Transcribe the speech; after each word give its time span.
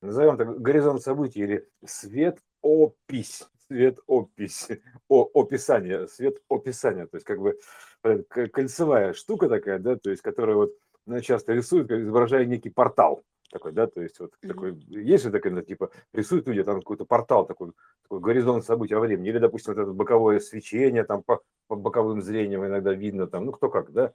назовем 0.00 0.36
так, 0.36 0.60
горизонт 0.60 1.02
событий 1.02 1.40
или 1.40 1.68
свет 1.84 2.38
опись, 2.62 3.48
свет 3.68 3.98
опись, 4.06 4.68
о, 5.08 5.28
описание, 5.34 6.08
свет 6.08 6.38
описания, 6.48 7.06
то 7.06 7.16
есть 7.16 7.26
как 7.26 7.40
бы 7.40 7.58
э, 8.04 8.22
кольцевая 8.22 9.12
штука 9.12 9.48
такая, 9.48 9.78
да, 9.78 9.96
то 9.96 10.10
есть 10.10 10.22
которая 10.22 10.56
вот 10.56 10.72
ну, 11.06 11.20
часто 11.20 11.52
рисуют, 11.54 11.90
изображая 11.90 12.44
некий 12.44 12.70
портал, 12.70 13.22
такой, 13.50 13.72
да, 13.72 13.86
то 13.86 14.02
есть 14.02 14.20
вот 14.20 14.32
mm-hmm. 14.32 14.48
такой, 14.48 14.74
есть 14.88 15.24
же 15.24 15.30
такая, 15.30 15.52
ну, 15.52 15.62
типа, 15.62 15.90
рисуют 16.12 16.46
люди 16.46 16.62
там 16.62 16.80
какой-то 16.80 17.04
портал 17.04 17.46
такой, 17.46 17.72
такой 18.02 18.20
горизонт 18.20 18.64
событий 18.64 18.94
во 18.94 19.00
времени, 19.00 19.28
или, 19.28 19.38
допустим, 19.38 19.74
вот 19.74 19.80
это 19.80 19.92
боковое 19.92 20.38
свечение, 20.40 21.04
там 21.04 21.22
по, 21.22 21.40
по 21.66 21.76
боковым 21.76 22.20
зрениям 22.20 22.66
иногда 22.66 22.92
видно, 22.92 23.26
там, 23.26 23.46
ну, 23.46 23.52
кто 23.52 23.70
как, 23.70 23.92
да, 23.92 24.12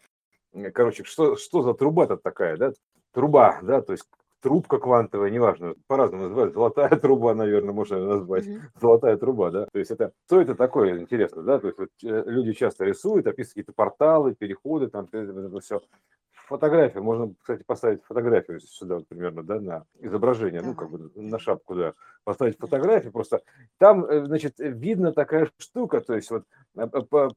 короче, 0.74 1.04
что, 1.04 1.36
что 1.36 1.64
за 1.64 1.74
труба-то 1.74 2.18
такая, 2.18 2.58
да, 2.58 2.74
труба, 3.12 3.60
да, 3.64 3.82
то 3.82 3.94
есть 3.94 4.06
трубка 4.44 4.78
квантовая, 4.78 5.30
неважно, 5.30 5.74
по-разному 5.88 6.24
называют, 6.24 6.54
золотая 6.54 6.90
труба, 6.90 7.34
наверное, 7.34 7.74
можно 7.74 7.98
назвать, 8.06 8.46
mm-hmm. 8.46 8.60
золотая 8.80 9.18
труба, 9.18 9.50
да, 9.52 9.68
то 9.72 9.80
есть 9.80 9.90
это, 9.90 10.12
что 10.28 10.42
это 10.42 10.54
такое, 10.54 11.00
интересно, 11.00 11.44
да, 11.44 11.60
то 11.60 11.68
есть 11.68 11.80
вот, 11.80 11.90
э, 12.04 12.24
люди 12.28 12.52
часто 12.52 12.84
рисуют, 12.84 13.26
описывают 13.26 13.54
какие-то 13.54 13.74
порталы, 13.74 14.36
переходы, 14.36 14.90
там, 14.90 15.08
это 15.12 15.60
все, 15.62 15.82
фотографию, 16.54 17.04
можно, 17.04 17.34
кстати, 17.42 17.64
поставить 17.64 18.04
фотографию 18.04 18.60
сюда 18.60 18.96
вот 18.96 19.08
примерно, 19.08 19.42
да, 19.42 19.60
на 19.60 19.86
изображение, 20.00 20.62
ну, 20.62 20.76
как 20.76 20.92
бы 20.92 21.10
на 21.16 21.40
шапку, 21.40 21.74
да, 21.74 21.94
поставить 22.24 22.60
фотографию, 22.60 23.12
просто 23.12 23.42
там, 23.80 24.06
э, 24.06 24.26
значит, 24.26 24.54
видно 24.60 25.14
такая 25.14 25.50
штука, 25.58 26.00
то 26.02 26.14
есть 26.14 26.30
вот 26.30 26.44
э, 26.78 26.88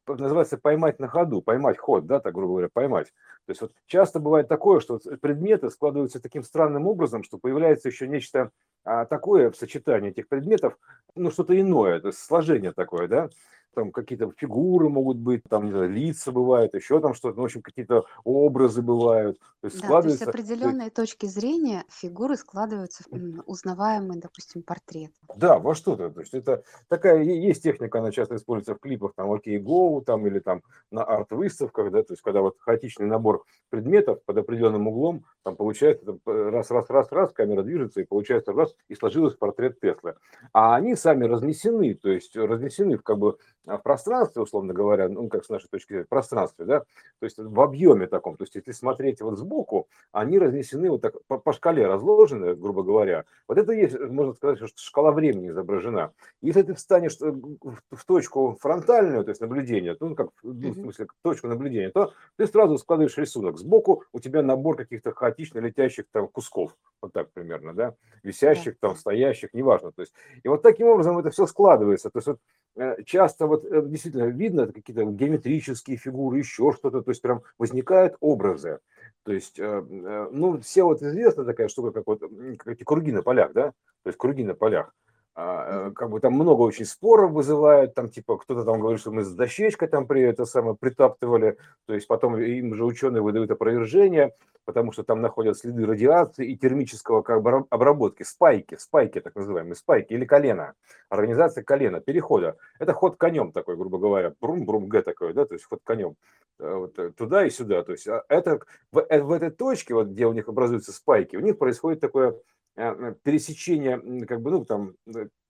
называется 0.07 0.59
поймать 0.59 0.99
на 1.01 1.09
ходу, 1.09 1.41
поймать 1.41 1.79
ход, 1.79 2.07
да, 2.07 2.21
так 2.21 2.35
грубо 2.35 2.53
говоря, 2.53 2.69
поймать. 2.71 3.07
То 3.47 3.53
есть 3.53 3.63
вот 3.63 3.73
часто 3.87 4.21
бывает 4.21 4.49
такое, 4.49 4.81
что 4.81 4.99
предметы 5.23 5.71
складываются 5.71 6.21
таким 6.21 6.43
странным 6.43 6.87
образом, 6.87 7.25
что 7.25 7.39
появляется 7.39 7.89
еще 7.89 8.07
нечто 8.07 8.51
а, 8.85 9.07
такое 9.07 9.51
в 9.51 9.57
сочетании 9.57 10.11
этих 10.11 10.29
предметов, 10.29 10.77
ну, 11.15 11.31
что-то 11.31 11.59
иное, 11.59 12.01
то 12.01 12.09
есть 12.09 12.19
сложение 12.19 12.73
такое, 12.73 13.09
да, 13.09 13.31
там 13.77 13.93
какие-то 13.93 14.33
фигуры 14.39 14.89
могут 14.89 15.19
быть, 15.19 15.43
там, 15.49 15.67
не 15.67 15.71
знаю, 15.71 15.91
лица 15.91 16.33
бывают, 16.33 16.75
еще 16.75 16.99
там 16.99 17.13
что-то, 17.13 17.37
ну, 17.37 17.43
в 17.43 17.45
общем, 17.45 17.61
какие-то 17.61 18.07
образы 18.25 18.81
бывают. 18.81 19.39
То 19.61 19.69
есть, 19.69 19.83
да, 19.83 20.01
то 20.01 20.09
есть 20.09 20.23
определенные 20.23 20.91
то 20.91 21.03
есть... 21.03 21.13
точки 21.13 21.27
зрения 21.27 21.85
фигуры 21.91 22.37
складываются 22.37 23.05
в 23.11 23.43
узнаваемый, 23.47 24.19
допустим, 24.19 24.63
портрет. 24.63 25.13
Да, 25.37 25.59
во 25.59 25.75
что-то. 25.75 26.11
То 26.11 26.21
есть 26.21 26.33
это 26.33 26.63
такая, 26.89 27.23
есть 27.23 27.63
техника, 27.63 27.99
она 27.99 28.11
часто 28.13 28.37
используется 28.37 28.75
в 28.75 28.81
клипах, 28.81 29.13
там, 29.15 29.31
окей, 29.31 29.59
go, 29.59 30.03
там, 30.03 30.27
или 30.27 30.39
там 30.39 30.63
на 30.91 31.05
арт-выставках, 31.05 31.93
да, 31.93 32.03
то 32.03 32.15
есть 32.15 32.23
когда 32.23 32.41
вот 32.41 32.57
хаотичный 32.59 33.07
набор 33.07 33.45
предметов 33.69 34.25
под 34.25 34.39
определенным 34.39 34.89
углом, 34.89 35.27
там 35.45 35.55
получается 35.55 36.19
раз, 36.25 36.71
раз, 36.71 36.89
раз, 36.89 37.13
раз, 37.13 37.33
камера 37.33 37.63
движется, 37.63 38.01
и 38.01 38.05
получается 38.05 38.53
раз, 38.53 38.75
и 38.89 38.95
сложилось 38.95 39.35
портрет 39.35 39.79
Теслы. 39.81 40.15
А 40.55 40.77
они 40.77 40.97
сами 40.97 41.25
разнесены, 41.25 41.95
то 41.95 42.09
есть 42.09 42.35
разнесены 42.35 42.97
в 42.97 43.03
как 43.03 43.19
бы 43.19 43.37
в 43.67 43.79
пространстве, 43.79 44.43
условно 44.43 44.73
говоря, 44.73 45.09
ну, 45.09 45.29
как 45.29 45.45
с 45.45 45.49
нашей 45.49 45.69
точки 45.69 45.89
зрения, 45.89 46.05
в 46.05 46.09
пространстве, 46.09 46.65
да, 46.65 46.81
то 46.81 47.25
есть 47.25 47.39
в 47.39 47.61
объеме 47.61 48.07
таком, 48.07 48.37
то 48.37 48.45
есть 48.45 48.55
если 48.55 48.73
смотреть 48.73 49.21
вот 49.21 49.39
сбоку, 49.39 49.89
они 50.13 50.39
разнесены 50.39 50.89
вот 50.91 51.03
так 51.03 51.15
по, 51.27 51.39
по 51.39 51.53
шкале 51.53 51.87
разложены, 51.87 52.55
грубо 52.55 52.83
говоря, 52.83 53.25
вот 53.49 53.59
это 53.59 53.73
есть, 53.73 53.99
можно 53.99 54.35
сказать, 54.35 54.59
что 54.59 54.69
шкала 54.77 55.11
времени 55.11 55.51
изображена. 55.51 56.13
Если 56.43 56.63
ты 56.63 56.75
встанешь 56.75 57.17
э, 57.21 57.31
в 57.31 58.05
точку 58.07 58.57
фронтальную, 58.61 59.25
то 59.25 59.31
есть 59.31 59.41
наблюдение, 59.41 59.97
ну, 59.99 60.15
как, 60.15 60.29
ну, 60.43 60.71
в 60.71 60.75
смысле, 60.75 61.09
точку 61.23 61.49
наблюдения, 61.49 61.91
то 61.91 62.13
ты 62.37 62.47
сразу 62.47 62.79
складываешь 62.79 63.19
рисунок. 63.19 63.59
Сбоку 63.59 64.05
у 64.13 64.21
тебя 64.21 64.43
набор 64.43 64.77
каких-то 64.77 65.13
хаотично 65.13 65.59
летящих 65.59 66.05
там 66.13 66.29
кусков, 66.29 66.77
вот 67.03 67.13
так 67.13 67.33
примерно, 67.33 67.75
да, 67.75 67.95
висящих 68.23 68.79
там, 68.79 68.95
стоящих, 68.97 69.53
неважно. 69.55 69.91
То 69.93 70.03
есть, 70.03 70.13
и 70.43 70.49
вот 70.49 70.63
таким 70.63 70.87
образом 70.87 71.19
это 71.19 71.31
все 71.31 71.47
складывается. 71.47 72.11
То 72.11 72.19
есть 72.19 72.27
вот 72.29 72.39
Э, 72.79 73.03
часто 73.07 73.47
вот 73.47 73.56
э, 73.65 73.83
действительно 73.87 74.25
видно 74.25 74.67
какие-то 74.67 75.05
геометрические 75.05 75.97
фигуры, 75.97 76.39
еще 76.39 76.73
что-то, 76.73 77.03
то 77.03 77.11
есть 77.11 77.23
прям 77.23 77.43
возникают 77.59 78.17
образы. 78.21 78.81
То 79.25 79.33
есть, 79.33 79.59
э, 79.59 80.29
ну, 80.31 80.61
все 80.61 80.85
вот 80.85 81.03
известна 81.03 81.45
такая 81.45 81.69
штука, 81.69 81.93
как 81.93 82.07
вот 82.07 82.21
как 82.21 82.67
эти 82.69 82.85
круги 82.85 83.13
на 83.13 83.23
полях, 83.23 83.53
да, 83.53 83.73
то 84.03 84.09
есть 84.09 84.19
круги 84.19 84.45
на 84.45 84.55
полях. 84.55 84.93
А, 85.39 85.91
как 85.91 86.09
бы 86.09 86.19
там 86.19 86.33
много 86.33 86.63
очень 86.63 86.87
споров 86.87 87.33
вызывает, 87.33 87.95
там 87.95 88.09
типа 88.09 88.39
кто-то 88.39 88.65
там 88.65 88.81
говорит, 88.81 89.01
что 89.01 89.11
мы 89.11 89.23
с 89.23 89.31
дощечкой 89.31 89.87
там 89.87 90.07
при 90.07 90.23
это 90.23 90.47
самое 90.47 90.75
притаптывали, 90.75 91.59
то 91.85 91.93
есть 91.93 92.07
потом 92.07 92.39
им 92.39 92.75
же 92.75 92.87
ученые 92.87 93.21
выдают 93.21 93.51
опровержение, 93.51 94.33
потому 94.65 94.93
что 94.93 95.05
там 95.05 95.21
находят 95.21 95.59
следы 95.59 95.85
радиации 95.85 96.51
и 96.51 96.57
термического 96.57 97.21
как 97.21 97.43
бы 97.43 97.67
обработки, 97.69 98.23
спайки, 98.23 98.79
спайки 98.79 99.21
так 99.21 99.35
называемые, 99.37 99.75
спайки 99.75 100.15
или 100.15 100.25
колено, 100.25 100.73
организация 101.11 101.63
колена, 101.63 102.01
перехода. 102.01 102.57
Это 102.79 102.95
ход 102.95 103.17
конем 103.17 103.53
такой, 103.53 103.77
грубо 103.77 103.99
говоря, 103.99 104.33
брум-брум 104.41 104.89
г 104.89 105.03
такой, 105.03 105.35
да, 105.35 105.45
то 105.45 105.53
есть 105.53 105.67
ход 105.67 105.81
конем 105.85 106.15
э, 106.59 106.75
вот, 106.75 106.99
э, 106.99 107.11
туда 107.11 107.45
и 107.45 107.51
сюда. 107.51 107.83
То 107.83 107.93
есть 107.93 108.09
а, 108.09 108.25
это 108.31 108.61
в, 108.91 109.01
э, 109.07 109.21
в 109.21 109.33
этой 109.33 109.51
точке, 109.51 109.93
вот, 109.93 110.07
где 110.07 110.27
у 110.27 110.33
них 110.33 110.49
образуются 110.49 110.93
спайки, 110.93 111.37
у 111.37 111.41
них 111.41 111.59
происходит 111.59 112.01
такое 112.01 112.37
пересечение, 112.77 114.27
как 114.27 114.41
бы, 114.43 114.51
ну, 114.51 114.65
там, 114.65 114.95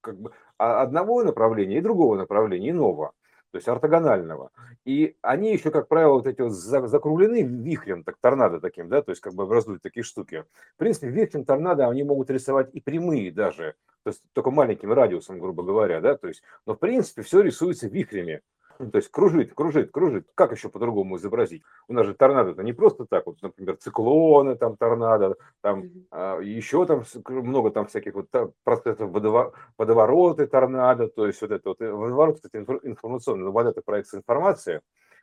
как 0.01 0.19
бы 0.19 0.33
а, 0.59 0.83
одного 0.83 1.23
направления 1.23 1.79
и 1.79 1.83
другого 1.83 2.17
направления, 2.17 2.71
иного 2.71 3.13
то 3.57 3.59
есть 3.59 3.69
ортогонального. 3.69 4.51
И 4.85 5.17
они 5.23 5.51
еще, 5.51 5.71
как 5.71 5.89
правило, 5.89 6.15
вот 6.15 6.27
эти 6.27 6.43
вот 6.43 6.53
закруглены 6.53 7.43
вихрем, 7.43 8.05
так 8.05 8.19
торнадо 8.21 8.61
таким, 8.61 8.91
да, 8.91 9.01
то 9.01 9.13
есть 9.13 9.23
как 9.23 9.33
бы 9.33 9.45
образуют 9.45 9.83
такие 9.83 10.05
штуки. 10.05 10.45
В 10.75 10.79
принципе, 10.79 11.09
вихрем 11.09 11.47
торнадо 11.47 11.89
они 11.89 12.03
могут 12.03 12.29
рисовать 12.29 12.69
и 12.75 12.81
прямые 12.81 13.33
даже, 13.33 13.75
то 14.03 14.11
есть 14.11 14.23
только 14.35 14.51
маленьким 14.51 14.93
радиусом, 14.93 15.39
грубо 15.39 15.63
говоря, 15.63 16.03
да, 16.03 16.19
то 16.19 16.29
есть, 16.29 16.43
но 16.67 16.75
в 16.75 16.79
принципе 16.79 17.23
все 17.23 17.41
рисуется 17.41 17.89
вихрями. 17.89 18.43
Ну, 18.79 18.91
то 18.91 18.99
есть 18.99 19.11
кружит, 19.11 19.55
кружит, 19.55 19.91
кружит. 19.91 20.29
Как 20.35 20.53
еще 20.53 20.69
по-другому 20.69 21.17
изобразить? 21.17 21.63
У 21.89 21.93
нас 21.93 22.07
же 22.07 22.15
торнадо 22.15 22.51
это 22.51 22.63
не 22.63 22.73
просто 22.73 23.07
так, 23.07 23.27
вот, 23.27 23.41
например, 23.43 23.77
циклоны, 23.77 24.57
там 24.57 24.77
торнадо, 24.77 25.37
там 25.63 25.85
а, 26.11 26.41
еще 26.41 26.87
там 26.87 27.05
много 27.29 27.71
там 27.71 27.87
всяких 27.87 28.15
вот 28.15 28.29
процессов 28.65 29.11
водовороты 29.11 30.47
торнадо, 30.47 31.09
то 31.09 31.27
есть 31.27 31.41
вот 31.43 31.51
это 31.51 31.69
вот 31.71 31.81
э, 31.81 31.91
водоворот, 31.91 32.37
кстати, 32.37 32.57
информационный, 32.57 33.51
вода 33.51 33.71
это 33.71 33.83
проекция 33.83 34.19
информации, 34.19 34.81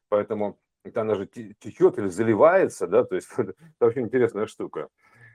поэтому 0.09 0.58
это 0.84 1.02
она 1.02 1.16
же 1.16 1.28
течет 1.28 1.97
или 1.97 2.08
заливается, 2.08 2.88
да, 2.88 3.03
то 3.03 3.16
есть 3.16 3.30
это 3.38 3.56
очень 3.80 4.03
интересная 4.03 4.47
штука. 4.47 4.90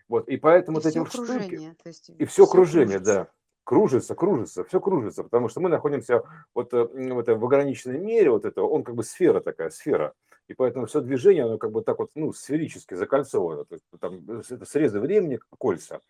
Вот, 0.08 0.28
и 0.28 0.38
поэтому 0.38 0.78
и 0.78 0.80
вот 0.80 0.86
эти 0.86 0.98
вот 0.98 1.12
штуки, 1.12 1.74
и 2.18 2.24
все, 2.24 2.44
все 2.44 2.46
кружение, 2.46 2.98
кружится. 2.98 3.14
да 3.14 3.28
кружится, 3.68 4.14
кружится, 4.14 4.64
все 4.64 4.80
кружится, 4.80 5.24
потому 5.24 5.50
что 5.50 5.60
мы 5.60 5.68
находимся 5.68 6.22
вот 6.54 6.72
э, 6.72 6.84
в, 6.84 7.18
этой, 7.18 7.36
в 7.36 7.44
ограниченной 7.44 7.98
мере 7.98 8.30
вот 8.30 8.46
этого, 8.46 8.66
он 8.66 8.82
как 8.82 8.94
бы 8.94 9.04
сфера 9.04 9.40
такая, 9.40 9.68
сфера, 9.68 10.14
и 10.46 10.54
поэтому 10.54 10.86
все 10.86 11.02
движение, 11.02 11.44
оно 11.44 11.58
как 11.58 11.70
бы 11.72 11.82
так 11.82 11.98
вот, 11.98 12.10
ну, 12.14 12.32
сферически 12.32 12.94
закольцовано, 12.94 13.66
то 13.66 13.74
есть 13.74 13.84
там 14.00 14.24
э, 14.26 14.42
это 14.48 14.64
срезы 14.64 15.00
времени, 15.00 15.38
кольца. 15.58 16.00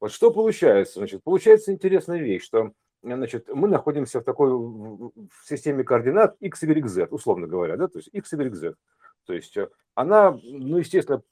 Вот 0.00 0.12
что 0.12 0.30
получается? 0.30 1.00
Значит, 1.00 1.22
получается 1.22 1.72
интересная 1.72 2.20
вещь, 2.20 2.42
что 2.42 2.72
значит, 3.02 3.50
мы 3.52 3.68
находимся 3.68 4.22
в 4.22 4.24
такой 4.24 4.50
в 4.50 5.46
системе 5.46 5.84
координат 5.84 6.36
x, 6.40 6.62
y, 6.62 6.88
z, 6.88 7.08
условно 7.10 7.46
говоря, 7.46 7.76
да, 7.76 7.86
то 7.86 7.98
есть 7.98 8.08
x, 8.14 8.32
y, 8.32 8.54
z. 8.54 8.76
То 9.26 9.34
есть 9.34 9.54
э, 9.58 9.68
она, 9.94 10.38
ну, 10.42 10.78
естественно, 10.78 11.22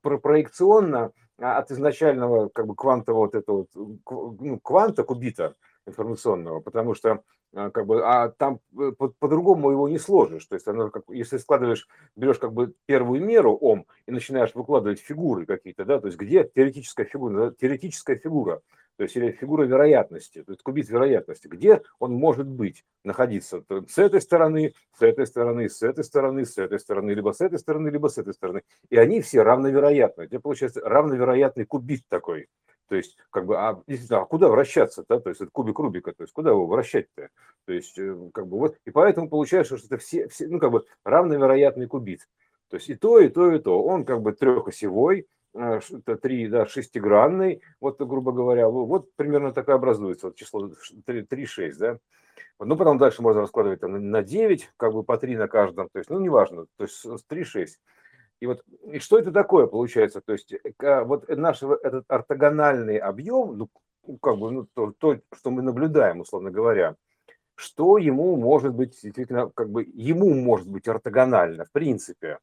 проекционно 0.00 1.12
от 1.42 1.70
изначального 1.70 2.48
как 2.48 2.66
бы 2.66 2.74
квантового 2.74 3.22
вот 3.22 3.34
этого 3.34 3.66
ну, 3.74 4.60
кванта 4.60 5.04
кубита 5.04 5.54
информационного, 5.86 6.60
потому 6.60 6.94
что 6.94 7.22
а, 7.54 7.70
как 7.70 7.86
бы, 7.86 8.02
а 8.04 8.30
там 8.30 8.60
э, 8.78 8.92
по- 8.96 9.08
по-другому 9.08 9.70
его 9.70 9.88
не 9.88 9.98
сложишь. 9.98 10.46
То 10.46 10.54
есть, 10.54 10.66
оно 10.68 10.90
как, 10.90 11.04
если 11.08 11.36
складываешь, 11.36 11.86
берешь 12.16 12.38
как 12.38 12.52
бы 12.52 12.74
первую 12.86 13.22
меру 13.22 13.54
ом 13.60 13.86
и 14.06 14.10
начинаешь 14.10 14.54
выкладывать 14.54 15.00
фигуры 15.00 15.44
какие-то, 15.44 15.84
да, 15.84 15.98
то 16.00 16.06
есть 16.06 16.18
где 16.18 16.44
теоретическая 16.44 17.04
фигура, 17.04 17.50
теоретическая 17.50 18.16
фигура, 18.16 18.62
то 19.02 19.04
есть 19.04 19.16
или 19.16 19.32
фигура 19.32 19.64
вероятности, 19.64 20.44
то 20.44 20.52
есть 20.52 20.62
кубит 20.62 20.88
вероятности, 20.88 21.48
где 21.48 21.82
он 21.98 22.12
может 22.12 22.46
быть, 22.46 22.84
находиться 23.02 23.64
с 23.88 23.98
этой 23.98 24.20
стороны, 24.20 24.74
с 24.96 25.02
этой 25.02 25.26
стороны, 25.26 25.68
с 25.68 25.82
этой 25.82 26.04
стороны, 26.04 26.46
с 26.46 26.56
этой 26.56 26.78
стороны, 26.78 27.10
либо 27.10 27.32
с 27.32 27.40
этой 27.40 27.58
стороны, 27.58 27.88
либо 27.88 28.06
с 28.06 28.18
этой 28.18 28.32
стороны. 28.32 28.62
И 28.90 28.96
они 28.96 29.20
все 29.20 29.42
равновероятны. 29.42 30.22
Это 30.22 30.38
получается 30.38 30.82
равновероятный 30.82 31.64
кубит 31.64 32.02
такой. 32.08 32.46
То 32.88 32.94
есть, 32.94 33.16
как 33.30 33.44
бы, 33.44 33.58
а, 33.58 33.82
а 34.10 34.24
куда 34.24 34.48
вращаться, 34.48 35.04
да, 35.08 35.18
то 35.18 35.30
есть, 35.30 35.40
это 35.40 35.50
кубик 35.50 35.80
Рубика, 35.80 36.12
то 36.12 36.22
есть, 36.22 36.32
куда 36.32 36.50
его 36.50 36.68
вращать-то? 36.68 37.30
То 37.66 37.72
есть, 37.72 37.98
э, 37.98 38.16
как 38.32 38.46
бы, 38.46 38.56
вот, 38.56 38.76
и 38.84 38.92
поэтому 38.92 39.28
получается, 39.28 39.78
что 39.78 39.86
это 39.88 39.96
все, 39.96 40.28
все 40.28 40.46
ну, 40.46 40.60
как 40.60 40.70
бы, 40.70 40.84
равновероятный 41.04 41.88
кубит. 41.88 42.28
То 42.70 42.76
есть, 42.76 42.88
и 42.88 42.94
то, 42.94 43.18
и 43.18 43.28
то, 43.28 43.50
и 43.50 43.58
то. 43.58 43.82
Он, 43.82 44.04
как 44.04 44.22
бы, 44.22 44.32
трехосевой, 44.32 45.26
это 45.54 46.16
3, 46.16 46.48
да, 46.48 46.66
шестигранный, 46.66 47.62
вот, 47.80 48.00
грубо 48.00 48.32
говоря, 48.32 48.68
вот 48.68 49.14
примерно 49.16 49.52
такое 49.52 49.74
образуется, 49.74 50.28
вот 50.28 50.36
число 50.36 50.70
3, 51.06 51.22
3 51.22 51.46
6, 51.46 51.78
да. 51.78 51.98
Ну, 52.58 52.76
потом 52.76 52.98
дальше 52.98 53.22
можно 53.22 53.40
раскладывать 53.40 53.80
там 53.80 54.10
на 54.10 54.22
9, 54.22 54.70
как 54.76 54.92
бы 54.92 55.02
по 55.02 55.18
3 55.18 55.36
на 55.36 55.48
каждом, 55.48 55.88
то 55.92 55.98
есть, 55.98 56.10
ну, 56.10 56.20
неважно, 56.20 56.66
то 56.76 56.84
есть 56.84 57.04
3, 57.26 57.44
6. 57.44 57.80
И 58.40 58.46
вот 58.46 58.62
и 58.90 58.98
что 58.98 59.18
это 59.18 59.30
такое 59.30 59.66
получается? 59.66 60.20
То 60.20 60.32
есть 60.32 60.52
вот 60.80 61.28
наш 61.28 61.62
этот 61.62 62.04
ортогональный 62.08 62.98
объем, 62.98 63.56
ну, 63.56 63.70
ну, 64.06 64.18
как 64.18 64.38
бы, 64.38 64.50
ну, 64.50 64.66
то, 64.74 64.92
то, 64.98 65.20
что 65.32 65.50
мы 65.50 65.62
наблюдаем, 65.62 66.20
условно 66.20 66.50
говоря, 66.50 66.96
что 67.54 67.98
ему 67.98 68.36
может 68.36 68.74
быть 68.74 69.00
действительно, 69.00 69.50
как 69.50 69.70
бы, 69.70 69.84
ему 69.94 70.34
может 70.34 70.68
быть 70.68 70.88
ортогонально, 70.88 71.66
в 71.66 71.72
принципе, 71.72 72.38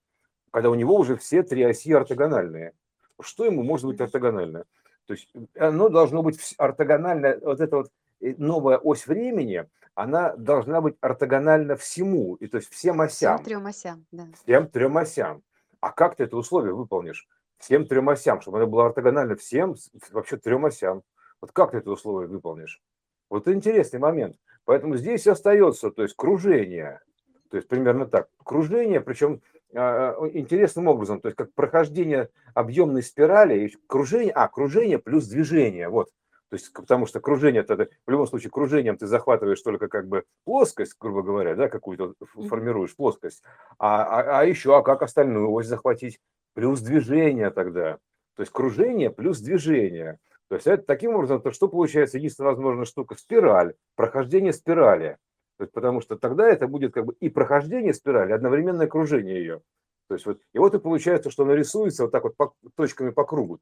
когда 0.52 0.70
у 0.70 0.76
него 0.76 0.96
уже 0.96 1.18
все 1.18 1.44
три 1.44 1.64
оси 1.64 1.92
ортогональные. 1.92 2.74
Что 3.22 3.46
ему 3.46 3.64
может 3.64 3.86
быть 3.86 4.00
ортогонально? 4.02 4.66
То 5.06 5.14
есть 5.14 5.30
оно 5.58 5.90
должно 5.90 6.22
быть 6.22 6.40
ортогонально, 6.58 7.40
вот 7.42 7.60
эта 7.60 7.78
вот 7.78 7.92
э, 8.22 8.36
новая 8.38 8.78
ось 8.78 9.08
времени, 9.08 9.66
она 9.96 10.36
должна 10.36 10.82
быть 10.82 10.96
ортогональна 11.02 11.76
всему, 11.76 12.36
и 12.36 12.48
то 12.48 12.58
есть 12.58 12.72
всем 12.72 13.02
осям. 13.02 13.38
Всем 13.38 13.46
трем 13.46 13.66
осям, 13.66 14.06
да. 14.12 14.28
Всем 14.44 14.68
трем 14.68 14.98
осям. 14.98 15.44
А 15.82 15.92
как 15.92 16.16
ты 16.16 16.24
это 16.24 16.38
условие 16.38 16.74
выполнишь? 16.74 17.28
Всем 17.58 17.86
трем 17.86 18.08
осям, 18.10 18.40
чтобы 18.42 18.60
она 18.60 18.68
была 18.68 18.86
ортогональна 18.86 19.36
всем, 19.36 19.76
вообще 20.12 20.38
трем 20.38 20.66
осям. 20.66 21.04
Вот 21.42 21.52
как 21.52 21.72
ты 21.72 21.78
это 21.78 21.92
условие 21.92 22.30
выполнишь? 22.30 22.82
Вот 23.30 23.48
интересный 23.48 24.00
момент. 24.00 24.38
Поэтому 24.66 24.96
здесь 24.96 25.26
остается, 25.28 25.90
то 25.90 26.04
есть 26.04 26.16
кружение, 26.16 27.02
то 27.50 27.58
есть 27.58 27.68
примерно 27.68 28.06
так, 28.06 28.30
кружение, 28.44 29.02
причем 29.02 29.42
интересным 29.72 30.88
образом, 30.88 31.22
то 31.22 31.28
есть 31.28 31.38
как 31.38 31.54
прохождение 31.54 32.30
объемной 32.54 33.04
спирали, 33.04 33.72
кружение, 33.88 34.34
а, 34.34 34.48
кружение 34.48 34.98
плюс 34.98 35.28
движение, 35.28 35.90
вот. 35.90 36.10
То 36.50 36.56
есть, 36.56 36.74
потому 36.74 37.06
что 37.06 37.20
кружение, 37.20 37.62
это, 37.62 37.90
в 38.08 38.10
любом 38.10 38.26
случае, 38.26 38.50
кружением 38.50 38.98
ты 38.98 39.06
захватываешь 39.06 39.62
только 39.62 39.88
как 39.88 40.08
бы 40.08 40.24
плоскость, 40.46 40.96
грубо 41.00 41.22
говоря, 41.22 41.56
да, 41.56 41.70
какую-то 41.70 42.16
формируешь 42.48 42.96
плоскость. 42.96 43.44
А, 43.78 44.04
а, 44.04 44.40
а 44.40 44.46
еще, 44.46 44.76
а 44.76 44.82
как 44.82 45.04
остальную 45.04 45.52
ось 45.52 45.68
захватить? 45.68 46.20
Плюс 46.56 46.82
движение 46.82 47.52
тогда. 47.52 48.00
То 48.36 48.42
есть 48.42 48.52
кружение 48.52 49.12
плюс 49.12 49.40
движение. 49.40 50.18
То 50.48 50.56
есть 50.56 50.66
это 50.66 50.82
таким 50.82 51.14
образом, 51.14 51.42
то 51.42 51.52
что 51.52 51.68
получается 51.68 52.18
единственная 52.18 52.52
возможная 52.52 52.86
штука? 52.86 53.16
Спираль, 53.16 53.76
прохождение 53.96 54.52
спирали. 54.52 55.18
То 55.60 55.64
есть, 55.64 55.74
потому 55.74 56.00
что 56.00 56.16
тогда 56.16 56.48
это 56.48 56.70
будет 56.70 56.94
как 56.94 57.06
бы 57.06 57.18
и 57.20 57.28
прохождение 57.28 57.94
спирали, 57.94 58.32
одновременное 58.32 58.88
кружение 58.88 59.40
ее. 59.40 59.62
То 60.08 60.14
есть 60.14 60.26
вот, 60.26 60.40
и 60.54 60.58
вот 60.58 60.74
и 60.74 60.80
получается, 60.80 61.30
что 61.30 61.44
она 61.44 61.54
рисуется 61.54 62.04
вот 62.04 62.14
так 62.14 62.24
вот 62.24 62.38
по, 62.38 62.56
точками 62.76 63.10
по 63.10 63.26
кругу. 63.26 63.60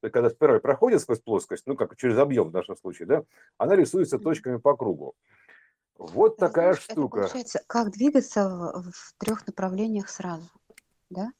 Когда 0.00 0.30
спираль 0.30 0.58
проходит 0.58 1.00
сквозь 1.00 1.20
плоскость, 1.20 1.62
ну 1.66 1.76
как 1.76 1.96
через 1.96 2.18
объем 2.18 2.50
в 2.50 2.52
нашем 2.52 2.76
случае, 2.76 3.06
да, 3.06 3.24
она 3.56 3.76
рисуется 3.76 4.18
точками 4.18 4.56
по 4.56 4.76
кругу. 4.76 5.14
Вот 5.96 6.32
это 6.32 6.48
такая 6.48 6.72
знаешь, 6.72 6.82
штука. 6.82 7.20
Это 7.20 7.28
получается, 7.28 7.60
как 7.68 7.92
двигаться 7.92 8.48
в, 8.48 8.90
в 8.90 9.14
трех 9.18 9.46
направлениях 9.46 10.08
сразу, 10.08 10.50
да? 11.08 11.30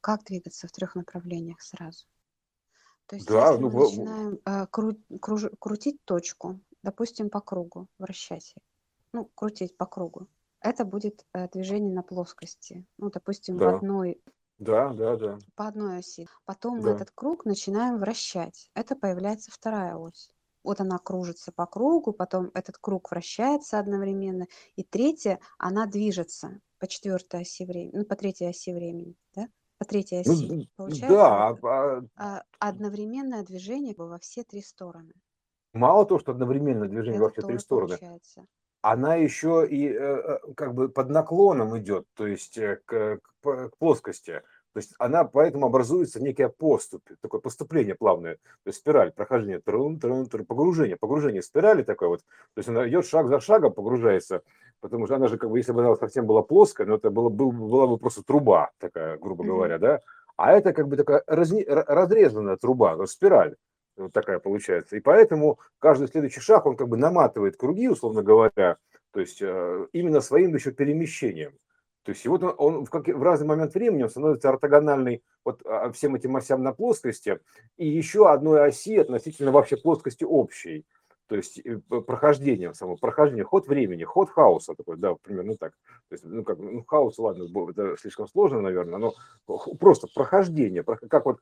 Как 0.00 0.24
двигаться 0.24 0.68
в 0.68 0.72
трех 0.72 0.94
направлениях 0.94 1.60
сразу? 1.60 2.06
То 3.08 3.16
есть, 3.16 3.28
да, 3.28 3.50
если 3.50 3.62
ну, 3.62 3.70
мы 3.70 3.84
начинаем 3.84 4.38
э, 4.46 4.66
кру, 4.70 4.96
круж, 5.20 5.44
крутить 5.60 6.02
точку, 6.04 6.58
допустим, 6.82 7.30
по 7.30 7.40
кругу, 7.40 7.88
вращать, 7.98 8.54
ну, 9.12 9.30
крутить 9.34 9.76
по 9.76 9.86
кругу, 9.86 10.28
это 10.60 10.84
будет 10.84 11.24
э, 11.32 11.48
движение 11.48 11.92
на 11.92 12.02
плоскости. 12.02 12.84
Ну, 12.98 13.10
допустим, 13.10 13.58
да. 13.58 13.70
в 13.70 13.74
одной 13.76 14.20
да, 14.58 14.92
да, 14.94 15.16
да. 15.16 15.38
По 15.54 15.68
одной 15.68 15.98
оси. 15.98 16.26
Потом 16.44 16.80
да. 16.80 16.88
мы 16.88 16.94
этот 16.94 17.10
круг 17.14 17.44
начинаем 17.44 17.98
вращать. 17.98 18.70
Это 18.74 18.96
появляется 18.96 19.50
вторая 19.50 19.96
ось. 19.96 20.30
Вот 20.64 20.80
она 20.80 20.98
кружится 20.98 21.52
по 21.52 21.66
кругу, 21.66 22.12
потом 22.12 22.50
этот 22.54 22.78
круг 22.78 23.10
вращается 23.10 23.78
одновременно. 23.78 24.46
И 24.74 24.82
третья, 24.82 25.38
она 25.58 25.86
движется 25.86 26.60
по 26.78 26.86
четвертой 26.86 27.42
оси 27.42 27.64
времени, 27.64 27.98
ну, 27.98 28.04
по 28.04 28.16
третьей 28.16 28.48
оси 28.48 28.72
времени, 28.72 29.14
да? 29.34 29.48
По 29.78 29.84
третьей 29.84 30.22
ну, 30.24 30.32
оси. 30.32 30.52
Ну, 30.52 30.64
Получается 30.76 31.16
да. 31.16 31.48
А... 31.60 32.02
а 32.16 32.42
одновременное 32.58 33.44
движение 33.44 33.94
во 33.96 34.18
все 34.18 34.42
три 34.42 34.62
стороны. 34.62 35.12
Мало 35.76 36.06
того, 36.06 36.18
что 36.20 36.32
одновременное 36.32 36.88
движение 36.88 37.20
во 37.20 37.30
все 37.30 37.42
три 37.42 37.58
стороны, 37.58 37.96
получается 37.96 38.46
она 38.86 39.16
еще 39.16 39.66
и 39.68 39.88
э, 39.88 39.98
э, 39.98 40.38
как 40.54 40.74
бы 40.74 40.88
под 40.88 41.10
наклоном 41.10 41.76
идет, 41.76 42.06
то 42.14 42.24
есть 42.24 42.56
э, 42.56 42.80
к, 42.84 43.18
к, 43.42 43.68
к 43.70 43.76
плоскости. 43.78 44.42
То 44.74 44.78
есть 44.78 44.94
она 44.98 45.24
поэтому 45.24 45.66
образуется 45.66 46.22
некая 46.22 46.48
поступь, 46.48 47.02
такое 47.20 47.40
поступление 47.40 47.94
плавное, 47.94 48.34
то 48.36 48.68
есть 48.68 48.78
спираль 48.78 49.10
прохождения, 49.10 49.58
трун, 49.58 49.98
трун, 49.98 50.26
трун, 50.26 50.44
погружение, 50.44 50.96
погружение 50.96 51.42
спирали 51.42 51.82
такое 51.82 52.10
вот. 52.10 52.20
То 52.54 52.58
есть 52.58 52.68
она 52.68 52.86
идет 52.88 53.06
шаг 53.06 53.28
за 53.28 53.40
шагом, 53.40 53.72
погружается, 53.72 54.42
потому 54.80 55.06
что 55.06 55.16
она 55.16 55.28
же 55.28 55.38
как 55.38 55.50
бы, 55.50 55.58
если 55.58 55.72
бы 55.72 55.80
она 55.80 55.96
совсем 55.96 56.26
была 56.26 56.42
плоская, 56.42 56.86
ну 56.86 56.96
это 56.96 57.10
было, 57.10 57.30
был, 57.30 57.50
была 57.50 57.86
бы 57.86 57.98
просто 57.98 58.22
труба 58.22 58.70
такая, 58.78 59.16
грубо 59.16 59.42
говоря, 59.42 59.78
да. 59.78 60.00
А 60.36 60.52
это 60.52 60.74
как 60.74 60.86
бы 60.86 60.96
такая 60.96 61.24
разне, 61.26 61.64
разрезанная 61.66 62.56
труба, 62.56 63.04
спираль 63.06 63.56
вот 63.96 64.12
такая 64.12 64.38
получается. 64.38 64.96
И 64.96 65.00
поэтому 65.00 65.58
каждый 65.78 66.08
следующий 66.08 66.40
шаг, 66.40 66.66
он 66.66 66.76
как 66.76 66.88
бы 66.88 66.96
наматывает 66.96 67.56
круги, 67.56 67.88
условно 67.88 68.22
говоря, 68.22 68.76
то 69.12 69.20
есть 69.20 69.40
э, 69.40 69.86
именно 69.92 70.20
своим 70.20 70.54
еще 70.54 70.72
перемещением. 70.72 71.58
То 72.02 72.10
есть 72.10 72.24
и 72.24 72.28
вот 72.28 72.42
он, 72.44 72.54
он 72.58 72.84
в, 72.84 72.90
как, 72.90 73.08
в 73.08 73.22
разный 73.22 73.48
момент 73.48 73.74
времени 73.74 74.04
он 74.04 74.10
становится 74.10 74.48
ортогональный 74.48 75.24
вот 75.44 75.60
а, 75.66 75.90
всем 75.90 76.14
этим 76.14 76.36
осям 76.36 76.62
на 76.62 76.72
плоскости 76.72 77.40
и 77.76 77.88
еще 77.88 78.30
одной 78.30 78.64
оси 78.64 78.96
относительно 78.96 79.50
вообще 79.50 79.76
плоскости 79.76 80.22
общей. 80.22 80.86
То 81.28 81.34
есть 81.34 81.58
э, 81.58 81.78
прохождением 81.78 82.74
само, 82.74 82.96
прохождение, 82.96 83.44
ход 83.44 83.66
времени, 83.66 84.04
ход 84.04 84.30
хаоса 84.30 84.74
такой, 84.74 84.96
да, 84.96 85.16
примерно 85.20 85.56
так. 85.56 85.72
То 86.08 86.12
есть, 86.12 86.24
ну, 86.24 86.44
как, 86.44 86.58
ну, 86.58 86.84
хаос, 86.84 87.18
ладно, 87.18 87.48
это 87.70 87.96
слишком 87.96 88.28
сложно, 88.28 88.60
наверное, 88.60 88.98
но 88.98 89.14
просто 89.80 90.06
прохождение, 90.14 90.84
как 90.84 91.26
вот 91.26 91.40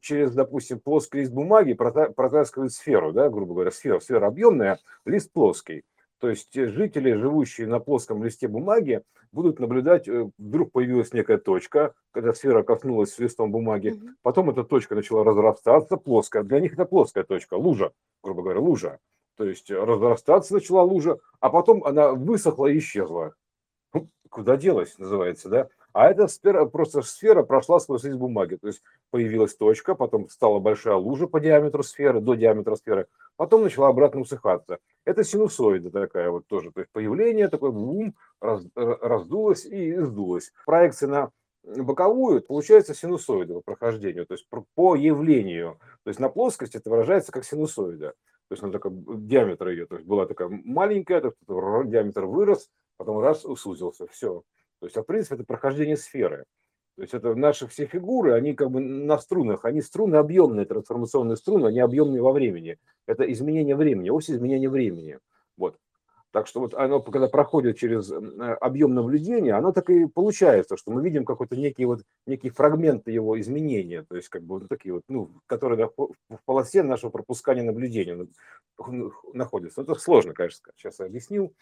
через, 0.00 0.32
допустим, 0.32 0.80
плоский 0.80 1.18
лист 1.18 1.32
бумаги 1.32 1.74
протаскивает 1.74 2.72
сферу, 2.72 3.12
да, 3.12 3.28
грубо 3.28 3.54
говоря, 3.54 3.70
сфера, 3.70 4.00
сфера 4.00 4.26
объемная, 4.26 4.78
лист 5.04 5.32
плоский. 5.32 5.84
То 6.18 6.28
есть 6.30 6.54
жители, 6.54 7.14
живущие 7.14 7.66
на 7.66 7.80
плоском 7.80 8.22
листе 8.22 8.46
бумаги, 8.46 9.02
будут 9.32 9.58
наблюдать, 9.58 10.06
э, 10.06 10.30
вдруг 10.38 10.70
появилась 10.70 11.12
некая 11.12 11.38
точка, 11.38 11.94
когда 12.12 12.32
сфера 12.32 12.62
коснулась 12.62 13.18
листом 13.18 13.50
бумаги, 13.50 14.00
потом 14.22 14.50
эта 14.50 14.62
точка 14.62 14.94
начала 14.94 15.24
разрастаться, 15.24 15.96
плоская, 15.96 16.44
для 16.44 16.60
них 16.60 16.74
это 16.74 16.84
плоская 16.84 17.24
точка, 17.24 17.54
лужа, 17.54 17.92
грубо 18.22 18.42
говоря, 18.42 18.60
лужа. 18.60 18.98
То 19.36 19.44
есть 19.44 19.70
разрастаться 19.70 20.54
начала 20.54 20.82
лужа, 20.82 21.18
а 21.40 21.50
потом 21.50 21.82
она 21.84 22.12
высохла 22.12 22.66
и 22.66 22.78
исчезла. 22.78 23.34
Куда 24.28 24.56
делась, 24.56 24.98
называется, 24.98 25.48
да? 25.48 25.68
А 25.92 26.10
эта 26.10 26.26
сфера, 26.28 26.64
просто 26.66 27.02
сфера 27.02 27.42
прошла 27.42 27.80
сквозь 27.80 28.04
лист 28.04 28.18
бумаги. 28.18 28.56
То 28.56 28.68
есть 28.68 28.82
появилась 29.10 29.54
точка, 29.54 29.94
потом 29.94 30.28
стала 30.28 30.58
большая 30.58 30.94
лужа 30.94 31.26
по 31.26 31.40
диаметру 31.40 31.82
сферы, 31.82 32.20
до 32.20 32.34
диаметра 32.34 32.76
сферы, 32.76 33.06
потом 33.36 33.62
начала 33.62 33.88
обратно 33.88 34.20
усыхаться. 34.20 34.78
Это 35.04 35.24
синусоида 35.24 35.90
такая 35.90 36.30
вот 36.30 36.46
тоже. 36.46 36.70
То 36.72 36.80
есть 36.80 36.92
появление 36.92 37.48
такое, 37.48 37.70
бум, 37.70 38.14
раз, 38.40 38.64
раздулось 38.74 39.64
и 39.66 39.96
сдулось. 39.98 40.52
Проекция 40.64 41.08
на 41.08 41.30
боковую 41.64 42.42
получается 42.42 42.94
синусоида 42.94 43.54
по 43.54 43.60
прохождению, 43.60 44.26
то 44.26 44.34
есть 44.34 44.46
по 44.74 44.96
явлению. 44.96 45.78
То 46.04 46.08
есть 46.08 46.20
на 46.20 46.28
плоскости 46.28 46.76
это 46.76 46.90
выражается 46.90 47.32
как 47.32 47.44
синусоида. 47.44 48.14
То 48.48 48.54
есть 48.54 48.62
она 48.62 48.72
такая, 48.72 48.92
диаметр 48.92 49.68
ее, 49.68 49.86
то 49.86 49.94
есть 49.96 50.06
была 50.06 50.26
такая 50.26 50.48
маленькая, 50.48 51.20
диаметр 51.48 52.24
вырос, 52.24 52.68
потом 52.96 53.20
раз 53.20 53.44
усузился, 53.44 54.06
все. 54.08 54.42
То 54.82 54.86
есть, 54.86 54.96
а 54.96 55.02
в 55.02 55.06
принципе, 55.06 55.36
это 55.36 55.44
прохождение 55.44 55.96
сферы. 55.96 56.44
То 56.96 57.02
есть 57.02 57.14
это 57.14 57.36
наши 57.36 57.68
все 57.68 57.86
фигуры, 57.86 58.32
они 58.32 58.52
как 58.52 58.68
бы 58.72 58.80
на 58.80 59.16
струнах, 59.16 59.64
они 59.64 59.80
струны 59.80 60.16
объемные, 60.16 60.66
трансформационные 60.66 61.36
струны, 61.36 61.68
они 61.68 61.78
объемные 61.78 62.20
во 62.20 62.32
времени. 62.32 62.78
Это 63.06 63.30
изменение 63.30 63.76
времени, 63.76 64.10
ось 64.10 64.28
изменения 64.28 64.68
времени. 64.68 65.20
Вот. 65.56 65.76
Так 66.32 66.48
что 66.48 66.58
вот 66.58 66.74
оно, 66.74 67.00
когда 67.00 67.28
проходит 67.28 67.78
через 67.78 68.10
объем 68.10 68.92
наблюдения, 68.92 69.52
оно 69.52 69.70
так 69.70 69.88
и 69.88 70.06
получается, 70.06 70.76
что 70.76 70.90
мы 70.90 71.00
видим 71.00 71.24
какой-то 71.24 71.54
некий 71.54 71.84
вот 71.84 72.02
некий 72.26 72.50
фрагмент 72.50 73.06
его 73.06 73.38
изменения, 73.38 74.02
то 74.02 74.16
есть 74.16 74.30
как 74.30 74.42
бы 74.42 74.58
вот 74.58 74.68
такие 74.68 74.94
вот, 74.94 75.04
ну, 75.06 75.30
которые 75.46 75.92
в 75.96 76.38
полосе 76.44 76.82
нашего 76.82 77.10
пропускания 77.10 77.62
наблюдения 77.62 78.26
находятся. 79.32 79.82
Это 79.82 79.94
сложно, 79.94 80.34
конечно, 80.34 80.72
сейчас 80.74 80.98
я 80.98 81.06
объяснил. 81.06 81.54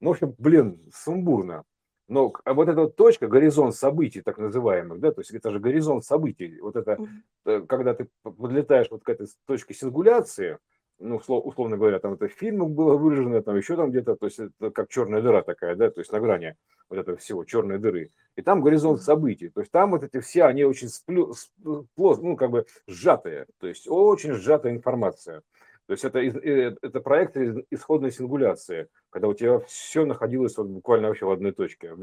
Но, 0.00 0.08
в 0.08 0.12
общем, 0.12 0.34
блин, 0.38 0.80
сумбурно. 0.90 1.64
Но 2.12 2.30
вот 2.44 2.68
эта 2.68 2.82
вот 2.82 2.94
точка, 2.94 3.26
горизонт 3.26 3.74
событий, 3.74 4.20
так 4.20 4.36
называемых, 4.36 5.00
да, 5.00 5.12
то 5.12 5.22
есть 5.22 5.30
это 5.30 5.50
же 5.50 5.58
горизонт 5.58 6.04
событий, 6.04 6.60
вот 6.60 6.76
это, 6.76 6.98
mm-hmm. 7.46 7.66
когда 7.66 7.94
ты 7.94 8.06
подлетаешь 8.22 8.88
вот 8.90 9.02
к 9.02 9.08
этой 9.08 9.28
точке 9.46 9.72
сингуляции, 9.72 10.58
ну, 10.98 11.16
условно 11.16 11.78
говоря, 11.78 12.00
там 12.00 12.12
это 12.12 12.28
в 12.28 12.32
фильмах 12.32 12.68
было 12.68 12.98
выражено, 12.98 13.42
там 13.42 13.56
еще 13.56 13.76
там 13.76 13.90
где-то, 13.90 14.16
то 14.16 14.26
есть 14.26 14.38
это 14.38 14.70
как 14.70 14.90
черная 14.90 15.22
дыра 15.22 15.40
такая, 15.42 15.74
да, 15.74 15.90
то 15.90 16.02
есть 16.02 16.12
на 16.12 16.20
грани 16.20 16.54
вот 16.90 16.98
этого 16.98 17.16
всего, 17.16 17.44
черной 17.44 17.78
дыры. 17.78 18.10
И 18.36 18.42
там 18.42 18.60
горизонт 18.60 19.00
событий, 19.00 19.48
то 19.48 19.60
есть 19.60 19.72
там 19.72 19.92
вот 19.92 20.02
эти 20.02 20.20
все, 20.20 20.44
они 20.44 20.64
очень 20.64 20.88
сплю, 20.88 21.32
спло, 21.32 22.14
ну, 22.16 22.36
как 22.36 22.50
бы 22.50 22.66
сжатые, 22.86 23.46
то 23.58 23.66
есть 23.66 23.86
очень 23.88 24.34
сжатая 24.34 24.74
информация. 24.74 25.40
То 25.86 25.92
есть 25.92 26.04
это, 26.04 26.20
э, 26.20 26.76
это 26.80 27.00
проект 27.00 27.36
исходной 27.70 28.12
сингуляции, 28.12 28.88
когда 29.10 29.28
у 29.28 29.34
тебя 29.34 29.58
все 29.60 30.04
находилось 30.04 30.56
вот 30.56 30.68
буквально 30.68 31.08
вообще 31.08 31.26
в 31.26 31.30
одной 31.30 31.52
точке, 31.52 31.94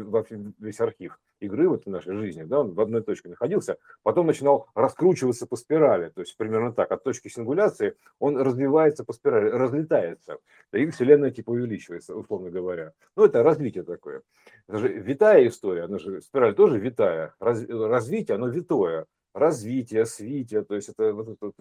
весь 0.60 0.80
архив 0.82 1.18
игры 1.40 1.70
вот 1.70 1.86
в 1.86 1.90
нашей 1.90 2.16
жизни, 2.18 2.44
да, 2.44 2.60
он 2.60 2.74
в 2.74 2.82
одной 2.82 3.02
точке 3.02 3.30
находился, 3.30 3.78
потом 4.04 4.28
начинал 4.28 4.68
раскручиваться 4.76 5.48
по 5.48 5.56
спирали, 5.56 6.10
то 6.10 6.22
есть 6.22 6.36
примерно 6.36 6.74
так, 6.74 6.92
от 6.92 7.04
точки 7.04 7.30
сингуляции 7.30 7.96
он 8.20 8.38
развивается 8.38 9.06
по 9.06 9.14
спирали, 9.14 9.50
разлетается, 9.50 10.38
и 10.74 10.86
вселенная 10.88 11.32
типа 11.32 11.52
увеличивается, 11.52 12.16
условно 12.16 12.50
говоря. 12.50 12.92
Ну, 13.16 13.26
это 13.26 13.44
развитие 13.44 13.84
такое. 13.84 14.22
Это 14.68 14.80
же 14.80 14.90
витая 14.90 15.48
история, 15.48 15.84
она 15.84 15.98
же, 15.98 16.22
спираль 16.22 16.54
тоже 16.54 16.80
витая, 16.80 17.34
раз, 17.40 17.64
развитие, 17.68 18.36
оно 18.36 18.50
витое, 18.50 19.06
развитие, 19.34 20.06
свитие, 20.06 20.64
то 20.64 20.76
есть 20.76 20.90
это 20.90 21.14
вот 21.14 21.30
это, 21.30 21.52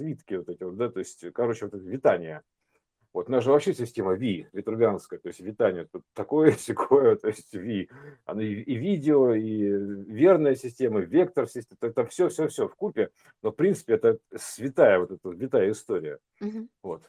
свитки 0.00 0.34
вот 0.34 0.48
эти 0.48 0.62
вот, 0.62 0.76
да, 0.76 0.88
то 0.88 0.98
есть, 0.98 1.24
короче, 1.32 1.66
вот 1.66 1.74
это 1.74 1.84
витание. 1.84 2.42
Вот 3.12 3.28
наша 3.28 3.50
вообще 3.50 3.74
система 3.74 4.12
V, 4.12 4.48
витрувианская, 4.52 5.18
то 5.18 5.28
есть 5.28 5.40
витание 5.40 5.86
тут 5.90 6.04
такое, 6.14 6.52
секое, 6.58 7.16
то 7.16 7.28
есть 7.28 7.52
V. 7.54 7.88
Она 8.24 8.42
и, 8.42 8.54
и 8.54 8.76
видео, 8.76 9.34
и 9.34 9.58
верная 9.58 10.54
система, 10.54 11.00
вектор 11.00 11.46
система, 11.46 11.76
это, 11.80 11.86
это 11.88 12.08
все, 12.08 12.28
все, 12.28 12.48
все 12.48 12.68
в 12.68 12.74
купе. 12.76 13.10
Но 13.42 13.50
в 13.50 13.56
принципе 13.56 13.94
это 13.94 14.18
святая 14.36 15.00
вот 15.00 15.10
эта 15.10 15.28
витая 15.30 15.70
история. 15.70 16.18
Угу. 16.40 16.68
Вот. 16.82 17.02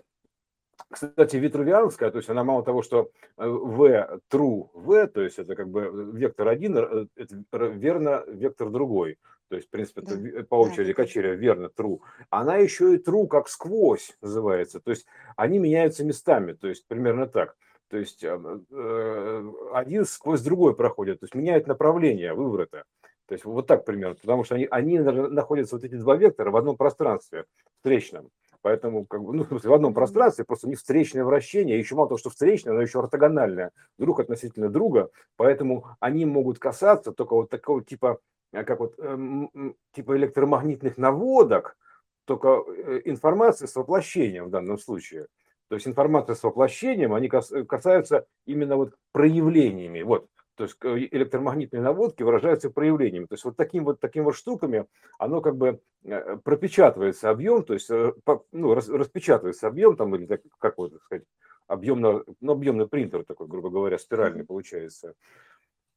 Кстати, 0.89 1.38
витрувианская, 1.38 2.10
то 2.10 2.17
есть 2.17 2.29
она 2.29 2.43
мало 2.43 2.63
того, 2.63 2.81
что 2.81 3.12
э, 3.38 3.48
V 3.48 4.19
true 4.31 4.69
V, 4.74 5.07
то 5.07 5.21
есть 5.21 5.38
это 5.38 5.55
как 5.55 5.69
бы 5.69 6.12
вектор 6.13 6.48
один, 6.48 6.77
э, 6.77 7.05
это 7.15 7.67
верно 7.67 8.24
вектор 8.27 8.71
другой. 8.71 9.19
То 9.51 9.58
есть, 9.58 9.67
в 9.67 9.72
принципе, 9.72 10.00
да. 10.00 10.15
это 10.15 10.48
по 10.48 10.55
очереди 10.55 10.93
да. 10.93 11.03
качеля 11.03 11.34
верно 11.34 11.70
true. 11.75 12.00
Она 12.29 12.55
еще 12.55 12.96
и 12.96 12.98
true 12.98 13.27
как 13.27 13.50
сквозь 13.50 14.15
называется. 14.22 14.79
То 14.79 14.91
есть 14.91 15.05
они 15.36 15.60
меняются 15.60 16.05
местами. 16.05 16.53
То 16.53 16.70
есть 16.70 16.88
примерно 16.88 17.27
так. 17.27 17.58
То 17.89 17.98
есть 17.98 18.24
э, 18.24 19.51
один 19.74 20.05
сквозь 20.05 20.39
другой 20.39 20.74
проходит. 20.74 21.20
То 21.20 21.25
есть 21.25 21.36
меняют 21.36 21.67
направление 21.67 22.34
выворота. 22.34 22.86
То 23.25 23.34
есть 23.34 23.43
вот 23.43 23.67
так 23.67 23.84
примерно. 23.84 24.15
Потому 24.15 24.46
что 24.46 24.55
они, 24.55 24.70
они 24.72 25.00
находятся, 25.00 25.75
вот 25.75 25.84
эти 25.84 25.96
два 25.96 26.15
вектора, 26.15 26.50
в 26.50 26.55
одном 26.55 26.77
пространстве 26.77 27.43
встречном. 27.79 28.29
Поэтому 28.62 29.05
как 29.05 29.22
бы, 29.22 29.34
ну, 29.34 29.46
в 29.50 29.74
одном 29.74 29.93
пространстве 29.93 30.46
просто 30.46 30.70
не 30.70 30.75
встречное 30.75 31.25
вращение, 31.25 31.77
еще 31.77 31.96
мало 31.96 32.08
того, 32.08 32.20
что 32.20 32.29
встречное, 32.29 32.74
но 32.74 32.81
еще 32.81 33.00
ортогональное 33.00 33.72
друг 33.98 34.22
относительно 34.22 34.70
друга, 34.70 35.10
поэтому 35.36 35.88
они 36.00 36.24
могут 36.24 36.58
касаться 36.58 37.12
только 37.12 37.34
вот 37.34 37.50
такого 37.50 37.84
типа 37.84 38.20
как 38.51 38.79
вот 38.79 39.00
эм, 39.00 39.75
типа 39.93 40.17
электромагнитных 40.17 40.98
наводок, 40.98 41.77
только 42.25 42.63
э, 42.67 43.01
информация 43.05 43.67
с 43.67 43.75
воплощением 43.75 44.46
в 44.46 44.50
данном 44.50 44.77
случае. 44.77 45.27
То 45.70 45.75
есть 45.75 45.88
информация 45.88 46.36
с 46.36 46.43
воплощением, 46.43 47.13
они 47.13 47.29
касаются 47.29 48.25
именно 48.46 48.75
вот 48.75 48.93
проявлениями. 49.13 50.01
Вот, 50.01 50.27
то 50.55 50.65
есть 50.65 50.77
электромагнитные 50.84 51.81
наводки 51.81 52.24
выражаются 52.24 52.70
проявлениями. 52.70 53.25
То 53.25 53.36
есть 53.36 53.46
вот 53.46 53.55
таким 53.55 53.86
вот 53.86 54.00
таким 54.00 54.25
вот 54.25 54.36
штуками 54.36 54.86
оно 55.17 55.41
как 55.41 55.55
бы 55.55 55.79
э, 56.03 56.38
пропечатывается 56.43 57.29
объем, 57.29 57.63
то 57.63 57.74
есть 57.74 57.89
э, 57.89 58.13
ну, 58.51 58.74
распечатывается 58.74 59.67
объем 59.67 59.96
там 59.96 60.13
или 60.15 60.25
так, 60.25 60.41
как 60.60 60.77
вот 60.77 60.93
сказать 61.05 61.24
объемно, 61.67 62.24
ну, 62.41 62.51
объемный 62.51 62.88
принтер 62.88 63.24
такой, 63.24 63.48
грубо 63.48 63.70
говоря, 63.70 63.98
спиральный 63.98 64.46
получается. 64.46 65.15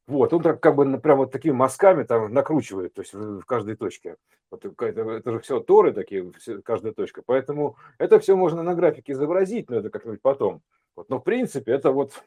Вот, 0.07 0.33
он 0.33 0.43
так 0.43 0.61
как 0.61 0.75
бы 0.75 0.99
прям 0.99 1.17
вот 1.17 1.31
такими 1.31 1.53
мазками 1.53 2.03
там 2.03 2.31
накручивает, 2.31 2.93
то 2.93 3.01
есть 3.01 3.13
в, 3.13 3.43
каждой 3.43 3.75
точке. 3.75 4.17
Вот 4.51 4.63
это, 4.63 5.01
это 5.01 5.31
же 5.31 5.39
все 5.39 5.59
торы 5.59 5.93
такие, 5.93 6.31
все, 6.33 6.61
каждая 6.61 6.93
точка. 6.93 7.23
Поэтому 7.25 7.77
это 7.97 8.19
все 8.19 8.35
можно 8.35 8.61
на 8.61 8.75
графике 8.75 9.13
изобразить, 9.13 9.69
но 9.69 9.77
это 9.77 9.89
как-нибудь 9.89 10.21
потом. 10.21 10.61
Вот, 10.95 11.09
но 11.09 11.17
в 11.19 11.23
принципе 11.23 11.71
это 11.71 11.91
вот 11.91 12.21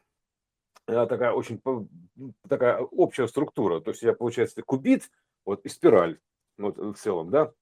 э, 0.89 1.07
такая 1.07 1.33
очень 1.33 1.63
такая 2.49 2.81
общая 2.81 3.29
структура. 3.29 3.81
То 3.81 3.93
есть 3.93 4.03
я 4.03 4.13
получается 4.13 4.61
кубит 4.63 5.09
вот 5.45 5.65
и 5.65 5.69
спираль 5.69 6.19
вот 6.59 6.79
в 6.79 6.95
целом, 6.95 7.31
да. 7.31 7.53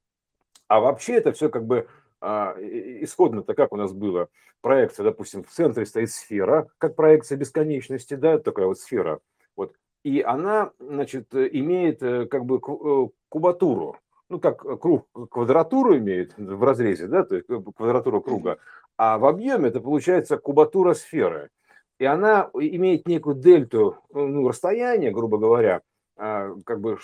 А 0.66 0.80
вообще 0.80 1.16
это 1.16 1.32
все 1.32 1.50
как 1.50 1.66
бы 1.66 1.88
а, 2.20 2.56
исходно-то 2.58 3.54
как 3.54 3.72
у 3.72 3.76
нас 3.76 3.92
было 3.92 4.28
проекция, 4.62 5.04
допустим, 5.04 5.44
в 5.44 5.50
центре 5.50 5.84
стоит 5.84 6.10
сфера, 6.10 6.68
как 6.78 6.96
проекция 6.96 7.36
бесконечности, 7.36 8.14
да, 8.14 8.38
такая 8.38 8.66
вот 8.66 8.80
сфера. 8.80 9.20
Вот 9.54 9.76
и 10.06 10.20
она, 10.20 10.70
значит, 10.78 11.34
имеет 11.34 12.00
э, 12.00 12.26
как 12.26 12.44
бы 12.44 12.58
э, 12.58 13.08
кубатуру, 13.28 13.96
ну, 14.28 14.38
как 14.38 14.62
круг 14.80 15.08
квадратуру 15.28 15.96
имеет 15.96 16.32
в 16.38 16.62
разрезе, 16.62 17.08
да, 17.08 17.24
то 17.24 17.34
есть 17.34 17.50
э, 17.50 17.60
квадратура 17.74 18.20
круга, 18.20 18.58
а 18.96 19.18
в 19.18 19.26
объеме 19.26 19.66
это 19.66 19.80
получается 19.80 20.38
кубатура 20.38 20.94
сферы. 20.94 21.50
И 21.98 22.04
она 22.04 22.48
имеет 22.54 23.08
некую 23.08 23.34
дельту, 23.34 23.96
ну, 24.12 24.46
расстояние, 24.46 25.10
грубо 25.10 25.38
говоря, 25.38 25.82
а, 26.16 26.54
как 26.64 26.80
бы, 26.80 26.98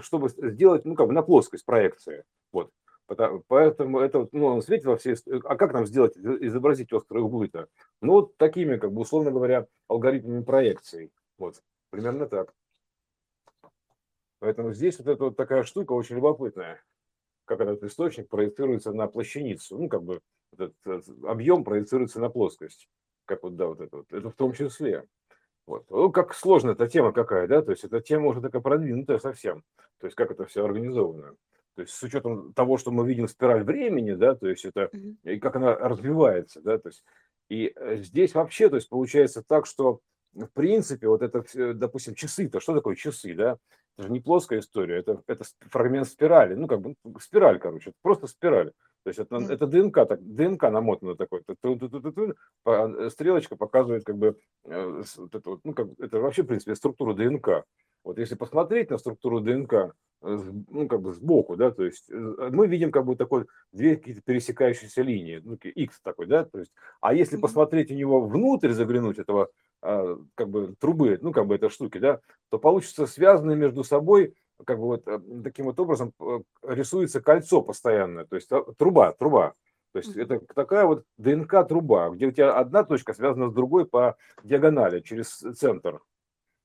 чтобы 0.00 0.30
сделать, 0.30 0.84
ну, 0.84 0.96
как 0.96 1.06
бы 1.06 1.12
на 1.12 1.22
плоскость 1.22 1.64
проекции. 1.64 2.24
Вот. 2.50 2.70
Поэтому 3.46 4.00
это, 4.00 4.28
ну, 4.32 4.46
он 4.46 4.62
светит 4.62 4.86
во 4.86 4.96
все... 4.96 5.14
А 5.44 5.54
как 5.54 5.72
нам 5.72 5.86
сделать, 5.86 6.16
изобразить 6.16 6.92
острые 6.92 7.22
углы-то? 7.22 7.68
Ну, 8.00 8.14
вот 8.14 8.36
такими, 8.36 8.78
как 8.78 8.92
бы, 8.92 9.02
условно 9.02 9.30
говоря, 9.30 9.66
алгоритмами 9.86 10.42
проекции. 10.42 11.12
Вот. 11.38 11.62
Примерно 11.94 12.26
так. 12.26 12.52
Поэтому 14.40 14.72
здесь 14.72 14.98
вот 14.98 15.06
эта 15.06 15.22
вот 15.22 15.36
такая 15.36 15.62
штука 15.62 15.92
очень 15.92 16.16
любопытная, 16.16 16.82
как 17.44 17.60
этот 17.60 17.84
источник 17.84 18.28
проецируется 18.28 18.92
на 18.92 19.06
плащаницу, 19.06 19.78
ну, 19.78 19.88
как 19.88 20.02
бы 20.02 20.20
этот, 20.52 20.74
этот 20.84 21.24
объем 21.24 21.62
проецируется 21.62 22.18
на 22.18 22.30
плоскость, 22.30 22.88
как 23.26 23.44
вот, 23.44 23.54
да, 23.54 23.66
вот 23.66 23.80
это 23.80 23.98
вот, 23.98 24.12
это 24.12 24.28
в 24.28 24.34
том 24.34 24.52
числе. 24.54 25.06
Вот. 25.68 25.88
Ну, 25.88 26.10
как 26.10 26.34
сложная 26.34 26.72
эта 26.72 26.88
тема 26.88 27.12
какая, 27.12 27.46
да, 27.46 27.62
то 27.62 27.70
есть 27.70 27.84
эта 27.84 28.00
тема 28.00 28.26
уже 28.26 28.40
такая 28.40 28.60
продвинутая 28.60 29.20
совсем, 29.20 29.62
то 30.00 30.08
есть 30.08 30.16
как 30.16 30.32
это 30.32 30.46
все 30.46 30.64
организовано. 30.64 31.36
То 31.76 31.82
есть 31.82 31.94
с 31.94 32.02
учетом 32.02 32.52
того, 32.54 32.76
что 32.76 32.90
мы 32.90 33.06
видим 33.06 33.28
спираль 33.28 33.62
времени, 33.62 34.14
да, 34.14 34.34
то 34.34 34.48
есть 34.48 34.64
это, 34.64 34.90
и 35.22 35.38
как 35.38 35.54
она 35.54 35.76
развивается, 35.76 36.60
да, 36.60 36.76
то 36.76 36.88
есть 36.88 37.04
и 37.48 37.72
э, 37.76 37.98
здесь 37.98 38.34
вообще, 38.34 38.68
то 38.68 38.74
есть 38.74 38.88
получается 38.88 39.44
так, 39.46 39.66
что 39.66 40.00
в 40.34 40.52
принципе, 40.52 41.08
вот 41.08 41.22
это, 41.22 41.44
допустим, 41.74 42.14
часы-то, 42.14 42.60
что 42.60 42.74
такое 42.74 42.94
часы, 42.94 43.34
да? 43.34 43.58
Это 43.96 44.08
же 44.08 44.12
не 44.12 44.20
плоская 44.20 44.58
история, 44.58 44.98
это, 44.98 45.22
это 45.26 45.44
фрагмент 45.70 46.08
спирали, 46.08 46.54
ну, 46.54 46.66
как 46.66 46.80
бы 46.80 46.94
ну, 47.04 47.18
спираль, 47.20 47.60
короче, 47.60 47.90
это 47.90 47.98
просто 48.02 48.26
спираль. 48.26 48.72
То 49.04 49.08
есть 49.10 49.20
это, 49.20 49.36
это 49.36 49.66
ДНК, 49.66 50.08
так, 50.08 50.20
ДНК 50.22 50.62
намотано 50.62 51.14
такой, 51.14 51.42
стрелочка 53.10 53.54
показывает 53.54 54.04
как 54.04 54.16
бы, 54.16 54.36
э, 54.64 55.02
ну, 55.62 55.74
как, 55.74 55.88
это 55.98 56.20
вообще, 56.20 56.42
в 56.42 56.46
принципе, 56.46 56.74
структура 56.74 57.12
ДНК. 57.14 57.64
Вот 58.02 58.18
если 58.18 58.34
посмотреть 58.34 58.90
на 58.90 58.98
структуру 58.98 59.40
ДНК, 59.40 59.72
э, 59.74 60.38
ну, 60.68 60.88
как 60.88 61.02
бы 61.02 61.12
сбоку, 61.12 61.54
да, 61.56 61.70
то 61.70 61.84
есть 61.84 62.10
э, 62.10 62.14
мы 62.50 62.66
видим 62.66 62.90
как 62.90 63.04
бы 63.04 63.14
такой 63.14 63.46
две 63.72 63.96
какие-то 63.96 64.22
пересекающиеся 64.22 65.02
линии, 65.02 65.40
ну, 65.44 65.54
X 65.54 66.00
такой, 66.02 66.26
да, 66.26 66.44
то 66.46 66.58
есть, 66.58 66.72
а 67.00 67.14
если 67.14 67.36
посмотреть 67.36 67.90
у 67.90 67.94
него 67.94 68.22
внутрь, 68.26 68.72
заглянуть 68.72 69.18
этого 69.18 69.50
как 70.34 70.48
бы 70.48 70.74
трубы, 70.78 71.18
ну, 71.20 71.32
как 71.32 71.46
бы 71.46 71.56
этой 71.56 71.68
штуки, 71.68 71.98
да, 71.98 72.20
то 72.50 72.58
получится 72.58 73.06
связанные 73.06 73.56
между 73.56 73.84
собой, 73.84 74.34
как 74.64 74.78
бы 74.78 74.84
вот 74.84 75.06
э, 75.06 75.20
таким 75.42 75.66
вот 75.66 75.78
образом 75.78 76.12
э, 76.20 76.40
рисуется 76.62 77.20
кольцо 77.20 77.60
постоянное, 77.62 78.24
то 78.24 78.36
есть 78.36 78.50
а, 78.52 78.62
труба, 78.78 79.12
труба. 79.12 79.54
То 79.92 79.98
есть 79.98 80.16
это 80.16 80.40
такая 80.54 80.86
вот 80.86 81.04
ДНК-труба, 81.18 82.10
где 82.10 82.26
у 82.26 82.32
тебя 82.32 82.56
одна 82.56 82.82
точка 82.82 83.14
связана 83.14 83.48
с 83.48 83.52
другой 83.52 83.86
по 83.86 84.16
диагонали, 84.42 85.00
через 85.00 85.28
центр. 85.36 86.00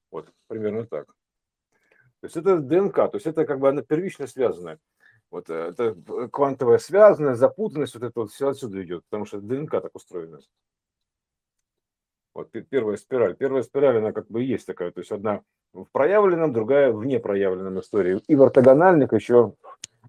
Вот, 0.09 0.31
примерно 0.47 0.85
так. 0.85 1.05
То 2.21 2.25
есть 2.25 2.37
это 2.37 2.57
ДНК, 2.57 2.95
то 2.95 3.11
есть 3.13 3.27
это 3.27 3.45
как 3.45 3.59
бы 3.59 3.69
она 3.69 3.81
первично 3.81 4.27
связанная. 4.27 4.79
Вот 5.31 5.49
э, 5.49 5.53
это 5.53 5.95
квантовая 6.29 6.79
связанность, 6.79 7.39
запутанность, 7.39 7.93
вот 7.95 8.03
это 8.03 8.19
вот 8.21 8.31
все 8.31 8.49
отсюда 8.49 8.81
идет, 8.83 9.03
потому 9.09 9.25
что 9.25 9.39
ДНК 9.41 9.71
так 9.71 9.95
устроена. 9.95 10.39
Вот 12.39 12.51
первая 12.69 12.95
спираль. 12.95 13.35
Первая 13.35 13.63
спираль, 13.63 13.97
она 13.97 14.13
как 14.13 14.27
бы 14.27 14.41
есть 14.41 14.65
такая, 14.65 14.91
то 14.91 15.01
есть 15.01 15.11
одна 15.11 15.41
в 15.73 15.85
проявленном, 15.91 16.53
другая 16.53 16.91
в 16.93 17.05
непроявленном 17.05 17.81
истории. 17.81 18.21
И 18.27 18.35
в 18.35 18.43
ортогональных 18.43 19.11
еще 19.11 19.55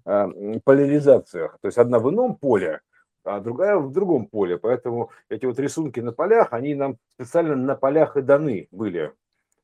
э, 0.05 0.27
поляризациях. 0.63 1.57
То 1.61 1.67
есть 1.67 1.77
одна 1.77 1.99
в 1.99 2.09
ином 2.09 2.37
поле, 2.37 2.79
а 3.25 3.41
другая 3.41 3.77
в 3.77 3.91
другом 3.91 4.27
поле. 4.27 4.57
Поэтому 4.57 5.11
эти 5.27 5.45
вот 5.45 5.59
рисунки 5.59 5.99
на 5.99 6.13
полях, 6.13 6.53
они 6.53 6.73
нам 6.73 6.97
специально 7.15 7.55
на 7.55 7.75
полях 7.75 8.15
и 8.15 8.21
даны 8.21 8.69
были. 8.71 9.11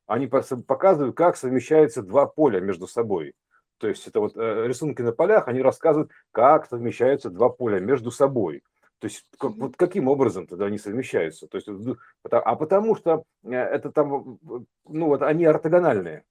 Они 0.06 0.28
показывают, 0.28 1.16
как 1.16 1.38
совмещаются 1.38 2.02
два 2.02 2.26
поля 2.26 2.60
между 2.60 2.88
собой. 2.88 3.34
То 3.78 3.88
есть 3.88 4.06
это 4.08 4.20
вот 4.20 4.36
э, 4.36 4.68
рисунки 4.68 5.02
на 5.02 5.14
полях, 5.14 5.48
они 5.48 5.62
рассказывают, 5.62 6.12
как 6.32 6.68
совмещаются 6.68 7.30
два 7.30 7.48
поля 7.48 7.80
между 7.80 8.12
собой. 8.12 8.64
То 9.00 9.06
есть 9.06 9.26
как, 9.38 9.52
вот 9.52 9.76
каким 9.78 10.08
образом 10.08 10.48
тогда 10.48 10.66
они 10.66 10.78
совмещаются? 10.78 11.48
То 11.48 11.58
есть, 11.58 11.68
а 12.32 12.56
потому 12.56 12.96
что 12.96 13.24
э, 13.44 13.52
это 13.52 13.92
там, 13.92 14.40
ну 14.88 15.08
вот 15.08 15.22
они 15.22 15.46
ортогональные. 15.46 16.24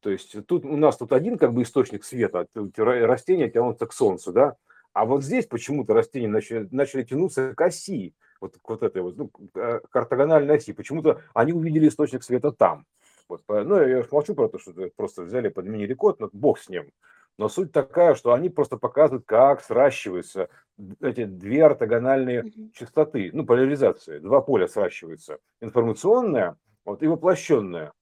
То 0.00 0.10
есть 0.10 0.36
тут 0.46 0.64
у 0.64 0.76
нас 0.76 0.96
тут 0.96 1.12
один 1.12 1.38
как 1.38 1.52
бы 1.52 1.62
источник 1.62 2.04
света, 2.04 2.46
растения 2.76 3.48
тянутся 3.50 3.86
к 3.86 3.92
Солнцу, 3.92 4.32
да, 4.32 4.56
А 4.92 5.06
вот 5.06 5.24
здесь 5.24 5.46
почему-то 5.46 5.94
растения 5.94 6.28
начали, 6.28 6.68
начали 6.70 7.02
тянуться 7.04 7.54
к 7.54 7.60
оси, 7.60 8.14
вот 8.40 8.56
к 8.60 8.68
вот 8.68 8.82
этой 8.82 9.00
вот, 9.00 9.16
ну, 9.16 9.28
к 9.28 9.96
ортогональной 9.96 10.56
оси. 10.56 10.72
Почему-то 10.74 11.22
они 11.32 11.52
увидели 11.54 11.88
источник 11.88 12.22
света 12.22 12.52
там. 12.52 12.84
Вот, 13.28 13.42
ну, 13.48 13.80
я 13.80 14.04
молчу 14.10 14.34
про 14.34 14.48
то, 14.48 14.58
что 14.58 14.72
просто 14.96 15.22
взяли, 15.22 15.48
подменили 15.48 15.94
код, 15.94 16.20
но 16.20 16.28
бог 16.32 16.58
с 16.58 16.68
ним. 16.68 16.90
Но 17.38 17.48
суть 17.48 17.72
такая, 17.72 18.14
что 18.14 18.32
они 18.32 18.48
просто 18.48 18.76
показывают, 18.76 19.24
как 19.26 19.62
сращиваются 19.62 20.48
эти 21.00 21.24
две 21.24 21.64
ортогональные 21.64 22.52
частоты, 22.72 23.30
ну, 23.32 23.44
поляризации, 23.44 24.18
два 24.18 24.40
поля 24.40 24.68
сращиваются. 24.68 25.38
Информационная 25.60 26.56
вот, 26.84 27.02
и 27.02 27.06
воплощенная. 27.06 27.92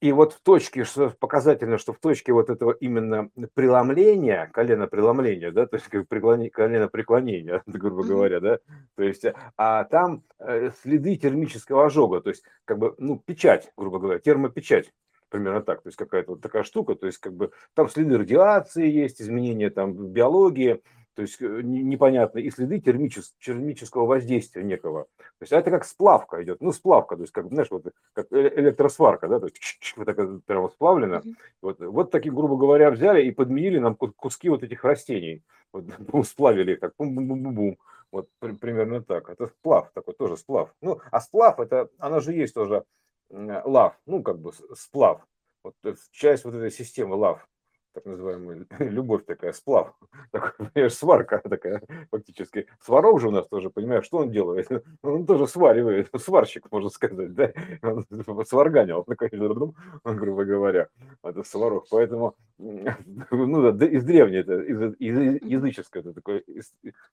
И 0.00 0.12
вот 0.12 0.34
в 0.34 0.42
точке, 0.42 0.84
что 0.84 1.14
показательно, 1.18 1.78
что 1.78 1.94
в 1.94 1.98
точке 1.98 2.32
вот 2.32 2.50
этого 2.50 2.72
именно 2.72 3.30
преломления, 3.54 4.50
колено 4.52 4.86
преломления, 4.86 5.50
да, 5.50 5.66
то 5.66 5.76
есть 5.76 5.88
как 5.88 6.08
преклони, 6.08 6.50
колено 6.50 6.88
преклонения, 6.88 7.62
грубо 7.66 8.04
говоря, 8.04 8.40
да, 8.40 8.58
то 8.96 9.02
есть, 9.02 9.24
а 9.56 9.84
там 9.84 10.22
э, 10.38 10.72
следы 10.82 11.16
термического 11.16 11.86
ожога, 11.86 12.20
то 12.20 12.28
есть 12.30 12.44
как 12.66 12.78
бы, 12.78 12.94
ну, 12.98 13.18
печать, 13.18 13.72
грубо 13.76 13.98
говоря, 13.98 14.18
термопечать 14.18 14.92
примерно 15.28 15.62
так, 15.62 15.82
то 15.82 15.88
есть 15.88 15.96
какая-то 15.96 16.32
вот 16.32 16.40
такая 16.40 16.62
штука, 16.62 16.94
то 16.94 17.06
есть 17.06 17.18
как 17.18 17.34
бы 17.34 17.50
там 17.74 17.88
следы 17.88 18.18
радиации 18.18 18.88
есть, 18.90 19.20
изменения 19.20 19.70
там 19.70 19.94
биологии, 19.94 20.82
то 21.14 21.22
есть 21.22 21.40
э, 21.40 21.60
непонятно, 21.62 22.38
и 22.40 22.50
следы 22.50 22.80
термичес, 22.80 23.34
термического 23.40 24.06
воздействия 24.06 24.64
некого. 24.64 25.04
То 25.18 25.42
есть 25.42 25.52
а 25.52 25.58
это 25.58 25.70
как 25.70 25.84
сплавка 25.84 26.42
идет, 26.42 26.60
ну 26.60 26.72
сплавка, 26.72 27.16
то 27.16 27.22
есть 27.22 27.32
как, 27.32 27.48
знаешь, 27.48 27.70
вот 27.70 27.86
как 28.12 28.32
э, 28.32 28.52
электросварка, 28.56 29.28
да, 29.28 29.40
то 29.40 29.46
есть 29.46 29.94
вот 29.96 30.06
так 30.06 30.16
прямо 30.44 30.68
сплавлено. 30.68 31.16
Mm-hmm. 31.16 31.34
Вот, 31.62 31.80
вот 31.80 32.10
такие, 32.10 32.32
грубо 32.32 32.56
говоря, 32.56 32.90
взяли 32.90 33.22
и 33.22 33.30
подменили 33.30 33.78
нам 33.78 33.96
куски 33.96 34.48
вот 34.48 34.62
этих 34.62 34.82
растений, 34.84 35.42
вот, 35.72 35.84
сплавили 36.26 36.72
их 36.72 36.80
так, 36.80 36.94
бум-бум-бум-бум. 36.98 37.78
Вот 38.10 38.28
примерно 38.60 39.02
так. 39.02 39.28
Это 39.28 39.48
сплав 39.48 39.90
такой, 39.92 40.14
тоже 40.14 40.36
сплав. 40.36 40.72
Ну, 40.80 41.00
а 41.10 41.20
сплав, 41.20 41.58
это, 41.58 41.88
она 41.98 42.20
же 42.20 42.32
есть 42.32 42.54
тоже 42.54 42.84
лав, 43.30 43.98
ну, 44.06 44.22
как 44.22 44.38
бы 44.38 44.52
сплав. 44.74 45.26
Вот 45.62 45.74
часть 46.12 46.44
вот 46.44 46.54
этой 46.54 46.70
системы 46.70 47.16
лав, 47.16 47.48
так 47.94 48.04
называемая 48.06 48.66
любовь 48.80 49.24
такая, 49.24 49.52
сплав, 49.52 49.94
такой, 50.32 50.68
понимаешь, 50.68 50.94
сварка 50.94 51.38
такая 51.38 51.80
фактически. 52.10 52.66
Сварок 52.80 53.20
же 53.20 53.28
у 53.28 53.30
нас 53.30 53.48
тоже, 53.48 53.70
понимаешь, 53.70 54.04
что 54.04 54.18
он 54.18 54.30
делает? 54.30 54.68
Он 55.02 55.26
тоже 55.26 55.46
сваривает, 55.46 56.10
сварщик, 56.18 56.70
можно 56.70 56.90
сказать, 56.90 57.34
да? 57.34 57.52
Он 57.82 58.04
сварганил, 58.44 59.04
такой, 59.04 59.28
грубо 59.30 60.44
говоря, 60.44 60.88
это 61.22 61.42
сварок. 61.44 61.86
Поэтому, 61.90 62.34
ну 62.58 63.72
да, 63.72 63.86
из 63.86 64.04
древней, 64.04 64.38
это 64.38 64.60
из, 64.60 64.94
из, 64.98 65.42
языческое, 65.42 66.02
это 66.02 66.14
такое, 66.14 66.42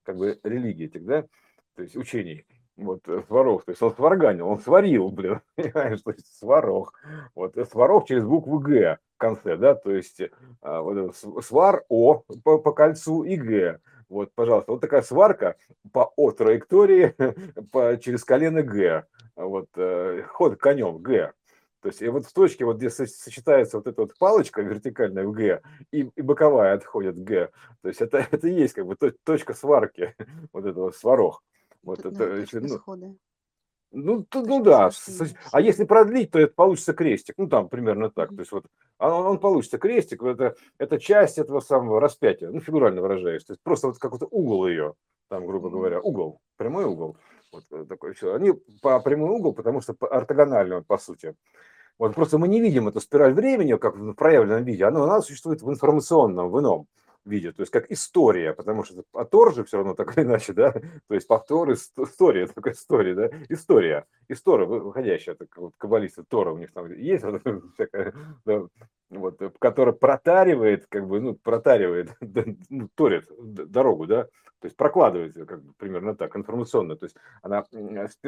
как 0.04 0.18
бы 0.18 0.40
религия 0.44 0.86
этих, 0.86 1.06
да, 1.06 1.26
то 1.76 1.84
есть 1.84 1.96
учений 1.96 2.46
вот 2.78 3.08
э, 3.08 3.24
сварог, 3.28 3.66
то 3.66 3.72
есть 3.72 3.82
он 3.82 3.94
сварганил, 3.94 4.48
он 4.48 4.60
сварил, 4.60 5.10
блин, 5.10 5.42
понимаешь, 5.56 6.02
то 6.02 6.12
есть 6.12 6.38
сварог, 6.38 6.94
вот 7.36 7.58
э, 7.58 7.66
сварог 7.66 8.08
через 8.08 8.24
букву 8.24 8.60
Г 8.60 8.98
в 9.16 9.18
конце, 9.18 9.58
да, 9.58 9.76
то 9.76 9.92
есть 9.92 10.22
а, 10.62 10.82
вот 10.82 11.16
свар 11.44 11.84
О 11.90 12.24
по, 12.44 12.58
по 12.58 12.72
кольцу 12.72 13.24
и 13.24 13.36
Г, 13.36 13.80
вот, 14.10 14.32
пожалуйста, 14.34 14.72
вот 14.72 14.82
такая 14.82 15.04
сварка 15.04 15.56
по 15.94 16.12
О 16.16 16.32
траектории 16.32 17.16
по, 17.72 17.98
через 17.98 18.24
колено 18.24 18.64
Г, 18.64 19.06
вот, 19.36 19.70
э, 19.76 20.24
ход 20.30 20.58
конем 20.58 20.98
Г, 21.00 21.34
то 21.82 21.90
есть 21.90 22.02
и 22.02 22.08
вот 22.10 22.26
в 22.26 22.34
точке, 22.34 22.64
вот 22.64 22.78
где 22.78 22.90
сочетается 22.90 23.78
вот 23.78 23.88
эта 23.88 24.02
вот 24.02 24.18
палочка 24.20 24.62
вертикальная 24.62 25.26
в 25.26 25.32
Г 25.32 25.62
и, 25.92 26.10
и 26.16 26.22
боковая 26.22 26.74
отходит 26.74 27.22
Г, 27.24 27.50
то 27.82 27.88
есть 27.88 28.02
это, 28.02 28.20
это 28.32 28.48
есть 28.48 28.74
как 28.74 28.86
бы 28.86 28.96
точка 29.24 29.54
сварки, 29.54 30.16
вот 30.54 30.66
этого 30.66 30.92
сварог. 30.92 31.44
Вот 31.84 32.00
это, 32.00 32.12
да, 32.12 32.36
если, 32.36 32.60
ну, 32.60 33.18
ну, 33.92 34.24
то, 34.24 34.42
ну 34.42 34.64
да, 34.64 34.90
а 35.52 35.62
если 35.62 35.84
продлить, 35.84 36.32
то 36.32 36.40
это 36.40 36.54
получится 36.54 36.94
крестик, 36.94 37.36
ну 37.38 37.48
там 37.48 37.68
примерно 37.68 38.10
так, 38.10 38.30
то 38.30 38.40
есть 38.40 38.52
вот 38.52 38.66
он, 39.00 39.26
он 39.26 39.40
получится 39.40 39.78
крестик, 39.78 40.24
это, 40.24 40.56
это 40.78 41.00
часть 41.00 41.38
этого 41.38 41.60
самого 41.60 42.00
распятия, 42.00 42.50
ну 42.50 42.62
фигурально 42.62 43.02
выражаясь, 43.02 43.44
то 43.44 43.54
есть 43.54 43.62
просто 43.64 43.88
вот 43.88 43.98
какой-то 43.98 44.28
угол 44.28 44.68
ее, 44.68 44.94
там, 45.30 45.46
грубо 45.46 45.70
говоря, 45.70 46.00
угол, 46.00 46.40
прямой 46.56 46.86
угол, 46.86 47.18
вот 47.52 47.66
э, 47.72 47.86
такой 47.88 48.14
все. 48.14 48.34
Они 48.34 48.54
по 48.82 49.00
прямой 49.00 49.30
угол, 49.30 49.54
потому 49.54 49.82
что 49.82 49.96
ортогонально, 50.00 50.84
по 50.84 50.98
сути. 50.98 51.36
Вот 51.98 52.16
просто 52.16 52.38
мы 52.38 52.48
не 52.48 52.62
видим 52.62 52.88
эту 52.88 53.00
спираль 53.00 53.34
времени, 53.34 53.76
как 53.76 53.96
в 53.96 54.14
проявленном 54.14 54.64
виде, 54.64 54.86
она 54.86 55.04
у 55.04 55.08
нас 55.08 55.26
существует 55.26 55.62
в 55.62 55.70
информационном, 55.70 56.50
в 56.50 56.60
ином 56.60 56.88
виде, 57.26 57.52
то 57.52 57.62
есть 57.62 57.72
как 57.72 57.92
история, 57.92 58.54
потому 58.54 58.84
что 58.84 59.04
Атор 59.14 59.54
же 59.54 59.64
все 59.64 59.78
равно 59.78 59.94
так 59.94 60.18
или 60.18 60.26
иначе, 60.28 60.54
да, 60.54 60.72
то 60.72 61.14
есть 61.14 61.28
повтор, 61.28 61.72
история, 61.72 62.48
такая 62.48 62.74
история, 62.74 63.16
да, 63.16 63.30
история, 63.50 64.06
история 64.28 64.66
выходящая, 64.66 65.36
так 65.36 65.56
вот 65.58 65.74
каббалисты 65.78 66.24
Тора 66.24 66.52
у 66.52 66.58
них 66.58 66.72
там 66.74 66.92
есть 66.94 67.24
вот, 67.26 67.42
всякая, 67.76 68.14
да, 68.46 68.64
вот, 69.10 69.40
которая 69.60 69.94
протаривает, 69.94 70.88
как 70.88 71.08
бы, 71.08 71.20
ну, 71.20 71.36
протаривает, 71.36 72.16
ну, 72.70 72.90
торит 72.96 73.26
дорогу, 73.40 74.08
да, 74.08 74.24
то 74.62 74.66
есть 74.66 74.78
прокладывает, 74.78 75.34
как 75.34 75.64
бы, 75.64 75.74
примерно 75.78 76.16
так, 76.16 76.36
информационно, 76.36 76.96
то 76.96 77.06
есть 77.06 77.16
она 77.42 77.66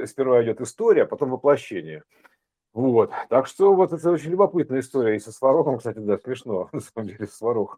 сперва 0.06 0.43
идет 0.43 0.62
история, 0.62 1.03
а 1.03 1.08
потом 1.08 1.29
воплощение. 1.29 2.03
Вот, 2.73 3.12
так 3.29 3.45
что 3.45 3.75
вот 3.75 3.93
это 3.93 4.09
очень 4.09 4.31
любопытная 4.31 4.79
история. 4.79 5.15
И 5.15 5.19
со 5.19 5.31
Сварогом, 5.31 5.77
кстати, 5.77 5.99
да, 5.99 6.17
смешно, 6.17 6.69
на 6.73 6.79
самом 6.79 7.07
деле, 7.07 7.27
Сварог. 7.27 7.77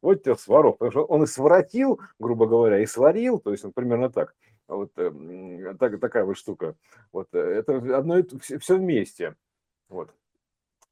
Вот 0.00 0.22
тебе 0.22 0.34
Сварог, 0.36 0.78
потому 0.78 0.90
что 0.90 1.04
он 1.04 1.22
и 1.24 1.26
своротил, 1.26 2.00
грубо 2.18 2.46
говоря, 2.46 2.80
и 2.80 2.86
сварил, 2.86 3.38
то 3.38 3.50
есть 3.50 3.64
он 3.66 3.72
примерно 3.72 4.10
так. 4.10 4.34
Вот 4.66 4.92
э, 4.96 5.74
так, 5.78 6.00
такая 6.00 6.24
вот 6.24 6.38
штука. 6.38 6.74
Вот 7.12 7.28
э, 7.34 7.38
это 7.38 7.76
одно 7.98 8.18
и 8.18 8.38
все, 8.38 8.58
все 8.58 8.76
вместе. 8.76 9.36
Вот. 9.90 10.08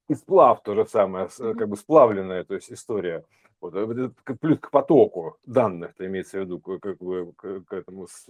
И 0.09 0.15
сплав 0.15 0.63
то 0.63 0.75
же 0.75 0.85
самое, 0.85 1.29
как 1.39 1.69
бы 1.69 1.77
сплавленная, 1.77 2.45
то 2.45 2.55
есть 2.55 2.71
история. 2.71 3.25
Вот, 3.63 3.77
э, 3.77 4.11
плюс 4.41 4.59
к 4.59 4.73
потоку 4.73 5.37
данных, 5.47 5.93
это 5.95 6.07
имеется 6.07 6.39
в 6.39 6.41
виду, 6.41 6.59
как 6.59 6.99
бы 6.99 7.33
к, 7.37 7.61
к 7.61 7.73
этому, 7.73 8.09
с, 8.09 8.27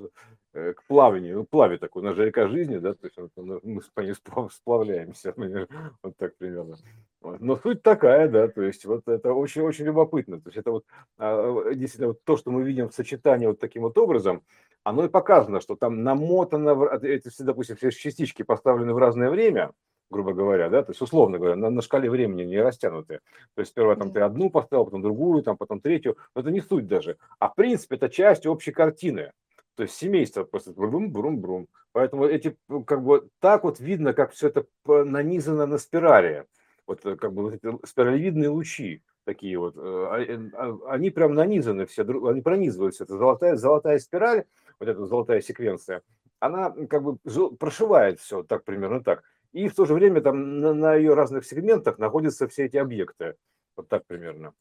э, 0.52 0.74
к 0.74 0.84
плаванию, 0.84 1.38
ну, 1.38 1.44
плаве 1.44 1.78
такой, 1.78 2.02
у 2.02 2.04
нас 2.04 2.16
же 2.16 2.26
река 2.26 2.48
жизни, 2.48 2.76
да, 2.76 2.92
то 2.92 3.06
есть 3.06 3.16
мы 3.36 3.80
по 3.94 4.00
ней 4.02 4.12
сплавляемся, 4.50 5.32
вот 6.02 6.16
так 6.18 6.36
примерно. 6.36 6.76
Вот. 7.22 7.40
Но 7.40 7.56
суть 7.56 7.82
такая, 7.82 8.28
да, 8.28 8.46
то 8.48 8.60
есть 8.60 8.84
вот 8.84 9.08
это 9.08 9.32
очень-очень 9.32 9.86
любопытно, 9.86 10.38
то 10.38 10.48
есть 10.48 10.58
это 10.58 10.70
вот 10.70 10.84
а, 11.16 11.72
действительно 11.72 12.08
вот 12.08 12.22
то, 12.24 12.36
что 12.36 12.50
мы 12.50 12.62
видим 12.62 12.90
в 12.90 12.94
сочетании 12.94 13.46
вот 13.46 13.58
таким 13.58 13.84
вот 13.84 13.96
образом, 13.96 14.42
оно 14.84 15.06
и 15.06 15.08
показано, 15.08 15.62
что 15.62 15.76
там 15.76 16.02
намотано, 16.02 16.98
эти, 17.02 17.30
допустим, 17.42 17.76
все 17.76 17.90
частички 17.90 18.42
поставлены 18.42 18.92
в 18.92 18.98
разное 18.98 19.30
время, 19.30 19.72
грубо 20.12 20.32
говоря, 20.32 20.68
да, 20.68 20.82
то 20.82 20.92
есть 20.92 21.00
условно 21.00 21.38
говоря, 21.38 21.56
на, 21.56 21.70
на 21.70 21.82
шкале 21.82 22.08
времени 22.08 22.44
не 22.44 22.60
растянутые. 22.60 23.20
То 23.54 23.60
есть 23.60 23.72
сперва 23.72 23.96
там 23.96 24.12
ты 24.12 24.20
одну 24.20 24.50
поставил, 24.50 24.84
потом 24.84 25.02
другую, 25.02 25.42
там 25.42 25.56
потом 25.56 25.80
третью, 25.80 26.16
но 26.34 26.42
это 26.42 26.50
не 26.50 26.60
суть 26.60 26.86
даже. 26.86 27.16
А 27.40 27.48
в 27.48 27.54
принципе 27.54 27.96
это 27.96 28.08
часть 28.08 28.46
общей 28.46 28.70
картины. 28.70 29.32
То 29.74 29.84
есть 29.84 29.96
семейство 29.96 30.44
просто 30.44 30.72
брум-брум-брум. 30.72 31.66
Поэтому 31.92 32.26
эти, 32.26 32.56
ну, 32.68 32.84
как 32.84 33.02
бы, 33.02 33.28
так 33.40 33.64
вот 33.64 33.80
видно, 33.80 34.12
как 34.12 34.32
все 34.32 34.48
это 34.48 34.64
нанизано 34.86 35.66
на 35.66 35.78
спирали. 35.78 36.44
Вот 36.86 37.04
э, 37.04 37.16
как 37.16 37.32
бы 37.32 37.42
вот 37.42 37.54
эти 37.54 37.86
спиралевидные 37.86 38.48
лучи 38.48 39.02
такие 39.24 39.58
вот, 39.58 39.76
э, 39.76 39.80
а, 39.80 40.20
э, 40.20 40.50
а, 40.54 40.78
они 40.88 41.10
прям 41.10 41.34
нанизаны 41.34 41.86
все, 41.86 42.02
они 42.02 42.42
пронизываются. 42.42 43.04
Это 43.04 43.16
золотая, 43.16 43.56
золотая 43.56 43.98
спираль, 43.98 44.44
вот 44.78 44.88
эта 44.88 45.06
золотая 45.06 45.40
секвенция, 45.40 46.02
она 46.40 46.70
как 46.90 47.02
бы 47.02 47.16
прошивает 47.56 48.20
все 48.20 48.42
так 48.42 48.64
примерно 48.64 49.02
так 49.02 49.22
и 49.52 49.68
в 49.68 49.74
то 49.74 49.84
же 49.84 49.94
время 49.94 50.20
там 50.20 50.60
на, 50.60 50.74
на 50.74 50.94
ее 50.94 51.14
разных 51.14 51.44
сегментах 51.44 51.98
находятся 51.98 52.48
все 52.48 52.64
эти 52.64 52.76
объекты. 52.76 53.36
Вот 53.76 53.88
так 53.88 54.06
примерно. 54.06 54.54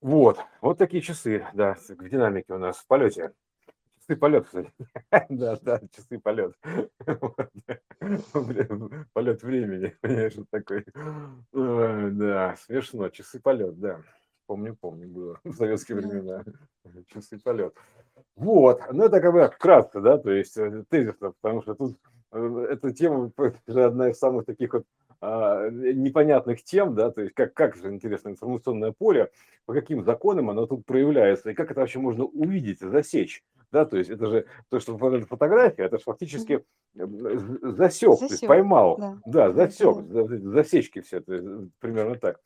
Вот, 0.00 0.38
вот 0.60 0.78
такие 0.78 1.02
часы, 1.02 1.46
да, 1.54 1.74
в 1.74 2.08
динамике 2.08 2.54
у 2.54 2.58
нас 2.58 2.78
в 2.78 2.86
полете. 2.86 3.32
Часы 3.98 4.16
полет, 4.16 4.46
кстати. 4.46 4.70
Да, 5.30 5.58
да, 5.62 5.80
часы 5.90 6.20
полет. 6.20 6.54
Полет 9.12 9.42
времени, 9.42 9.96
вот 10.36 10.50
такой. 10.50 10.84
Да, 11.52 12.56
смешно, 12.56 13.08
часы 13.08 13.40
полет, 13.40 13.78
да. 13.80 14.00
Помню, 14.46 14.76
помню, 14.76 15.08
было 15.08 15.40
в 15.42 15.54
советские 15.54 15.98
времена. 15.98 16.44
Часы 17.08 17.40
полет. 17.42 17.74
Вот, 18.36 18.80
ну 18.92 19.04
это 19.04 19.20
как 19.20 19.32
бы 19.32 19.50
кратко, 19.58 20.00
да, 20.00 20.18
то 20.18 20.30
есть 20.30 20.56
э, 20.56 20.84
тезисно, 20.88 21.32
потому 21.40 21.62
что 21.62 21.74
тут 21.74 21.98
эта 22.36 22.92
тема 22.92 23.32
одна 23.66 24.10
из 24.10 24.18
самых 24.18 24.44
таких 24.44 24.74
вот 24.74 24.84
а, 25.20 25.70
непонятных 25.70 26.62
тем, 26.62 26.94
да, 26.94 27.10
то 27.10 27.22
есть 27.22 27.34
как, 27.34 27.54
как 27.54 27.76
же 27.76 27.88
интересно 27.88 28.28
информационное 28.28 28.92
поле, 28.92 29.30
по 29.64 29.72
каким 29.72 30.04
законам 30.04 30.50
оно 30.50 30.66
тут 30.66 30.84
проявляется, 30.84 31.50
и 31.50 31.54
как 31.54 31.70
это 31.70 31.80
вообще 31.80 31.98
можно 31.98 32.24
увидеть, 32.24 32.80
засечь, 32.80 33.42
да, 33.72 33.86
то 33.86 33.96
есть 33.96 34.10
это 34.10 34.26
же 34.26 34.46
то, 34.68 34.78
что 34.78 34.98
фотография, 34.98 35.84
это 35.84 35.96
же 35.96 36.04
фактически 36.04 36.64
засек, 36.94 37.62
засек, 37.62 38.18
то 38.18 38.24
есть 38.26 38.46
поймал, 38.46 38.98
да, 38.98 39.50
да 39.50 39.52
засек, 39.52 40.04
засечки 40.06 41.00
все, 41.00 41.20
то 41.20 41.34
есть, 41.34 41.72
примерно 41.80 42.16
так. 42.16 42.38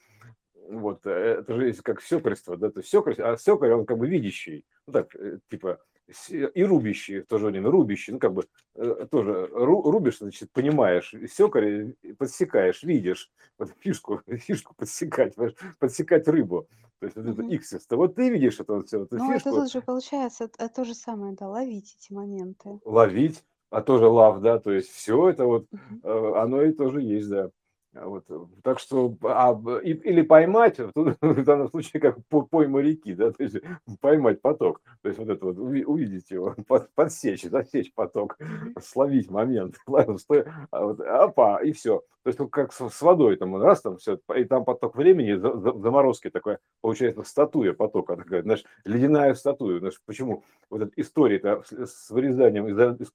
вот, 0.68 1.05
э, 1.07 1.11
это 1.40 1.55
же 1.55 1.66
есть 1.66 1.83
как 1.83 2.00
секарство, 2.00 2.57
да, 2.57 2.70
то 2.70 2.81
есть 2.81 2.90
секарь, 2.90 3.20
а 3.20 3.37
секарь, 3.37 3.72
он 3.72 3.85
как 3.85 3.98
бы 3.98 4.07
видящий, 4.07 4.64
ну 4.87 4.92
так, 4.92 5.14
э, 5.16 5.40
типа, 5.50 5.81
и 6.28 6.62
рубящий 6.64 7.20
в 7.20 7.26
то 7.26 7.38
же 7.38 7.46
время, 7.46 7.70
рубящий, 7.70 8.12
ну 8.12 8.18
как 8.18 8.32
бы 8.34 8.46
э, 8.74 9.06
тоже 9.10 9.46
рубишь, 9.52 10.18
значит, 10.18 10.50
понимаешь, 10.52 11.14
секарь 11.28 11.94
подсекаешь, 12.18 12.82
видишь, 12.82 13.30
вот 13.58 13.70
фишку, 13.80 14.22
фишку 14.26 14.74
подсекать, 14.74 15.34
подсекать 15.78 16.28
рыбу, 16.28 16.68
то 17.00 17.06
есть 17.06 17.16
вот 17.16 17.26
это 17.26 17.42
иксисто, 17.42 17.96
вот 17.96 18.14
ты 18.16 18.30
видишь 18.30 18.60
это 18.60 18.74
вот 18.74 18.86
все, 18.88 19.02
эту 19.04 19.16
Ну, 19.16 19.36
это 19.36 19.52
тут 19.54 19.70
же 19.70 19.82
получается 19.82 20.46
это 20.46 20.68
то 20.68 20.84
же 20.84 20.94
самое, 20.96 21.32
да, 21.36 21.48
ловить 21.48 21.94
эти 21.94 22.12
моменты. 22.12 22.80
ловить, 22.84 23.44
а 23.70 23.82
тоже 23.82 24.06
лав, 24.08 24.40
да, 24.40 24.58
то 24.58 24.72
есть 24.72 24.90
все 24.90 25.28
это 25.28 25.44
вот, 25.46 25.66
Мгм. 25.72 26.02
оно 26.02 26.62
и 26.62 26.72
тоже 26.72 27.02
есть, 27.02 27.28
да. 27.28 27.50
Вот, 27.92 28.24
так 28.62 28.79
что, 28.79 29.16
а, 29.22 29.61
и, 29.83 29.90
или 29.90 30.22
поймать, 30.22 30.79
в 30.94 31.44
данном 31.44 31.68
случае, 31.70 32.00
как 32.00 32.18
пойма 32.29 32.81
реки, 32.81 33.14
да, 33.14 33.33
то 33.33 33.42
есть 33.42 33.57
поймать 34.00 34.40
поток, 34.40 34.81
то 35.03 35.09
есть 35.09 35.18
вот 35.18 35.29
это 35.29 35.46
вот, 35.46 35.59
увидеть 35.59 36.31
его, 36.31 36.55
под, 36.68 36.88
подсечь, 36.94 37.42
засечь 37.42 37.92
поток, 37.92 38.38
словить 38.81 39.29
момент, 39.29 39.76
стой, 40.18 40.44
а 40.70 40.85
вот, 40.85 41.00
опа, 41.00 41.61
и 41.62 41.72
все. 41.72 42.03
То 42.22 42.29
есть, 42.29 42.38
ну, 42.38 42.48
как 42.48 42.72
с, 42.72 42.88
с 42.90 43.03
водой, 43.03 43.37
там, 43.37 43.57
раз, 43.57 43.81
там, 43.81 43.96
все, 43.96 44.20
и 44.37 44.44
там 44.44 44.64
поток 44.64 44.94
времени, 44.94 45.35
за, 45.35 45.57
за, 45.57 45.72
заморозки 45.72 46.29
такая, 46.29 46.59
получается, 46.83 47.22
статуя 47.24 47.72
потока, 47.72 48.16
такая, 48.16 48.42
знаешь, 48.42 48.62
ледяная 48.85 49.35
статуя, 49.35 49.79
знаешь, 49.79 50.00
почему 50.05 50.44
вот 50.68 50.83
эта 50.83 50.92
история 50.96 51.40
с 51.64 52.11
вырезанием 52.11 52.68
из, 52.68 53.00
из 53.00 53.11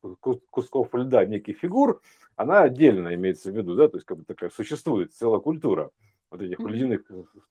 кусков 0.50 0.90
льда 0.94 1.24
неких 1.26 1.60
фигур, 1.60 2.02
она 2.36 2.64
отдельно 2.64 3.14
имеется 3.14 3.52
в 3.52 3.56
виду, 3.56 3.76
да, 3.76 3.88
то 3.88 3.98
есть 3.98 4.06
как 4.06 4.18
бы 4.18 4.26
такая 4.26 4.50
существует 4.66 5.14
целая 5.14 5.40
культура 5.40 5.92
вот 6.32 6.42
этих 6.42 6.60
ледяных 6.60 7.02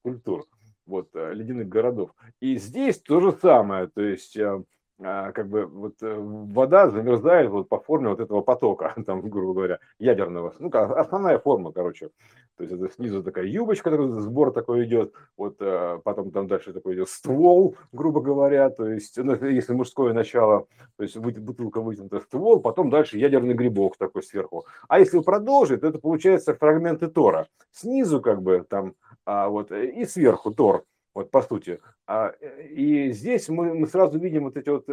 культур, 0.02 0.46
вот, 0.84 1.08
э, 1.14 1.32
ледяных 1.32 1.68
городов. 1.68 2.10
И 2.40 2.56
здесь 2.56 3.00
то 3.00 3.20
же 3.20 3.32
самое, 3.32 3.86
то 3.86 4.02
есть 4.02 4.36
э, 4.36 4.62
как 5.04 5.48
бы 5.48 5.66
вот 5.66 6.02
э, 6.02 6.14
вода 6.16 6.88
замерзает 6.88 7.50
вот 7.50 7.68
по 7.68 7.78
форме 7.78 8.08
вот 8.08 8.20
этого 8.20 8.40
потока, 8.40 8.94
там, 9.06 9.20
грубо 9.20 9.52
говоря, 9.52 9.78
ядерного. 9.98 10.54
Ну, 10.58 10.70
основная 10.72 11.38
форма, 11.38 11.72
короче. 11.72 12.08
То 12.56 12.64
есть 12.64 12.74
это 12.74 12.88
снизу 12.90 13.22
такая 13.22 13.44
юбочка, 13.44 13.90
такой 13.90 14.20
сбор 14.20 14.52
такой 14.52 14.84
идет, 14.84 15.12
вот 15.36 15.56
э, 15.60 15.98
потом 16.04 16.30
там 16.30 16.46
дальше 16.46 16.72
такой 16.72 16.94
идет 16.94 17.08
ствол, 17.08 17.76
грубо 17.92 18.20
говоря, 18.20 18.70
то 18.70 18.88
есть, 18.88 19.18
ну, 19.18 19.34
если 19.34 19.74
мужское 19.74 20.14
начало, 20.14 20.68
то 20.96 21.02
есть 21.02 21.16
бутылка 21.18 21.80
вытянута 21.80 22.20
ствол, 22.20 22.60
потом 22.60 22.90
дальше 22.90 23.18
ядерный 23.18 23.54
грибок 23.54 23.96
такой 23.98 24.22
сверху. 24.22 24.64
А 24.88 25.00
если 25.00 25.18
продолжить, 25.18 25.80
то 25.80 25.88
это 25.88 25.98
получается 25.98 26.54
фрагменты 26.54 27.08
Тора. 27.08 27.48
Снизу 27.72 28.20
как 28.20 28.40
бы 28.40 28.64
там, 28.68 28.94
а 29.26 29.48
вот, 29.48 29.70
э, 29.72 29.86
и 29.86 30.06
сверху 30.06 30.50
Тор 30.54 30.84
вот 31.14 31.30
по 31.30 31.42
сути. 31.42 31.80
А, 32.06 32.28
и 32.28 33.12
здесь 33.12 33.48
мы, 33.48 33.74
мы 33.74 33.86
сразу 33.86 34.18
видим 34.18 34.44
вот 34.44 34.56
эти 34.56 34.68
вот 34.68 34.86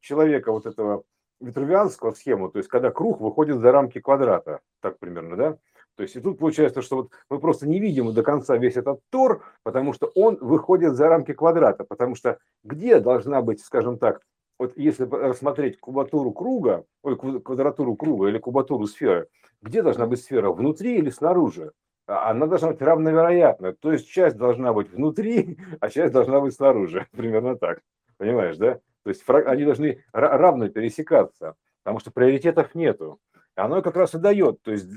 человека, 0.00 0.52
вот 0.52 0.66
этого 0.66 1.04
витрувианского 1.40 2.12
схему, 2.12 2.48
то 2.48 2.58
есть 2.58 2.68
когда 2.68 2.90
круг 2.90 3.20
выходит 3.20 3.58
за 3.58 3.72
рамки 3.72 4.00
квадрата, 4.00 4.60
так 4.80 4.98
примерно, 4.98 5.36
да? 5.36 5.58
То 5.96 6.02
есть 6.02 6.16
и 6.16 6.20
тут 6.20 6.38
получается, 6.38 6.82
что 6.82 6.96
вот 6.96 7.10
мы 7.30 7.38
просто 7.38 7.68
не 7.68 7.78
видим 7.78 8.12
до 8.12 8.22
конца 8.22 8.56
весь 8.56 8.76
этот 8.76 9.00
тор, 9.10 9.44
потому 9.62 9.92
что 9.92 10.10
он 10.14 10.38
выходит 10.40 10.94
за 10.94 11.08
рамки 11.08 11.32
квадрата, 11.32 11.84
потому 11.84 12.14
что 12.14 12.38
где 12.64 13.00
должна 13.00 13.42
быть, 13.42 13.60
скажем 13.60 13.98
так, 13.98 14.20
вот 14.58 14.76
если 14.76 15.04
рассмотреть 15.04 15.78
кубатуру 15.78 16.32
круга, 16.32 16.84
ой, 17.02 17.16
квадратуру 17.16 17.96
круга 17.96 18.28
или 18.28 18.38
кубатуру 18.38 18.86
сферы, 18.86 19.28
где 19.62 19.82
должна 19.82 20.06
быть 20.06 20.20
сфера, 20.20 20.50
внутри 20.50 20.98
или 20.98 21.10
снаружи? 21.10 21.72
А, 22.06 22.30
она 22.30 22.46
должна 22.46 22.68
быть 22.68 22.82
равновероятна. 22.82 23.72
То 23.72 23.92
есть 23.92 24.08
часть 24.08 24.36
должна 24.36 24.72
быть 24.72 24.90
внутри, 24.90 25.58
а 25.80 25.88
часть 25.90 26.12
должна 26.12 26.40
быть 26.40 26.54
снаружи. 26.54 27.06
Примерно 27.16 27.56
так. 27.56 27.80
Понимаешь, 28.16 28.56
да? 28.56 28.78
То 29.02 29.10
есть 29.10 29.22
они 29.28 29.64
должны 29.64 30.02
равно 30.12 30.68
пересекаться, 30.68 31.56
потому 31.82 32.00
что 32.00 32.10
приоритетов 32.10 32.74
нету. 32.74 33.20
Оно 33.54 33.82
как 33.82 33.96
раз 33.96 34.14
и 34.14 34.18
дает. 34.18 34.62
То 34.62 34.72
есть 34.72 34.88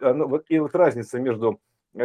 оно, 0.00 0.28
вот, 0.28 0.44
и 0.48 0.58
вот 0.58 0.74
разница 0.74 1.18
между 1.18 1.60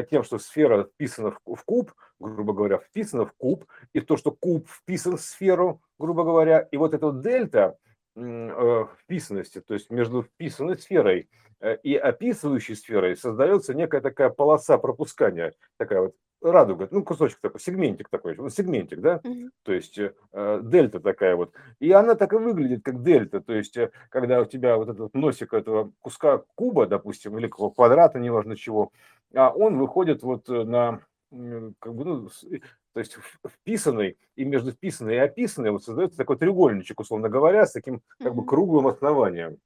тем, 0.09 0.23
что 0.23 0.39
сфера 0.39 0.85
вписана 0.85 1.37
в 1.45 1.63
куб, 1.63 1.91
грубо 2.19 2.53
говоря, 2.53 2.79
вписана 2.79 3.25
в 3.25 3.33
куб, 3.33 3.65
и 3.93 3.99
то, 3.99 4.17
что 4.17 4.31
куб 4.31 4.67
вписан 4.67 5.17
в 5.17 5.21
сферу, 5.21 5.81
грубо 5.99 6.23
говоря, 6.23 6.59
и 6.59 6.77
вот 6.77 6.93
эта 6.93 7.11
дельта 7.11 7.77
э, 8.15 8.85
вписанности, 9.03 9.61
то 9.61 9.73
есть 9.73 9.91
между 9.91 10.23
вписанной 10.23 10.77
сферой 10.77 11.29
Э, 11.29 11.50
и 11.83 11.95
описывающей 11.95 12.75
сферой 12.75 13.15
создается 13.15 13.73
некая 13.73 14.01
такая 14.01 14.29
полоса 14.29 14.77
пропускания, 14.77 15.53
такая 15.77 16.01
вот 16.01 16.15
радуга, 16.41 16.87
ну, 16.91 17.03
кусочек 17.03 17.39
такой, 17.39 17.59
сегментик 17.59 18.09
такой, 18.09 18.35
вот 18.35 18.53
сегментик, 18.53 18.99
да, 18.99 19.21
mm-hmm. 19.23 19.49
то 19.63 19.73
есть 19.73 19.99
э, 19.99 20.61
дельта 20.63 20.99
такая 20.99 21.35
вот. 21.35 21.53
И 21.79 21.91
она 21.91 22.15
так 22.15 22.33
и 22.33 22.37
выглядит, 22.37 22.83
как 22.83 23.03
дельта, 23.03 23.41
то 23.41 23.53
есть 23.53 23.77
э, 23.77 23.91
когда 24.09 24.41
у 24.41 24.45
тебя 24.45 24.77
вот 24.77 24.89
этот 24.89 25.13
носик 25.13 25.53
этого 25.53 25.91
куска 25.99 26.43
куба, 26.55 26.87
допустим, 26.87 27.37
или 27.37 27.47
квадрата, 27.47 28.19
неважно 28.19 28.55
чего, 28.55 28.91
а 29.33 29.51
он 29.51 29.77
выходит 29.77 30.23
вот 30.23 30.47
на, 30.47 31.01
как 31.79 31.93
бы, 31.93 32.05
ну, 32.05 32.29
то 32.93 32.99
есть 32.99 33.17
вписанный, 33.47 34.17
и 34.35 34.43
между 34.43 34.71
вписанной 34.71 35.15
и 35.15 35.19
описанной 35.19 35.71
вот 35.71 35.83
создается 35.83 36.17
такой 36.17 36.37
треугольничек, 36.37 36.99
условно 36.99 37.29
говоря, 37.29 37.65
с 37.65 37.71
таким 37.71 38.01
как 38.19 38.35
бы 38.35 38.45
круглым 38.45 38.87
основанием. 38.87 39.57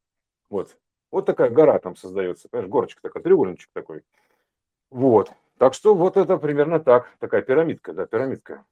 Вот. 0.49 0.77
Вот 1.15 1.25
такая 1.25 1.49
гора 1.49 1.79
там 1.79 1.95
создается, 1.95 2.49
понимаешь, 2.49 2.69
горочка 2.69 3.01
такая, 3.01 3.23
треугольничек 3.23 3.69
такой. 3.71 4.03
Вот. 4.91 5.31
Так 5.57 5.73
что 5.73 5.95
вот 5.95 6.17
это 6.17 6.35
примерно 6.35 6.81
так, 6.81 7.09
такая 7.19 7.41
пирамидка, 7.41 7.93
да, 7.93 8.05
пирамидка. 8.05 8.65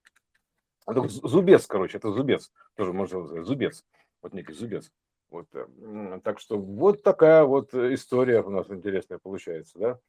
Зубец, 0.86 1.66
короче, 1.68 2.00
это 2.00 2.12
зубец, 2.12 2.52
тоже 2.76 2.92
можно 2.92 3.26
сказать, 3.26 3.46
зубец, 3.46 3.86
вот 4.22 4.34
некий 4.34 4.52
зубец. 4.52 4.92
Вот, 5.30 5.48
э, 5.54 6.20
так 6.22 6.42
что 6.42 6.58
вот 6.58 7.02
такая 7.02 7.46
вот 7.46 7.74
история 7.74 8.42
у 8.42 8.50
нас 8.50 8.70
интересная 8.70 9.20
получается, 9.20 9.80
да. 9.80 10.00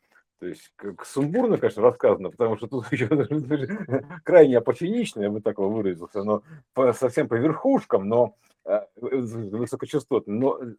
То 0.40 0.47
есть 0.49 0.73
как 0.75 1.07
сумбурно, 1.07 1.57
конечно, 1.57 1.83
рассказано, 1.83 2.33
потому 2.33 2.57
что 2.57 2.66
тут 2.66 2.87
еще 2.90 3.07
крайне 4.25 4.59
апофенично, 4.59 5.20
я 5.20 5.31
бы 5.31 5.40
так 5.40 5.59
выразился, 5.59 6.25
но 6.25 6.42
по, 6.73 6.92
совсем 6.94 7.29
по 7.29 7.35
верхушкам, 7.35 8.09
но 8.09 8.35
высокочастотный. 8.96 10.35
Но 10.35 10.59
э, 10.59 10.74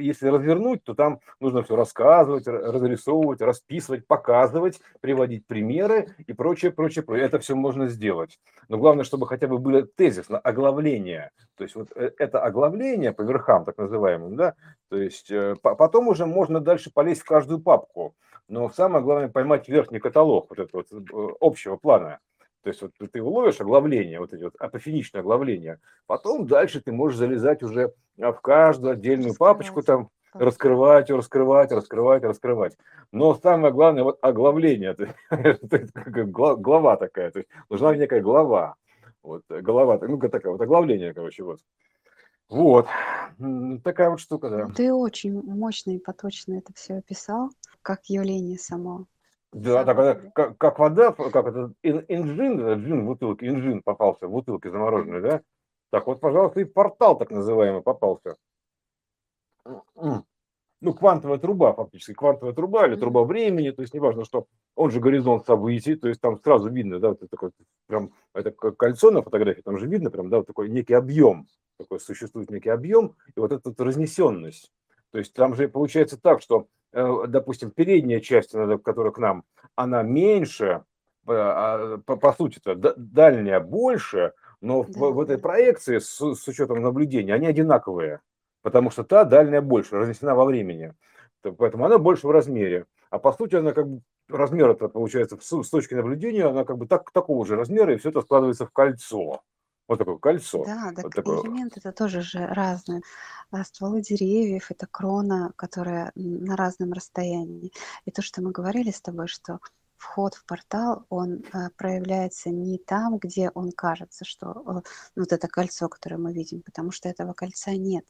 если 0.00 0.28
развернуть, 0.28 0.84
то 0.84 0.94
там 0.94 1.20
нужно 1.40 1.62
все 1.62 1.76
рассказывать, 1.76 2.46
разрисовывать, 2.46 3.40
расписывать, 3.40 4.06
показывать, 4.06 4.80
приводить 5.00 5.46
примеры 5.46 6.14
и 6.26 6.32
прочее, 6.32 6.70
прочее, 6.70 7.04
прочее. 7.04 7.26
Это 7.26 7.38
все 7.38 7.54
можно 7.54 7.88
сделать. 7.88 8.38
Но 8.68 8.78
главное, 8.78 9.04
чтобы 9.04 9.26
хотя 9.26 9.46
бы 9.46 9.58
было 9.58 9.82
тезисно, 9.82 10.38
оглавление. 10.38 11.30
То 11.56 11.64
есть 11.64 11.76
вот 11.76 11.88
э, 11.94 12.12
это 12.18 12.42
оглавление 12.42 13.12
по 13.12 13.22
верхам, 13.22 13.64
так 13.64 13.78
называемым, 13.78 14.36
да, 14.36 14.54
то 14.88 14.96
есть 14.96 15.32
потом 15.62 16.08
уже 16.08 16.26
можно 16.26 16.60
дальше 16.60 16.90
полезть 16.92 17.22
в 17.22 17.26
каждую 17.26 17.60
папку. 17.60 18.14
Но 18.48 18.68
самое 18.68 19.04
главное 19.04 19.28
поймать 19.28 19.68
верхний 19.68 20.00
каталог 20.00 20.50
вот 20.50 20.58
этого 20.58 20.84
вот 20.90 21.36
общего 21.40 21.76
плана. 21.76 22.18
То 22.62 22.68
есть 22.68 22.82
вот 22.82 22.92
ты 23.12 23.22
уловишь 23.22 23.60
оглавление, 23.60 24.20
вот 24.20 24.32
эти 24.32 24.42
вот 24.42 24.54
апофеничные 24.58 25.20
оглавления, 25.20 25.80
потом 26.06 26.46
дальше 26.46 26.80
ты 26.80 26.92
можешь 26.92 27.18
залезать 27.18 27.62
уже 27.62 27.94
в 28.16 28.34
каждую 28.42 28.92
отдельную 28.92 29.34
папочку, 29.34 29.82
там 29.82 30.10
раскрывать, 30.34 31.10
раскрывать, 31.10 31.72
раскрывать, 31.72 32.22
раскрывать. 32.22 32.76
Но 33.12 33.34
самое 33.34 33.72
главное, 33.72 34.04
вот 34.04 34.18
оглавление, 34.20 34.94
глава 36.56 36.96
такая, 36.96 37.30
то 37.30 37.38
есть 37.40 37.50
нужна 37.68 37.96
некая 37.96 38.20
глава. 38.20 38.76
Вот, 39.22 39.42
голова, 39.48 39.98
ну, 40.00 40.18
такая 40.18 40.52
вот 40.52 40.60
оглавление, 40.60 41.12
короче, 41.12 41.42
вот. 41.42 41.60
Вот, 42.48 42.88
такая 43.84 44.10
вот 44.10 44.20
штука, 44.20 44.50
да. 44.50 44.68
Ты 44.74 44.92
очень 44.92 45.40
мощно 45.42 45.92
и 45.92 45.98
поточно 45.98 46.54
это 46.54 46.72
все 46.74 46.94
описал, 46.94 47.50
как 47.82 48.06
явление 48.06 48.58
само. 48.58 49.06
Да, 49.52 49.84
так, 49.84 49.98
это, 49.98 50.30
как, 50.32 50.58
как 50.58 50.78
вода, 50.78 51.12
как 51.12 51.46
это, 51.46 51.72
инжин, 51.82 52.84
джин 52.84 53.02
в 53.02 53.06
бутылке, 53.06 53.48
инжин 53.48 53.82
попался 53.82 54.28
в 54.28 54.30
бутылке 54.30 54.70
замороженной, 54.70 55.20
да? 55.20 55.42
Так 55.90 56.06
вот, 56.06 56.20
пожалуйста, 56.20 56.60
и 56.60 56.64
портал 56.64 57.18
так 57.18 57.30
называемый 57.30 57.82
попался. 57.82 58.36
Ну, 60.82 60.94
квантовая 60.94 61.38
труба, 61.38 61.74
фактически, 61.74 62.14
квантовая 62.14 62.54
труба 62.54 62.86
или 62.86 62.96
труба 62.96 63.24
времени, 63.24 63.70
то 63.70 63.82
есть 63.82 63.92
неважно, 63.92 64.24
что 64.24 64.46
он 64.76 64.90
же 64.90 65.00
горизонт 65.00 65.44
событий, 65.44 65.94
то 65.94 66.08
есть 66.08 66.22
там 66.22 66.40
сразу 66.42 66.70
видно, 66.70 67.00
да, 67.00 67.08
вот 67.08 67.18
это 67.18 67.28
такой, 67.28 67.50
прям, 67.86 68.12
это 68.32 68.50
кольцо 68.50 69.10
на 69.10 69.20
фотографии, 69.20 69.60
там 69.60 69.78
же 69.78 69.86
видно 69.86 70.10
прям, 70.10 70.30
да, 70.30 70.38
вот 70.38 70.46
такой 70.46 70.70
некий 70.70 70.94
объем, 70.94 71.48
такой 71.76 72.00
существует 72.00 72.50
некий 72.50 72.70
объем, 72.70 73.14
и 73.34 73.40
вот 73.40 73.52
эта 73.52 73.74
разнесенность. 73.84 74.72
То 75.10 75.18
есть 75.18 75.34
там 75.34 75.54
же 75.54 75.68
получается 75.68 76.18
так, 76.18 76.40
что 76.40 76.68
Э, 76.70 76.79
допустим, 76.92 77.70
передняя 77.70 78.20
часть, 78.20 78.52
которая 78.84 79.12
к 79.12 79.18
нам, 79.18 79.44
она 79.76 80.02
меньше, 80.02 80.82
э, 81.26 81.32
а, 81.32 81.98
по, 82.04 82.16
по 82.16 82.32
сути-то 82.32 82.74
дальняя 82.96 83.60
больше, 83.60 84.32
но 84.60 84.84
да. 84.84 84.92
в, 84.92 85.12
в 85.12 85.20
этой 85.20 85.38
проекции 85.38 85.98
с, 85.98 86.18
с 86.18 86.48
учетом 86.48 86.82
наблюдения 86.82 87.34
они 87.34 87.46
одинаковые, 87.46 88.20
потому 88.62 88.90
что 88.90 89.04
та 89.04 89.24
дальняя 89.24 89.60
больше, 89.60 89.96
разнесена 89.96 90.34
во 90.34 90.44
времени. 90.44 90.94
Поэтому 91.42 91.86
она 91.86 91.98
больше 91.98 92.26
в 92.26 92.30
размере. 92.30 92.86
А 93.08 93.18
по 93.18 93.32
сути 93.32 93.56
она 93.56 93.72
как 93.72 93.88
бы 93.88 94.02
размер 94.28 94.70
это 94.70 94.88
получается 94.88 95.38
с 95.40 95.68
точки 95.68 95.94
наблюдения, 95.94 96.44
она 96.44 96.64
как 96.64 96.78
бы 96.78 96.86
так, 96.86 97.10
такого 97.10 97.44
же 97.46 97.56
размера, 97.56 97.94
и 97.94 97.96
все 97.98 98.10
это 98.10 98.20
складывается 98.20 98.66
в 98.66 98.70
кольцо. 98.70 99.42
Вот 99.90 99.98
такое 99.98 100.18
кольцо. 100.18 100.64
Да, 100.64 100.92
так 100.94 101.02
вот 101.02 101.14
такое. 101.16 101.42
элементы 101.42 101.80
это 101.80 101.90
тоже 101.90 102.20
же 102.20 102.46
разные. 102.46 103.02
А 103.50 103.64
стволы 103.64 104.02
деревьев, 104.02 104.70
это 104.70 104.86
крона, 104.86 105.52
которая 105.56 106.12
на 106.14 106.54
разном 106.54 106.92
расстоянии. 106.92 107.72
И 108.04 108.12
то, 108.12 108.22
что 108.22 108.40
мы 108.40 108.52
говорили 108.52 108.92
с 108.92 109.00
тобой, 109.00 109.26
что 109.26 109.58
вход 109.96 110.34
в 110.34 110.44
портал, 110.44 111.06
он 111.08 111.42
э, 111.52 111.70
проявляется 111.76 112.50
не 112.50 112.78
там, 112.78 113.18
где 113.18 113.50
он 113.52 113.72
кажется, 113.72 114.24
что 114.24 114.50
э, 114.64 114.88
вот 115.16 115.32
это 115.32 115.48
кольцо, 115.48 115.88
которое 115.88 116.18
мы 116.18 116.32
видим, 116.32 116.62
потому 116.62 116.92
что 116.92 117.08
этого 117.08 117.32
кольца 117.32 117.72
нет. 117.72 118.04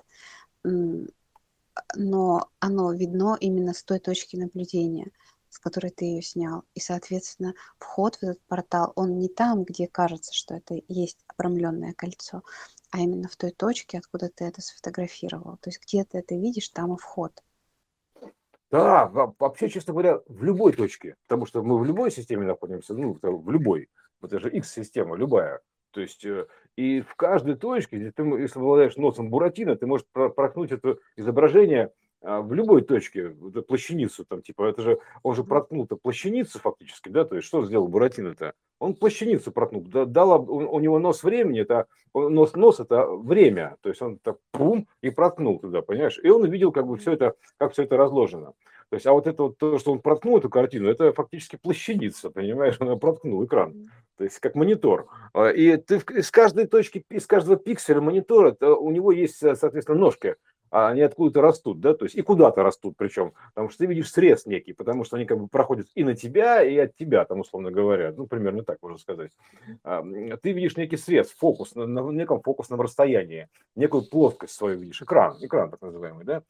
Но 0.63 2.51
оно 2.59 2.93
видно 2.93 3.39
именно 3.41 3.73
с 3.73 3.83
той 3.83 4.01
точки 4.01 4.37
наблюдения 4.37 5.13
с 5.51 5.59
которой 5.59 5.91
ты 5.91 6.07
ее 6.07 6.23
снял. 6.23 6.65
И, 6.75 6.81
соответственно, 6.81 7.55
вход 7.79 8.17
в 8.17 8.23
этот 8.23 8.41
портал, 8.47 8.93
он 8.97 9.19
не 9.19 9.29
там, 9.29 9.65
где 9.65 9.87
кажется, 9.87 10.33
что 10.33 10.55
это 10.55 10.81
есть 10.89 11.19
обрамленное 11.27 11.93
кольцо, 11.93 12.43
а 12.91 13.01
именно 13.01 13.29
в 13.29 13.37
той 13.37 13.51
точке, 13.51 13.99
откуда 13.99 14.31
ты 14.31 14.45
это 14.45 14.63
сфотографировал. 14.63 15.59
То 15.59 15.71
есть 15.71 15.83
где 15.83 16.05
ты 16.05 16.19
это 16.19 16.35
видишь, 16.35 16.69
там 16.71 16.95
и 16.95 16.97
вход. 16.97 17.33
Да, 18.71 19.07
вообще, 19.07 19.69
честно 19.69 19.93
говоря, 19.93 20.21
в 20.27 20.45
любой 20.45 20.73
точке, 20.73 21.17
потому 21.27 21.45
что 21.45 21.63
мы 21.63 21.77
в 21.77 21.85
любой 21.85 22.13
системе 22.13 22.47
находимся, 22.47 22.95
ну, 22.95 23.19
в 23.21 23.51
любой, 23.51 23.89
это 24.23 24.39
же 24.39 24.49
X-система, 24.49 25.17
любая. 25.17 25.61
То 25.91 26.01
есть, 26.01 26.25
э, 26.25 26.47
и 26.77 27.01
в 27.01 27.17
каждой 27.17 27.57
точке, 27.57 27.99
если 27.99 28.11
ты, 28.13 28.23
если 28.23 28.61
обладаешь 28.61 28.97
носом 28.97 29.29
Буратино, 29.29 29.75
ты 29.75 29.87
можешь 29.87 30.07
проткнуть 30.13 30.71
это 30.71 30.99
изображение 31.17 31.93
в 32.23 32.53
любой 32.53 32.83
точке, 32.83 33.31
плащаницу, 33.67 34.25
там, 34.25 34.43
типа, 34.43 34.65
это 34.69 34.83
же, 34.83 34.99
он 35.23 35.35
же 35.35 35.45
проткнул-то 35.45 35.97
плащаницу 35.97 36.59
фактически, 36.59 37.09
да, 37.09 37.25
то 37.25 37.37
есть 37.37 37.49
что 37.49 37.65
сделал 37.65 37.89
Буратино-то? 37.89 38.53
Он 38.79 38.95
плащаницу 38.95 39.53
проткнул, 39.53 39.83
дал, 39.83 40.51
у 40.51 40.81
него 40.81 40.99
нос 40.99 41.23
времени, 41.23 41.61
это, 41.61 41.87
нос, 42.15 42.55
нос 42.55 42.81
это 42.81 43.07
время, 43.07 43.77
то 43.81 43.89
есть 43.89 44.03
он 44.03 44.19
так 44.19 44.37
пум 44.53 44.87
и 45.03 45.11
проткнул 45.11 45.59
туда, 45.59 45.83
понимаешь? 45.83 46.19
И 46.23 46.29
он 46.29 46.43
увидел, 46.43 46.73
как 46.73 46.87
бы 46.87 46.97
все 46.99 47.13
это, 47.13 47.35
как 47.57 47.73
все 47.73 47.85
это 47.85 47.97
разложено. 47.97 48.53
То 48.91 48.97
есть, 48.97 49.07
а 49.07 49.13
вот 49.13 49.27
это 49.29 49.45
вот 49.45 49.57
то, 49.57 49.79
что 49.79 49.93
он 49.93 50.01
проткнул 50.01 50.37
эту 50.37 50.51
картину, 50.51 50.89
это 50.89 51.13
фактически 51.13 51.57
плащаница, 51.57 52.29
понимаешь, 52.29 52.77
он 52.81 52.99
проткнул 52.99 53.45
экран, 53.45 53.89
то 54.19 54.25
есть 54.25 54.41
как 54.41 54.57
монитор. 54.57 55.07
А, 55.33 55.49
и 55.49 55.77
ты 55.77 56.03
из 56.13 56.31
каждой 56.31 56.67
точки, 56.67 57.05
из 57.09 57.27
каждого 57.27 57.57
пикселя 57.57 58.01
монитора, 58.01 58.57
у 58.61 58.91
него 58.91 59.13
есть, 59.13 59.37
соответственно, 59.37 59.99
ножка, 59.99 60.31
а 60.31 60.37
они 60.71 61.03
откуда-то 61.03 61.41
растут, 61.41 61.81
да, 61.81 61.95
то 61.95 62.05
есть 62.05 62.15
и 62.15 62.23
куда-то 62.23 62.63
растут 62.63 62.95
причем, 62.97 63.33
потому 63.55 63.71
что 63.71 63.79
ты 63.79 63.87
видишь 63.87 64.11
срез 64.11 64.47
некий, 64.47 64.73
потому 64.73 65.05
что 65.05 65.17
они 65.17 65.27
как 65.27 65.39
бы 65.39 65.49
проходят 65.49 65.89
и 65.95 66.05
на 66.05 66.15
тебя, 66.15 66.63
и 66.63 66.77
от 66.79 66.97
тебя, 66.97 67.25
там, 67.25 67.41
условно 67.41 67.71
говоря, 67.71 68.13
ну, 68.17 68.27
примерно 68.27 68.63
так 68.63 68.79
можно 68.83 68.99
сказать. 68.99 69.33
А, 69.83 70.03
ты 70.43 70.53
видишь 70.53 70.77
некий 70.77 70.97
срез, 70.97 71.31
фокус, 71.31 71.75
на, 71.75 71.87
на 71.87 72.11
неком 72.11 72.41
фокусном 72.41 72.81
расстоянии, 72.81 73.49
некую 73.75 74.09
плоскость 74.09 74.55
свою 74.55 74.79
видишь, 74.79 75.03
экран, 75.03 75.37
экран 75.41 75.71
так 75.71 75.83
называемый, 75.83 76.25
да, 76.25 76.43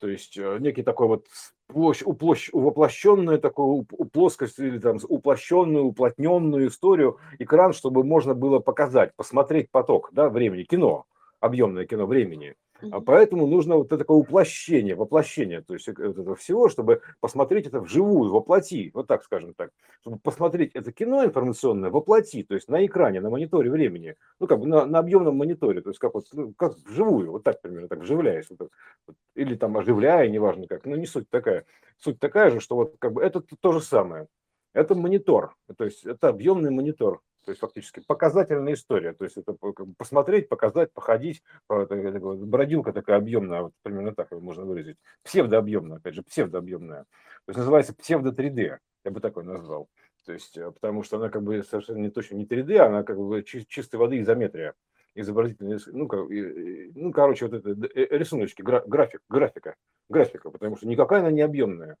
то 0.00 0.08
есть 0.08 0.36
э, 0.38 0.56
некий 0.60 0.82
такой 0.82 1.06
вот 1.06 1.26
площадь, 1.66 2.06
уплощ, 2.06 2.48
воплощенную 2.52 3.38
такую 3.38 3.84
плоскость 4.12 4.58
или 4.58 4.78
там 4.78 4.98
уплощенную, 5.08 5.84
уплотненную 5.84 6.68
историю, 6.68 7.18
экран, 7.38 7.72
чтобы 7.74 8.02
можно 8.02 8.34
было 8.34 8.58
показать, 8.58 9.14
посмотреть 9.14 9.70
поток 9.70 10.08
да, 10.12 10.28
времени, 10.28 10.64
кино, 10.64 11.04
объемное 11.38 11.86
кино 11.86 12.06
времени. 12.06 12.56
А 12.90 13.00
поэтому 13.00 13.46
нужно 13.46 13.76
вот 13.76 13.86
это 13.86 13.98
такое 13.98 14.18
уплощение, 14.18 14.94
воплощение, 14.94 15.62
то 15.62 15.74
есть 15.74 15.86
вот 15.88 15.98
этого 15.98 16.36
всего, 16.36 16.68
чтобы 16.68 17.02
посмотреть 17.20 17.66
это 17.66 17.80
вживую, 17.80 18.32
воплоти, 18.32 18.90
вот 18.94 19.06
так 19.06 19.24
скажем 19.24 19.54
так, 19.54 19.70
чтобы 20.00 20.18
посмотреть 20.18 20.72
это 20.74 20.92
кино 20.92 21.24
информационное 21.24 21.90
воплоти, 21.90 22.42
то 22.42 22.54
есть 22.54 22.68
на 22.68 22.84
экране, 22.84 23.20
на 23.20 23.30
мониторе 23.30 23.70
времени, 23.70 24.16
ну 24.38 24.46
как 24.46 24.60
бы 24.60 24.66
на, 24.66 24.86
на 24.86 24.98
объемном 24.98 25.36
мониторе, 25.36 25.80
то 25.80 25.90
есть 25.90 25.98
как 26.00 26.14
вот 26.14 26.26
ну, 26.32 26.54
как 26.54 26.76
вживую, 26.76 27.32
вот 27.32 27.44
так 27.44 27.60
примерно, 27.60 27.88
так 27.88 28.00
вживляясь, 28.00 28.46
вот, 28.50 28.70
вот, 29.06 29.16
или 29.34 29.54
там 29.54 29.76
оживляя, 29.76 30.28
неважно 30.28 30.66
как, 30.66 30.84
но 30.84 30.96
не 30.96 31.06
суть 31.06 31.28
такая, 31.30 31.64
суть 31.98 32.18
такая 32.18 32.50
же, 32.50 32.60
что 32.60 32.76
вот 32.76 32.94
как 32.98 33.12
бы 33.12 33.22
это 33.22 33.42
то 33.60 33.72
же 33.72 33.80
самое, 33.80 34.26
это 34.72 34.94
монитор, 34.94 35.54
то 35.76 35.84
есть 35.84 36.06
это 36.06 36.28
объемный 36.28 36.70
монитор, 36.70 37.20
то 37.44 37.50
есть 37.50 37.60
фактически 37.60 38.00
показательная 38.00 38.74
история. 38.74 39.12
То 39.12 39.24
есть 39.24 39.36
это 39.36 39.56
посмотреть, 39.96 40.48
показать, 40.48 40.92
походить. 40.92 41.42
Бродилка 41.68 42.92
такая 42.92 43.16
объемная, 43.16 43.62
вот 43.62 43.72
примерно 43.82 44.14
так 44.14 44.30
его 44.30 44.40
можно 44.40 44.64
выразить. 44.64 44.96
Псевдообъемная, 45.22 45.98
опять 45.98 46.14
же, 46.14 46.22
псевдообъемная. 46.22 47.04
То 47.04 47.48
есть 47.48 47.58
называется 47.58 47.94
псевдо 47.94 48.30
3D, 48.30 48.78
я 49.04 49.10
бы 49.10 49.20
такой 49.20 49.44
назвал. 49.44 49.88
То 50.26 50.32
есть, 50.32 50.56
э, 50.58 50.70
потому 50.70 51.02
что 51.02 51.16
она 51.16 51.30
как 51.30 51.42
бы 51.42 51.62
совершенно 51.62 51.98
не 51.98 52.10
точно 52.10 52.36
не 52.36 52.46
3D, 52.46 52.76
она 52.78 53.02
как 53.02 53.18
бы 53.18 53.42
чистой 53.42 53.96
воды 53.96 54.20
изометрия 54.20 54.74
изобразительная, 55.14 55.80
ну, 55.88 56.06
как, 56.06 56.20
ну, 56.28 57.12
короче, 57.12 57.46
вот 57.46 57.54
это 57.54 57.70
э, 57.70 58.16
рисуночки, 58.16 58.62
график, 58.62 59.20
графика, 59.28 59.74
графика, 60.08 60.50
потому 60.50 60.76
что 60.76 60.86
никакая 60.86 61.20
она 61.20 61.30
не 61.30 61.40
объемная. 61.40 61.96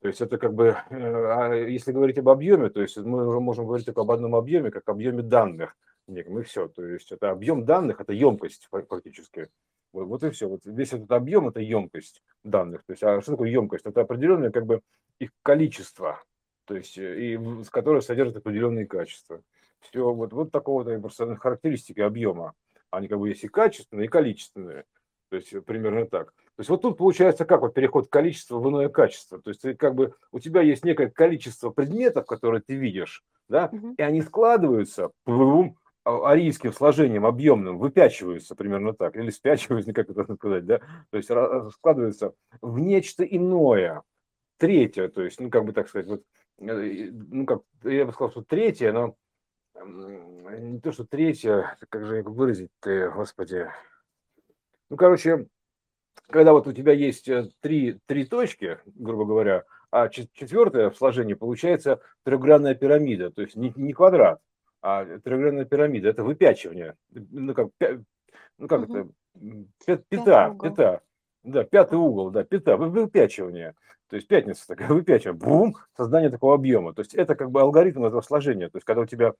То 0.00 0.08
есть 0.08 0.20
это 0.20 0.38
как 0.38 0.54
бы, 0.54 0.68
э, 0.68 0.76
а 0.90 1.54
если 1.54 1.92
говорить 1.92 2.18
об 2.18 2.28
объеме, 2.28 2.70
то 2.70 2.80
есть 2.80 2.96
мы 2.96 3.28
уже 3.28 3.40
можем 3.40 3.66
говорить 3.66 3.86
только 3.86 4.00
об 4.00 4.10
одном 4.10 4.34
объеме, 4.34 4.70
как 4.70 4.88
объеме 4.88 5.22
данных. 5.22 5.76
И 6.06 6.42
все. 6.42 6.68
То 6.68 6.84
есть 6.84 7.12
это 7.12 7.30
объем 7.30 7.64
данных, 7.64 8.00
это 8.00 8.12
емкость 8.12 8.68
фактически. 8.70 9.48
Вот, 9.92 10.06
вот 10.06 10.24
и 10.24 10.30
все. 10.30 10.48
Вот 10.48 10.60
весь 10.64 10.92
этот 10.92 11.10
объем– 11.12 11.48
это 11.48 11.60
емкость 11.60 12.22
данных. 12.42 12.82
То 12.84 12.92
есть, 12.92 13.02
а 13.02 13.20
что 13.20 13.32
такое 13.32 13.50
емкость? 13.50 13.84
Это 13.86 14.00
определенное 14.00 14.50
как 14.50 14.66
бы 14.66 14.80
их 15.18 15.30
количество, 15.42 16.22
то 16.64 16.74
есть, 16.74 16.96
э, 16.96 17.20
и, 17.20 17.62
с 17.62 17.68
которое 17.70 18.00
содержит 18.00 18.38
определенные 18.38 18.86
качества. 18.86 19.42
Все, 19.80 20.12
вот, 20.12 20.32
вот 20.32 20.50
такого 20.50 20.82
вот 20.82 21.38
характеристики 21.38 22.00
объема. 22.00 22.54
Они 22.90 23.06
как 23.06 23.18
бы 23.18 23.28
есть 23.28 23.44
и 23.44 23.48
качественные, 23.48 24.06
и 24.06 24.08
количественные. 24.08 24.84
То 25.30 25.36
есть 25.36 25.64
примерно 25.64 26.06
так. 26.06 26.32
То 26.32 26.60
есть 26.60 26.70
вот 26.70 26.82
тут 26.82 26.98
получается 26.98 27.44
как 27.44 27.60
вот 27.60 27.72
переход 27.72 28.08
количества 28.08 28.58
в 28.58 28.68
иное 28.68 28.88
качество. 28.88 29.40
То 29.40 29.50
есть 29.50 29.62
ты 29.62 29.74
как 29.74 29.94
бы 29.94 30.14
у 30.32 30.40
тебя 30.40 30.60
есть 30.60 30.84
некое 30.84 31.08
количество 31.08 31.70
предметов, 31.70 32.26
которые 32.26 32.60
ты 32.60 32.74
видишь, 32.74 33.24
да, 33.48 33.70
угу. 33.72 33.94
и 33.96 34.02
они 34.02 34.22
складываются 34.22 35.10
плум, 35.24 35.78
а, 36.04 36.30
арийским 36.30 36.72
сложением 36.72 37.26
объемным, 37.26 37.78
выпячиваются 37.78 38.54
примерно 38.56 38.92
так, 38.92 39.16
или 39.16 39.30
спячиваются, 39.30 39.92
как 39.94 40.10
это 40.10 40.34
сказать, 40.34 40.66
да, 40.66 40.80
то 41.10 41.16
есть 41.16 41.30
складываются 41.74 42.34
в 42.60 42.78
нечто 42.78 43.22
иное, 43.22 44.02
третье, 44.58 45.08
то 45.08 45.22
есть, 45.22 45.40
ну, 45.40 45.48
как 45.50 45.64
бы 45.64 45.72
так 45.72 45.88
сказать, 45.88 46.08
вот, 46.08 46.22
э, 46.58 47.10
ну, 47.12 47.46
как, 47.46 47.62
я 47.84 48.04
бы 48.04 48.12
сказал, 48.12 48.30
что 48.30 48.42
третье, 48.42 48.92
но 48.92 49.16
не 50.58 50.80
то, 50.80 50.92
что 50.92 51.04
третье, 51.04 51.76
как 51.88 52.04
же 52.04 52.22
выразить-то, 52.22 53.12
господи, 53.14 53.68
ну, 54.90 54.96
короче, 54.96 55.46
когда 56.28 56.52
вот 56.52 56.66
у 56.66 56.72
тебя 56.72 56.92
есть 56.92 57.28
э, 57.28 57.48
три, 57.60 57.98
три 58.06 58.24
точки, 58.24 58.78
грубо 58.86 59.24
говоря, 59.24 59.64
а 59.90 60.08
четвертое 60.08 60.90
в 60.90 60.96
сложении 60.96 61.34
получается 61.34 62.00
трехгранная 62.24 62.74
пирамида, 62.74 63.30
то 63.30 63.42
есть 63.42 63.56
не, 63.56 63.72
не 63.76 63.92
квадрат, 63.92 64.40
а 64.82 65.04
трехгранная 65.04 65.64
пирамида, 65.64 66.08
это 66.08 66.24
выпячивание, 66.24 66.96
ну 67.10 67.54
как, 67.54 67.68
ну, 68.58 68.68
как 68.68 68.88
угу. 68.88 69.14
это, 69.86 70.02
пята, 70.08 70.56
пята, 70.60 71.00
да, 71.42 71.64
пятый 71.64 71.98
угол, 71.98 72.30
да, 72.30 72.44
пята, 72.44 72.76
выпячивание. 72.76 73.74
То 74.10 74.16
есть 74.16 74.26
пятница 74.26 74.66
такая, 74.66 74.88
выпячиваем, 74.88 75.38
бум, 75.38 75.76
создание 75.96 76.30
такого 76.30 76.54
объема. 76.54 76.92
То 76.92 77.00
есть 77.00 77.14
это 77.14 77.36
как 77.36 77.50
бы 77.50 77.60
алгоритм 77.60 78.04
этого 78.04 78.20
сложения. 78.20 78.68
То 78.68 78.76
есть 78.76 78.84
когда 78.84 79.02
у 79.02 79.06
тебя 79.06 79.34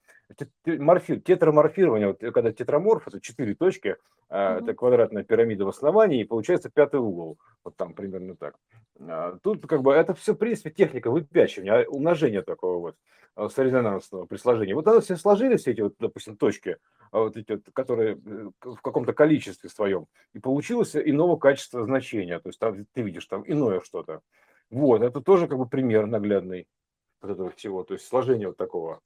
морфир, 0.64 1.20
тетраморфирование, 1.20 2.08
вот, 2.08 2.20
когда 2.20 2.52
тетраморф, 2.52 3.08
это 3.08 3.20
четыре 3.20 3.54
точки, 3.54 3.96
mm-hmm. 4.30 4.62
это 4.62 4.74
квадратная 4.74 5.24
пирамида 5.24 5.64
в 5.64 5.68
основании, 5.68 6.20
и 6.20 6.24
получается 6.24 6.70
пятый 6.72 7.00
угол. 7.00 7.38
Вот 7.64 7.76
там 7.76 7.94
примерно 7.94 8.36
так. 8.36 8.54
А, 9.00 9.38
тут 9.42 9.66
как 9.66 9.82
бы 9.82 9.92
это 9.92 10.14
все, 10.14 10.34
в 10.34 10.38
принципе, 10.38 10.70
техника 10.70 11.10
выпячивания, 11.10 11.72
а, 11.72 11.88
умножения 11.88 12.42
такого 12.42 12.78
вот 12.78 12.96
резонансного 13.36 14.26
при 14.26 14.36
сложении. 14.36 14.72
Вот 14.72 14.86
они 14.88 15.00
все 15.00 15.16
сложились, 15.16 15.66
эти 15.66 15.80
вот, 15.80 15.94
допустим, 15.98 16.36
точки, 16.36 16.76
вот 17.12 17.36
эти 17.36 17.52
вот, 17.52 17.62
которые 17.72 18.20
э, 18.24 18.50
в 18.60 18.82
каком-то 18.82 19.12
количестве 19.12 19.70
своем, 19.70 20.06
и 20.32 20.38
получилось 20.38 20.94
иного 20.96 21.36
качества 21.36 21.84
значения. 21.84 22.38
То 22.38 22.48
есть 22.48 22.58
там 22.58 22.84
ты 22.92 23.02
видишь 23.02 23.26
там 23.26 23.44
иное 23.46 23.80
что-то. 23.80 24.20
Вот, 24.70 25.02
это 25.02 25.20
тоже 25.20 25.48
как 25.48 25.58
бы 25.58 25.66
пример 25.66 26.06
наглядный 26.06 26.66
вот 27.20 27.30
этого 27.30 27.50
всего, 27.50 27.82
то 27.84 27.94
есть 27.94 28.06
сложение 28.06 28.48
вот 28.48 28.56
такого 28.56 29.00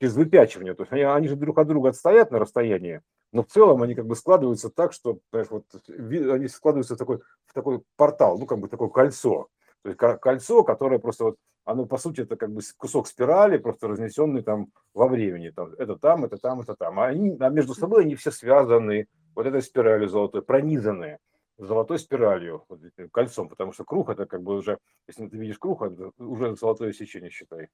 без 0.00 0.14
выпячивания. 0.14 0.74
То 0.74 0.82
есть 0.82 0.92
они, 0.92 1.02
они 1.02 1.28
же 1.28 1.36
друг 1.36 1.58
от 1.58 1.68
друга 1.68 1.90
отстоят 1.90 2.32
на 2.32 2.40
расстоянии, 2.40 3.02
но 3.30 3.44
в 3.44 3.46
целом 3.46 3.82
они 3.82 3.94
как 3.94 4.06
бы 4.06 4.16
складываются 4.16 4.68
так, 4.68 4.92
что 4.92 5.20
вот, 5.30 5.64
они 5.88 6.48
складываются 6.48 6.96
в 6.96 6.98
такой, 6.98 7.20
в 7.46 7.52
такой 7.52 7.82
портал, 7.96 8.36
ну 8.38 8.46
как 8.46 8.58
бы 8.58 8.68
такое 8.68 8.88
кольцо. 8.88 9.48
То 9.82 9.88
есть 9.90 9.98
кольцо, 9.98 10.64
которое 10.64 10.98
просто 10.98 11.24
вот, 11.24 11.36
оно 11.64 11.86
по 11.86 11.98
сути 11.98 12.22
это 12.22 12.36
как 12.36 12.50
бы 12.50 12.60
кусок 12.76 13.06
спирали, 13.06 13.58
просто 13.58 13.86
разнесенный 13.86 14.42
там 14.42 14.68
во 14.92 15.06
времени. 15.06 15.50
Там, 15.50 15.72
это 15.78 15.96
там, 15.96 16.24
это 16.24 16.36
там, 16.36 16.60
это 16.60 16.74
там. 16.74 16.98
А, 16.98 17.06
они, 17.06 17.36
а 17.38 17.48
между 17.50 17.74
собой 17.74 18.02
они 18.02 18.16
все 18.16 18.32
связаны 18.32 19.06
вот 19.36 19.46
этой 19.46 19.62
спиралью 19.62 20.08
золотой, 20.08 20.42
пронизанные 20.42 21.18
золотой 21.66 21.98
спиралью, 21.98 22.64
вот 22.68 22.82
этим 22.84 23.08
кольцом, 23.10 23.48
потому 23.48 23.72
что 23.72 23.84
круг 23.84 24.10
это 24.10 24.26
как 24.26 24.42
бы 24.42 24.56
уже, 24.56 24.78
если 25.06 25.28
ты 25.28 25.36
видишь 25.36 25.58
круг, 25.58 25.82
это 25.82 26.10
уже 26.18 26.56
золотое 26.56 26.92
сечение, 26.92 27.30
считай. 27.30 27.68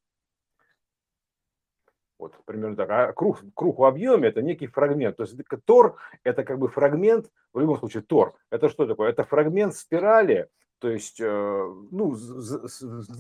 Вот, 2.19 2.35
примерно 2.45 2.77
так. 2.77 2.91
А 2.91 3.13
круг, 3.13 3.41
круг 3.55 3.79
в 3.79 3.85
объеме– 3.85 4.29
это 4.31 4.43
некий 4.43 4.67
фрагмент. 4.67 5.17
То 5.17 5.23
есть 5.23 5.37
тор– 5.65 5.97
это 6.25 6.43
как 6.43 6.59
бы 6.59 6.69
фрагмент, 6.69 7.31
в 7.53 7.61
любом 7.61 7.79
случае 7.79 8.03
тор. 8.03 8.35
Это 8.51 8.69
что 8.69 8.87
такое? 8.87 9.11
Это 9.11 9.23
фрагмент 9.23 9.75
спирали, 9.75 10.49
то 10.81 10.89
есть 10.91 11.21
э, 11.21 11.27
ну, 11.91 12.17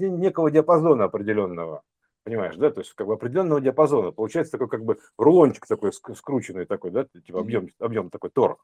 некого 0.01 0.51
диапазона 0.51 1.05
определенного. 1.05 1.83
Понимаешь, 2.25 2.57
да? 2.57 2.71
То 2.71 2.81
есть 2.81 2.93
как 2.95 3.07
бы 3.07 3.15
определенного 3.15 3.61
диапазона. 3.61 4.11
Получается 4.11 4.53
такой 4.53 4.69
как 4.69 4.85
бы 4.85 4.99
рулончик 5.17 5.67
такой 5.67 5.93
скрученный 5.93 6.67
такой, 6.67 6.91
да? 6.91 7.07
Типа 7.25 7.41
объем, 7.41 7.69
объем 7.79 8.11
такой 8.11 8.31
тор. 8.31 8.59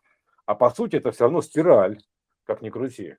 А 0.46 0.54
по 0.54 0.70
сути 0.70 0.96
это 0.96 1.11
все 1.11 1.24
равно 1.24 1.42
спираль, 1.42 2.00
как 2.44 2.62
ни 2.62 2.70
крути. 2.70 3.16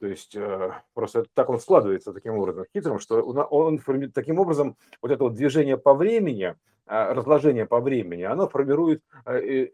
То 0.00 0.06
есть 0.06 0.34
э, 0.34 0.72
просто 0.94 1.26
так 1.34 1.48
он 1.48 1.60
складывается 1.60 2.12
таким 2.12 2.34
образом 2.34 2.66
хитрым, 2.72 2.98
что 2.98 3.22
он, 3.22 3.46
он 3.50 4.10
таким 4.10 4.38
образом 4.40 4.76
вот 5.00 5.10
это 5.10 5.22
вот 5.24 5.34
движение 5.34 5.76
по 5.76 5.94
времени, 5.94 6.56
э, 6.86 7.12
разложение 7.12 7.66
по 7.66 7.80
времени, 7.80 8.22
оно 8.22 8.48
формирует 8.48 9.02
э, 9.26 9.68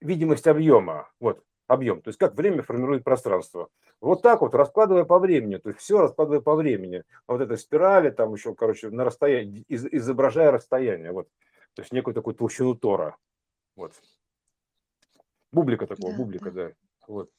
видимость 0.00 0.46
объема. 0.46 1.08
Вот 1.20 1.42
объем. 1.70 2.02
То 2.02 2.08
есть 2.08 2.18
как 2.18 2.34
время 2.34 2.62
формирует 2.62 3.04
пространство. 3.04 3.68
Вот 4.00 4.22
так 4.22 4.40
вот, 4.40 4.54
раскладывая 4.54 5.04
по 5.04 5.18
времени, 5.18 5.56
то 5.56 5.70
есть 5.70 5.80
все 5.80 6.00
раскладывая 6.00 6.40
по 6.40 6.54
времени. 6.54 7.04
Вот 7.26 7.40
эта 7.40 7.56
спирали, 7.56 8.10
там 8.10 8.34
еще, 8.34 8.54
короче, 8.54 8.90
на 8.90 9.04
расстоянии, 9.04 9.64
изображая 9.68 10.50
расстояние. 10.50 11.12
Вот. 11.12 11.28
То 11.74 11.82
есть 11.82 11.92
некую 11.92 12.14
такую 12.14 12.34
толщину 12.34 12.74
тора. 12.74 13.16
Вот. 13.76 13.92
Бублика 15.52 15.86
такого, 15.86 16.12
да, 16.12 16.18
бублика, 16.18 16.50
да. 16.50 16.68
да. 16.68 16.74
Вот. 17.08 17.30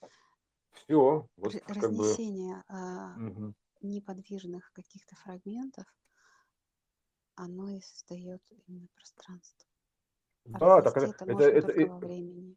Все. 0.71 1.27
Вот, 1.37 1.55
Разнесение 1.67 2.55
как 2.67 2.67
бы... 2.67 2.77
а, 2.77 3.15
угу. 3.17 3.53
неподвижных 3.81 4.71
каких-то 4.73 5.15
фрагментов, 5.17 5.85
оно 7.35 7.69
и 7.69 7.81
создает 7.81 8.41
именно 8.67 8.87
пространство. 8.95 9.67
Да, 10.45 10.81
так 10.81 10.97
это, 10.97 11.25
это, 11.25 11.43
это, 11.43 11.71
это, 11.71 11.93
времени. 11.95 12.55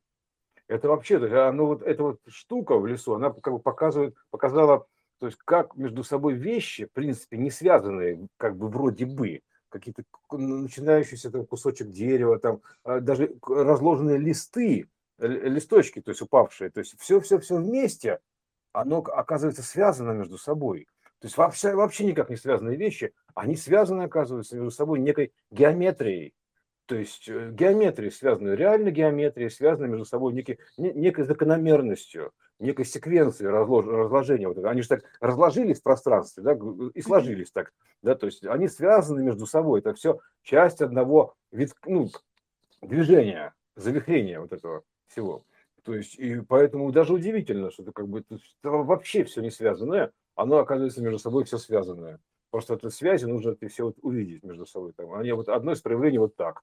это 0.68 0.88
вообще, 0.88 1.18
есть, 1.18 1.48
оно 1.48 1.66
вот 1.66 1.82
эта 1.82 2.02
вот 2.02 2.20
штука 2.28 2.78
в 2.78 2.86
лесу, 2.86 3.14
она 3.14 3.30
как 3.30 3.52
бы 3.52 3.58
показывает, 3.58 4.16
показала, 4.30 4.86
то 5.18 5.26
есть 5.26 5.38
как 5.44 5.76
между 5.76 6.02
собой 6.02 6.34
вещи, 6.34 6.86
в 6.86 6.92
принципе, 6.92 7.36
не 7.36 7.50
связанные, 7.50 8.26
как 8.38 8.56
бы 8.56 8.68
вроде 8.68 9.04
бы, 9.04 9.42
какие-то 9.68 10.04
начинающиеся 10.30 11.30
там 11.30 11.46
кусочек 11.46 11.90
дерева, 11.90 12.38
там 12.38 12.62
а, 12.84 13.00
даже 13.00 13.36
разложенные 13.42 14.18
листы, 14.18 14.88
листочки, 15.18 16.00
то 16.00 16.10
есть 16.10 16.22
упавшие, 16.22 16.70
то 16.70 16.80
есть 16.80 16.98
все-все-все 17.00 17.56
вместе, 17.56 18.20
оно 18.72 18.98
оказывается 18.98 19.62
связано 19.62 20.12
между 20.12 20.38
собой. 20.38 20.86
То 21.20 21.26
есть 21.26 21.36
вообще, 21.38 21.74
вообще 21.74 22.04
никак 22.04 22.28
не 22.28 22.36
связанные 22.36 22.76
вещи, 22.76 23.14
они 23.34 23.56
связаны, 23.56 24.02
оказываются, 24.02 24.56
между 24.56 24.70
собой 24.70 24.98
некой 24.98 25.32
геометрией. 25.50 26.34
То 26.86 26.96
есть 26.96 27.28
э, 27.28 27.50
геометрия 27.50 28.10
связана, 28.10 28.52
реально 28.54 28.90
геометрия 28.90 29.48
связана 29.48 29.86
между 29.86 30.04
собой 30.04 30.34
некой, 30.34 30.58
некой 30.76 31.24
закономерностью, 31.24 32.32
некой 32.58 32.84
секвенцией 32.84 33.50
разлож, 33.50 33.86
разложения. 33.86 34.48
Вот 34.48 34.58
Они 34.64 34.82
же 34.82 34.88
так 34.88 35.04
разложились 35.20 35.80
в 35.80 35.82
пространстве 35.82 36.42
да, 36.42 36.58
и 36.92 37.00
сложились 37.00 37.50
так. 37.52 37.72
Да, 38.02 38.14
то 38.14 38.26
есть 38.26 38.44
они 38.44 38.68
связаны 38.68 39.22
между 39.22 39.46
собой. 39.46 39.80
Это 39.80 39.94
все 39.94 40.20
часть 40.42 40.82
одного 40.82 41.34
вид, 41.50 41.72
ну, 41.86 42.10
движения, 42.82 43.54
завихрения 43.76 44.40
вот 44.40 44.52
этого 44.52 44.82
всего. 45.14 45.44
То 45.84 45.94
есть, 45.94 46.18
и 46.18 46.40
поэтому 46.40 46.90
даже 46.92 47.12
удивительно, 47.12 47.70
что 47.70 47.82
это 47.82 47.92
как 47.92 48.08
бы 48.08 48.20
это 48.20 48.38
вообще 48.62 49.24
все 49.24 49.42
не 49.42 49.50
связанное, 49.50 50.12
оно 50.34 50.58
оказывается 50.58 51.02
между 51.02 51.18
собой 51.18 51.44
все 51.44 51.58
связанное. 51.58 52.18
Просто 52.50 52.74
это 52.74 52.90
связи 52.90 53.26
нужно 53.26 53.50
это 53.50 53.68
все 53.68 53.84
вот 53.84 53.96
увидеть 54.00 54.42
между 54.42 54.66
собой. 54.66 54.92
Там. 54.96 55.12
Они 55.12 55.32
вот 55.32 55.48
одно 55.48 55.72
из 55.72 55.80
проявлений 55.80 56.18
вот 56.18 56.36
так. 56.36 56.62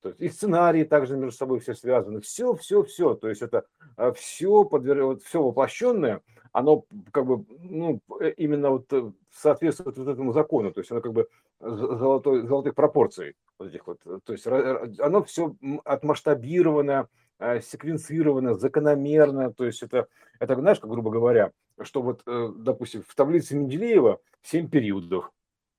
То 0.00 0.10
есть 0.10 0.20
и 0.20 0.28
сценарии 0.28 0.84
также 0.84 1.16
между 1.16 1.36
собой 1.36 1.60
все 1.60 1.74
связаны. 1.74 2.20
Все, 2.20 2.54
все, 2.54 2.82
все. 2.82 3.14
То 3.14 3.28
есть 3.28 3.42
это 3.42 3.64
а, 3.96 4.12
все, 4.12 4.64
подвер... 4.64 5.04
вот 5.04 5.22
все 5.22 5.42
воплощенное, 5.42 6.22
оно 6.52 6.84
как 7.12 7.26
бы 7.26 7.44
ну, 7.60 8.00
э, 8.20 8.30
именно 8.36 8.70
вот 8.70 8.92
э, 8.92 9.12
соответствует 9.30 9.98
вот 9.98 10.08
этому 10.08 10.32
закону. 10.32 10.72
То 10.72 10.80
есть 10.80 10.90
оно 10.90 11.00
как 11.00 11.12
бы 11.12 11.28
золотой, 11.60 12.46
золотых 12.46 12.74
пропорций 12.74 13.34
вот 13.58 13.68
этих 13.68 13.86
вот. 13.86 14.00
То 14.24 14.32
есть 14.32 14.46
оно 14.46 15.24
все 15.24 15.54
отмасштабировано, 15.84 17.08
Э, 17.27 17.27
секвенцировано, 17.40 18.54
закономерно. 18.54 19.52
То 19.52 19.64
есть 19.64 19.82
это, 19.82 20.08
это 20.38 20.54
знаешь, 20.56 20.80
как 20.80 20.90
грубо 20.90 21.10
говоря, 21.10 21.52
что 21.82 22.02
вот, 22.02 22.22
э, 22.26 22.48
допустим, 22.56 23.02
в 23.06 23.14
таблице 23.14 23.56
Менделеева 23.56 24.20
7 24.42 24.68
периодов. 24.68 25.30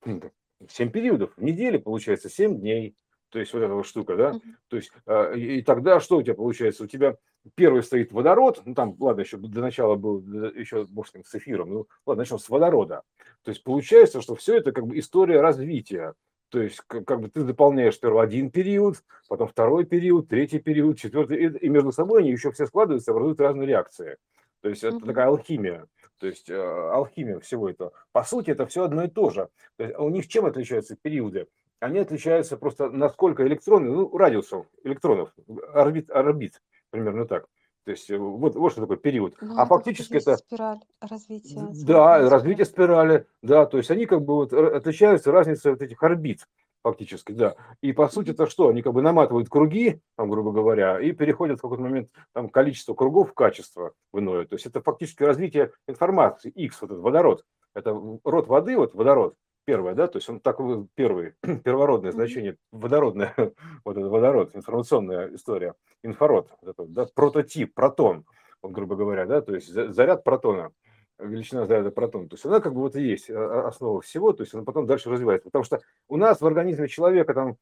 7 0.67 0.91
периодов. 0.91 1.32
В 1.36 1.43
неделе 1.43 1.80
получается 1.80 2.30
7 2.30 2.60
дней. 2.60 2.95
То 3.30 3.39
есть 3.39 3.54
вот 3.54 3.62
эта 3.62 3.74
вот 3.74 3.86
штука, 3.86 4.15
да? 4.15 4.32
Uh-huh. 4.32 4.41
То 4.69 4.78
есть 4.78 4.91
э, 5.06 5.38
и 5.38 5.62
тогда 5.62 6.00
что 6.00 6.17
у 6.17 6.24
тебя 6.24 6.34
получается? 6.34 6.84
У 6.84 6.88
тебя 6.88 7.15
первый 7.56 7.84
стоит 7.84 8.12
водород, 8.12 8.62
ну 8.65 8.74
там, 8.74 8.95
ладно, 9.00 9.22
еще 9.22 9.38
до 9.38 9.62
начала 9.62 9.95
был 9.95 10.19
еще, 10.19 10.86
может, 10.89 11.15
с 11.26 11.36
эфиром, 11.36 11.74
ну 11.74 11.88
ладно, 12.06 12.22
начнем 12.22 12.39
с 12.39 12.50
водорода. 12.50 13.04
То 13.43 13.52
есть 13.52 13.63
получается, 13.63 14.22
что 14.22 14.36
все 14.36 14.58
это 14.58 14.72
как 14.72 14.88
бы 14.88 14.98
история 14.98 15.41
развития. 15.41 16.15
То 16.49 16.62
есть 16.62 16.81
как, 16.88 17.05
как 17.05 17.21
бы 17.21 17.29
ты 17.29 17.41
заполняешь 17.41 17.95
сперва 17.95 18.23
один 18.23 18.49
период, 18.49 19.03
потом 19.27 19.47
второй 19.47 19.85
период, 19.85 20.27
третий 20.27 20.59
период, 20.59 20.97
четвертый, 20.97 21.38
и, 21.38 21.57
и 21.65 21.69
между 21.69 21.91
собой 21.91 22.21
они 22.21 22.31
еще 22.31 22.51
все 22.51 22.65
складываются, 22.65 23.12
образуют 23.12 23.39
разные 23.39 23.67
реакции. 23.67 24.17
То 24.62 24.69
есть 24.69 24.83
это 24.83 24.97
mm-hmm. 24.97 25.05
такая 25.05 25.27
алхимия. 25.27 25.85
То 26.19 26.27
есть 26.27 26.49
э, 26.49 26.55
алхимия 26.55 27.39
всего 27.39 27.69
этого. 27.69 27.93
По 28.12 28.23
сути, 28.23 28.51
это 28.51 28.65
все 28.65 28.83
одно 28.83 29.05
и 29.05 29.07
то 29.07 29.29
же. 29.29 29.49
То 29.77 29.83
есть, 29.83 29.95
а 29.95 30.01
у 30.01 30.09
них 30.09 30.27
чем 30.27 30.45
отличаются 30.45 30.97
периоды? 31.01 31.47
Они 31.79 31.99
отличаются 31.99 32.57
просто 32.57 32.89
насколько 32.89 33.47
электроны, 33.47 33.89
ну, 33.89 34.17
радиусом 34.17 34.65
электронов, 34.83 35.33
орбит, 35.73 36.09
орбит 36.09 36.62
примерно 36.89 37.25
так. 37.25 37.45
То 37.86 37.92
есть 37.92 38.10
э, 38.10 38.18
вот, 38.18 38.56
вот 38.56 38.72
что 38.72 38.82
такое 38.82 38.98
период. 38.98 39.36
Ну, 39.42 39.58
а 39.58 39.65
фактически 39.65 40.15
это... 40.15 40.38
Спираль 40.38 40.80
развития. 41.02 41.68
Да, 41.86 42.30
развитие 42.30 42.65
спирали, 42.65 43.26
да, 43.42 43.65
то 43.65 43.78
есть 43.78 43.89
они 43.92 44.06
как 44.06 44.24
бы 44.24 44.36
вот 44.36 44.54
отличаются 44.54 45.32
разницей 45.32 45.72
вот 45.72 45.82
этих 45.82 46.02
орбит 46.04 46.46
фактически, 46.84 47.32
да. 47.32 47.56
И 47.82 47.92
по 47.94 48.08
сути 48.08 48.32
это 48.32 48.48
что? 48.48 48.70
Они 48.70 48.82
как 48.82 48.94
бы 48.94 49.02
наматывают 49.02 49.50
круги, 49.50 50.02
там, 50.18 50.30
грубо 50.30 50.52
говоря, 50.52 51.00
и 51.00 51.12
переходят 51.12 51.60
в 51.60 51.62
какой-то 51.62 51.84
момент 51.84 52.10
там 52.34 52.50
количество 52.50 52.94
кругов 52.94 53.32
в 53.32 53.34
качество 53.34 53.94
в 54.12 54.20
иное. 54.20 54.46
То 54.46 54.56
есть 54.56 54.65
это 54.65 54.82
фактически 54.82 55.24
развитие 55.24 55.72
информации, 55.88 56.50
X, 56.50 56.82
вот 56.82 56.92
этот 56.92 57.04
водород. 57.04 57.46
Это 57.76 57.92
род 58.24 58.48
воды, 58.48 58.76
вот 58.78 58.96
водород, 58.96 59.36
первое, 59.69 59.93
да, 59.93 60.08
то 60.08 60.17
есть 60.17 60.27
он 60.27 60.39
такой 60.39 60.88
первый, 60.95 61.36
первородное 61.63 62.12
значение, 62.12 62.58
водородное, 62.71 63.36
вот 63.86 63.97
это 63.97 64.10
водород, 64.10 64.55
информационная 64.55 65.36
история, 65.36 65.75
инфрарод, 66.01 66.49
да, 66.88 67.05
прототип, 67.13 67.75
протон, 67.75 68.25
грубо 68.63 68.95
говоря, 68.95 69.27
да, 69.27 69.41
то 69.41 69.53
есть 69.53 69.67
заряд 69.67 70.23
протона, 70.23 70.71
величина 71.19 71.67
заряда 71.67 71.91
протона, 71.91 72.27
то 72.27 72.34
есть 72.34 72.45
она 72.47 72.62
как 72.62 72.73
бы 72.73 72.82
вот 72.82 72.95
и 72.95 73.03
есть 73.03 73.29
а, 73.29 73.67
основа 73.67 74.01
всего, 74.01 74.34
то 74.34 74.41
есть 74.41 74.55
она 74.55 74.63
потом 74.63 74.88
дальше 74.88 75.12
развивается, 75.12 75.49
потому 75.49 75.63
что 75.63 75.82
у 76.08 76.17
нас 76.17 76.41
в 76.41 76.47
организме 76.47 76.88
человека 76.88 77.36
там 77.36 77.58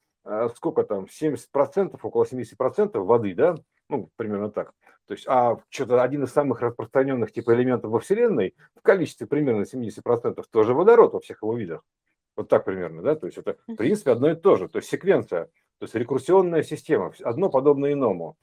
сколько 0.56 0.84
там, 0.84 1.06
70%, 1.06 1.98
около 2.02 2.24
70% 2.24 2.98
воды, 3.00 3.34
да, 3.34 3.56
ну, 3.90 4.10
примерно 4.18 4.52
так, 4.52 4.74
то 5.08 5.14
есть, 5.14 5.26
а 5.28 5.58
что-то 5.70 6.04
один 6.04 6.24
из 6.24 6.32
самых 6.32 6.62
распространенных 6.62 7.32
типа 7.32 7.56
элементов 7.56 7.92
во 7.92 8.00
Вселенной 8.00 8.56
в 8.76 8.82
количестве 8.82 9.26
примерно 9.26 9.64
70% 9.64 10.44
тоже 10.52 10.74
водород 10.74 11.14
во 11.14 11.22
всех 11.22 11.42
его 11.42 11.56
видах. 11.56 11.82
Вот 12.36 12.50
так 12.50 12.66
примерно, 12.66 13.02
да? 13.02 13.16
То 13.16 13.26
есть 13.26 13.38
это, 13.38 13.58
в 13.68 13.76
принципе, 13.76 14.12
одно 14.12 14.32
и 14.32 14.36
то 14.36 14.58
же. 14.58 14.68
То 14.68 14.80
есть 14.80 14.90
секвенция, 14.90 15.46
то 15.80 15.84
есть 15.84 15.96
рекурсионная 15.96 16.62
система, 16.62 17.14
одно 17.24 17.50
подобно 17.50 17.92
иному. 17.92 18.38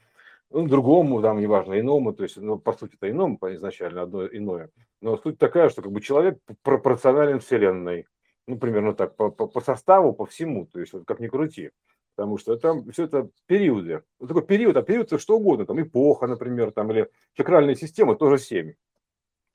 Ну, 0.51 0.66
другому, 0.66 1.20
там, 1.20 1.38
неважно, 1.38 1.79
иному, 1.79 2.12
то 2.14 2.23
есть, 2.23 2.37
ну, 2.38 2.59
по 2.59 2.73
сути, 2.73 2.94
это 2.94 3.11
иному 3.11 3.38
изначально, 3.42 4.03
одно 4.03 4.27
иное. 4.27 4.70
Но 5.03 5.16
суть 5.18 5.38
такая, 5.38 5.68
что 5.68 5.83
как 5.83 5.92
бы 5.92 6.01
человек 6.01 6.38
пропорционален 6.62 7.40
Вселенной. 7.40 8.07
Ну, 8.46 8.59
примерно 8.59 8.94
так, 8.94 9.16
по, 9.16 9.30
по, 9.30 9.46
по 9.46 9.61
составу, 9.61 10.12
по 10.12 10.26
всему, 10.26 10.66
то 10.66 10.80
есть, 10.80 10.92
вот 10.92 11.04
как 11.07 11.20
ни 11.20 11.28
крути 11.28 11.70
потому 12.16 12.38
что 12.38 12.57
там 12.57 12.90
все 12.90 13.04
это 13.04 13.28
периоды. 13.46 14.02
Вот 14.18 14.28
такой 14.28 14.46
период, 14.46 14.76
а 14.76 14.83
период 14.83 15.07
это 15.07 15.18
что 15.18 15.37
угодно, 15.37 15.66
там 15.66 15.80
эпоха, 15.80 16.26
например, 16.26 16.70
там, 16.70 16.90
или 16.90 17.11
чакральная 17.35 17.74
система 17.74 18.16
тоже 18.16 18.38
семь. 18.38 18.74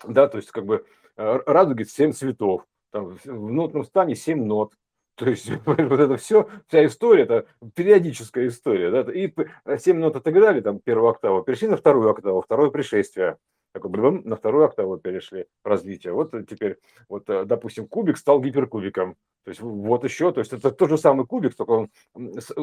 Да, 0.06 0.28
то 0.28 0.38
есть 0.38 0.52
как 0.52 0.66
бы 0.66 0.86
э, 1.18 1.40
радуги 1.46 1.84
семь 1.84 2.12
цветов, 2.12 2.66
там, 2.92 3.18
в 3.24 3.52
нотном 3.52 3.84
стане 3.84 4.16
семь 4.16 4.46
нот. 4.46 4.74
То 5.16 5.30
есть 5.30 5.50
вот 5.66 5.80
это 5.80 6.18
все, 6.18 6.50
вся 6.68 6.86
история, 6.86 7.24
это 7.24 7.46
периодическая 7.76 8.48
история. 8.48 8.92
Да? 8.92 9.12
И 9.12 9.34
семь 9.78 10.00
нот 10.00 10.16
отыграли, 10.16 10.62
там 10.62 10.80
первую 10.80 11.10
октаву, 11.10 11.44
перешли 11.44 11.68
на 11.68 11.78
вторую 11.78 12.10
октаву, 12.10 12.42
второе 12.42 12.70
пришествие. 12.72 13.38
Такой, 13.72 13.92
блин, 13.92 14.22
на 14.26 14.36
вторую 14.36 14.66
октаву 14.66 14.98
перешли 14.98 15.46
развитие. 15.64 16.14
Вот 16.14 16.32
теперь, 16.50 16.78
вот, 17.08 17.30
э, 17.30 17.46
допустим, 17.46 17.88
кубик 17.88 18.18
стал 18.18 18.42
гиперкубиком. 18.42 19.16
То 19.44 19.50
есть 19.50 19.62
вот 19.62 20.04
еще, 20.04 20.32
то 20.32 20.40
есть 20.40 20.54
это 20.54 20.72
тот 20.72 20.90
же 20.90 20.98
самый 20.98 21.26
кубик, 21.26 21.56
только 21.56 21.72
он 21.72 21.90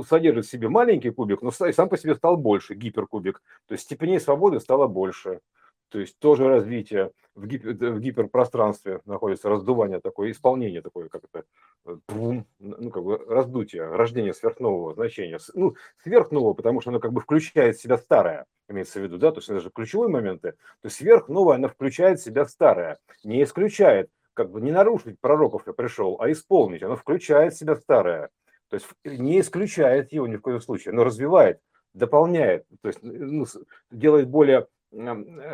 содержит 0.09 0.47
в 0.47 0.51
себе 0.51 0.69
маленький 0.69 1.11
кубик, 1.11 1.43
но 1.43 1.51
сам 1.51 1.89
по 1.89 1.97
себе 1.97 2.15
стал 2.17 2.37
больше, 2.37 2.75
гиперкубик. 2.75 3.41
То 3.67 3.75
есть 3.75 3.85
степеней 3.85 4.21
свободы 4.21 4.61
стало 4.61 4.87
больше. 4.89 5.41
То 5.89 6.01
есть 6.01 6.19
тоже 6.19 6.49
развитие 6.49 7.13
в, 7.35 7.47
гипер, 7.47 7.75
в 7.75 8.01
гиперпространстве 8.01 9.01
находится 9.05 9.49
раздувание 9.49 10.01
такое, 10.01 10.31
исполнение 10.31 10.83
такое, 10.83 11.09
как 11.09 11.23
это, 11.25 11.45
э, 11.85 11.97
ну, 12.09 12.91
как 12.91 13.05
бы 13.05 13.19
раздутие, 13.19 13.87
рождение 13.89 14.35
сверхнового 14.35 14.95
значения. 14.95 15.39
Ну, 15.55 15.77
сверхнового, 16.03 16.55
потому 16.55 16.81
что 16.81 16.91
оно 16.91 16.99
как 16.99 17.13
бы 17.13 17.21
включает 17.21 17.77
в 17.77 17.83
себя 17.83 17.99
старое, 17.99 18.47
имеется 18.69 18.99
в 18.99 19.03
виду, 19.03 19.19
да, 19.19 19.31
то 19.31 19.39
есть 19.39 19.49
это 19.49 19.61
же 19.61 19.71
ключевые 19.71 20.09
моменты. 20.09 20.53
То 20.53 20.87
есть 20.87 20.97
сверхновое, 20.97 21.57
оно 21.57 21.69
включает 21.69 22.19
в 22.19 22.25
себя 22.25 22.47
старое, 22.47 22.99
не 23.23 23.43
исключает, 23.43 24.11
как 24.35 24.51
бы 24.51 24.61
не 24.61 24.73
нарушить 24.73 25.21
пророков 25.21 25.67
я 25.67 25.73
пришел, 25.73 26.17
а 26.21 26.31
исполнить, 26.33 26.83
оно 26.83 26.97
включает 26.97 27.55
в 27.55 27.59
себя 27.59 27.77
старое. 27.77 28.31
То 28.69 28.75
есть 28.75 28.87
не 29.05 29.39
исключает 29.41 30.13
его 30.13 30.27
ни 30.27 30.37
в 30.37 30.41
коем 30.41 30.61
случае, 30.61 30.95
но 30.95 31.05
развивает, 31.05 31.61
дополняет, 31.95 32.67
то 32.83 32.89
есть 32.89 32.99
ну, 33.03 33.47
делает 33.91 34.29
более 34.29 34.67
Э, 34.67 34.76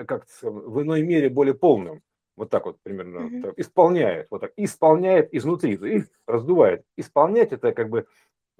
как 0.06 0.26
в 0.42 0.82
иной 0.82 1.02
мере 1.02 1.28
более 1.28 1.54
полным. 1.54 2.02
Вот 2.36 2.50
так 2.50 2.64
вот 2.66 2.78
примерно. 2.82 3.18
Mm-hmm. 3.18 3.54
Исполняет. 3.56 4.26
Вот 4.30 4.40
так. 4.40 4.52
Исполняет 4.56 5.34
изнутри. 5.34 5.74
И 5.74 6.04
раздувает. 6.26 6.84
Исполнять 6.96 7.52
это 7.52 7.72
как 7.72 7.90
бы 7.90 8.06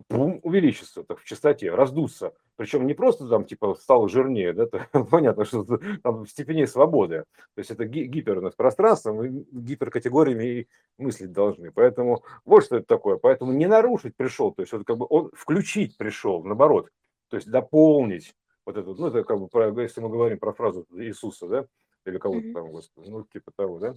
бум, 0.08 0.40
увеличится 0.42 1.04
так, 1.04 1.20
в 1.20 1.24
частоте, 1.24 1.70
раздуться. 1.70 2.34
Причем 2.56 2.86
не 2.86 2.94
просто 2.94 3.28
там 3.28 3.44
типа 3.44 3.74
стало 3.74 4.08
жирнее, 4.08 4.52
да, 4.52 4.64
это, 4.64 4.86
понятно, 5.10 5.44
что 5.44 5.64
там 6.02 6.24
в 6.24 6.30
степени 6.30 6.64
свободы. 6.64 7.24
То 7.54 7.58
есть 7.58 7.70
это 7.70 7.84
ги- 7.84 8.04
гипер 8.04 8.50
пространство, 8.52 9.12
мы 9.12 9.46
гиперкатегориями 9.50 10.44
и 10.44 10.68
мыслить 10.98 11.32
должны. 11.32 11.72
Поэтому 11.72 12.24
вот 12.44 12.64
что 12.64 12.76
это 12.76 12.86
такое. 12.86 13.16
Поэтому 13.16 13.52
не 13.52 13.66
нарушить 13.66 14.16
пришел, 14.16 14.52
то 14.52 14.62
есть 14.62 14.72
вот 14.72 14.84
как 14.84 14.98
бы 14.98 15.06
он 15.08 15.30
включить 15.34 15.96
пришел, 15.96 16.42
наоборот. 16.44 16.90
То 17.28 17.36
есть 17.36 17.48
дополнить 17.48 18.34
вот 18.66 18.76
это, 18.76 18.94
ну, 18.94 19.06
это 19.06 19.24
как 19.24 19.38
бы, 19.38 19.48
про, 19.48 19.68
если 19.82 20.00
мы 20.00 20.08
говорим 20.08 20.38
про 20.38 20.52
фразу 20.52 20.86
Иисуса, 20.92 21.48
да, 21.48 21.66
или 22.04 22.18
кого-то 22.18 22.46
mm-hmm. 22.46 22.52
там, 22.52 22.70
господи, 22.70 23.08
ну, 23.08 23.24
типа 23.24 23.52
того, 23.56 23.78
да, 23.78 23.96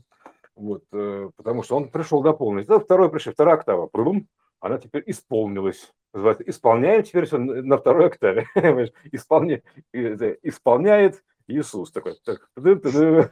вот, 0.55 0.83
э, 0.93 1.29
потому 1.35 1.63
что 1.63 1.75
он 1.77 1.89
пришел 1.89 2.21
дополнить. 2.21 2.67
Да, 2.67 2.79
второй 2.79 3.09
пришел, 3.09 3.33
вторая 3.33 3.55
октава, 3.55 3.87
прудум, 3.87 4.27
она 4.59 4.77
теперь 4.77 5.03
исполнилась. 5.07 5.91
Называется, 6.13 6.43
исполняем 6.47 7.03
теперь 7.03 7.25
все 7.25 7.37
на 7.37 7.77
второй 7.77 8.07
октаве. 8.07 8.47
Исполня, 9.11 9.61
исполняет 9.91 11.23
Иисус. 11.47 11.91
Такой, 11.91 12.15
так, 12.23 12.49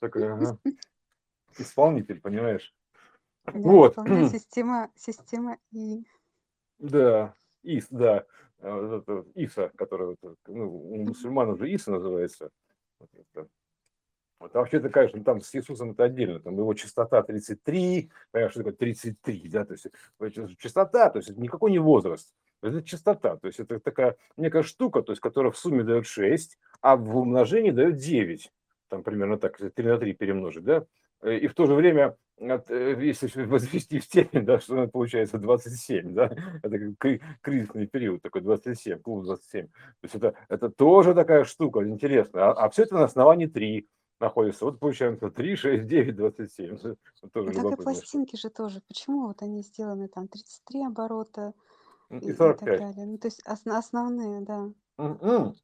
такой 0.00 0.32
ага. 0.32 0.58
исполнитель, 1.58 2.20
понимаешь? 2.20 2.74
Да, 3.44 3.52
вот. 3.54 3.94
Система, 4.30 4.90
система 4.96 5.58
И. 5.72 6.04
Да, 6.78 7.34
ИС, 7.62 7.86
да. 7.90 8.24
А, 8.60 9.02
Иса, 9.34 9.70
который 9.76 10.16
ну, 10.46 10.90
у 10.90 10.96
мусульман 10.96 11.50
уже 11.50 11.70
Иса 11.70 11.90
называется. 11.90 12.50
Вот, 14.38 14.54
а 14.54 14.58
вообще-то, 14.58 14.90
конечно, 14.90 15.22
там 15.24 15.40
с 15.40 15.54
Иисусом 15.54 15.92
это 15.92 16.04
отдельно, 16.04 16.40
там 16.40 16.58
его 16.58 16.74
частота 16.74 17.22
33, 17.22 18.10
понимаешь, 18.30 18.52
что 18.52 18.60
такое 18.60 18.74
33, 18.74 19.48
да, 19.48 19.64
то 19.64 19.72
есть 19.72 19.86
частота, 20.58 21.08
то 21.08 21.18
есть 21.18 21.30
никакой 21.38 21.70
не 21.70 21.78
возраст, 21.78 22.34
это 22.62 22.82
частота, 22.82 23.36
то 23.36 23.46
есть 23.46 23.60
это 23.60 23.80
такая 23.80 24.16
некая 24.36 24.62
штука, 24.62 25.00
то 25.02 25.12
есть 25.12 25.22
которая 25.22 25.52
в 25.52 25.58
сумме 25.58 25.84
дает 25.84 26.06
6, 26.06 26.58
а 26.82 26.96
в 26.96 27.16
умножении 27.16 27.70
дает 27.70 27.96
9, 27.96 28.52
там 28.88 29.02
примерно 29.02 29.38
так, 29.38 29.58
если 29.58 29.70
3 29.70 29.86
на 29.86 29.98
3 29.98 30.12
перемножить, 30.12 30.64
да, 30.64 30.84
и 31.24 31.46
в 31.46 31.54
то 31.54 31.66
же 31.66 31.74
время, 31.74 32.16
э, 32.38 32.96
если 33.00 33.44
возвести 33.44 33.98
в 33.98 34.04
степень, 34.04 34.44
да, 34.44 34.60
что 34.60 34.86
получается 34.88 35.38
27, 35.38 36.14
да, 36.14 36.30
это 36.62 36.94
кризисный 37.40 37.86
период, 37.86 38.22
такой 38.22 38.42
27, 38.42 38.98
клуб 39.00 39.24
27. 39.24 39.66
То 39.66 39.72
есть 40.02 40.14
это, 40.14 40.34
это 40.48 40.70
тоже 40.70 41.14
такая 41.14 41.44
штука 41.44 41.86
интересная. 41.86 42.44
А, 42.44 42.52
а 42.52 42.70
все 42.70 42.82
это 42.82 42.94
на 42.94 43.04
основании 43.04 43.46
3 43.46 43.88
находится. 44.20 44.64
Вот 44.64 44.78
получается 44.78 45.30
3, 45.30 45.56
6, 45.56 45.86
9, 45.86 46.16
27. 46.16 46.76
тоже 46.76 46.96
ну, 47.34 47.70
так 47.70 47.80
и 47.80 47.82
пластинки 47.82 48.36
же 48.36 48.50
тоже. 48.50 48.82
Почему 48.88 49.28
вот 49.28 49.42
они 49.42 49.62
сделаны 49.62 50.08
там 50.08 50.28
33 50.28 50.86
оборота 50.86 51.52
и, 52.10 52.16
и 52.16 52.32
45. 52.32 52.34
И 52.34 52.36
так 52.36 52.78
далее? 52.78 53.06
Ну, 53.06 53.18
то 53.18 53.28
есть 53.28 53.42
основные, 53.44 54.40
да. 54.42 55.54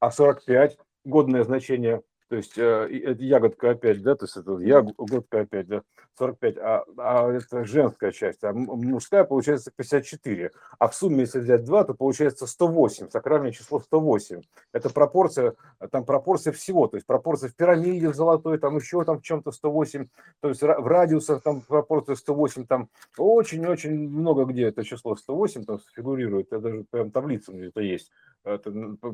А 0.00 0.10
45 0.10 0.78
годное 1.04 1.44
значение 1.44 2.02
то 2.32 2.36
есть 2.36 2.56
э, 2.56 2.88
это 3.04 3.22
ягодка 3.22 3.72
опять, 3.72 4.00
да, 4.00 4.14
то 4.14 4.24
есть 4.24 4.38
это 4.38 4.56
ягодка 4.56 5.40
опять, 5.40 5.68
да, 5.68 5.82
45, 6.16 6.56
а, 6.56 6.84
а 6.96 7.30
это 7.30 7.66
женская 7.66 8.10
часть, 8.10 8.42
а 8.42 8.54
мужская 8.54 9.24
получается 9.24 9.70
54, 9.76 10.50
а 10.78 10.88
в 10.88 10.94
сумме, 10.94 11.20
если 11.20 11.40
взять 11.40 11.62
2, 11.64 11.84
то 11.84 11.92
получается 11.92 12.46
108, 12.46 13.10
сакральное 13.10 13.52
число 13.52 13.80
108. 13.80 14.40
Это 14.72 14.88
пропорция, 14.88 15.56
там 15.90 16.06
пропорция 16.06 16.54
всего, 16.54 16.86
то 16.86 16.96
есть 16.96 17.06
пропорция 17.06 17.50
в 17.50 17.54
пирамиде 17.54 18.08
в 18.08 18.14
золотой, 18.14 18.56
там 18.56 18.76
еще 18.76 19.04
там 19.04 19.18
в 19.18 19.22
чем-то 19.22 19.52
108, 19.52 20.08
то 20.40 20.48
есть 20.48 20.62
в 20.62 20.86
радиусах 20.86 21.42
там 21.42 21.60
пропорция 21.60 22.16
108, 22.16 22.64
там 22.64 22.88
очень-очень 23.18 24.08
много 24.08 24.46
где 24.46 24.68
это 24.68 24.84
число 24.84 25.16
108 25.16 25.64
там 25.64 25.80
фигурирует, 25.94 26.46
это 26.46 26.60
даже 26.60 26.86
прям 26.90 27.10
таблица 27.10 27.52
где-то 27.52 27.82
есть 27.82 28.10
это, 28.44 28.72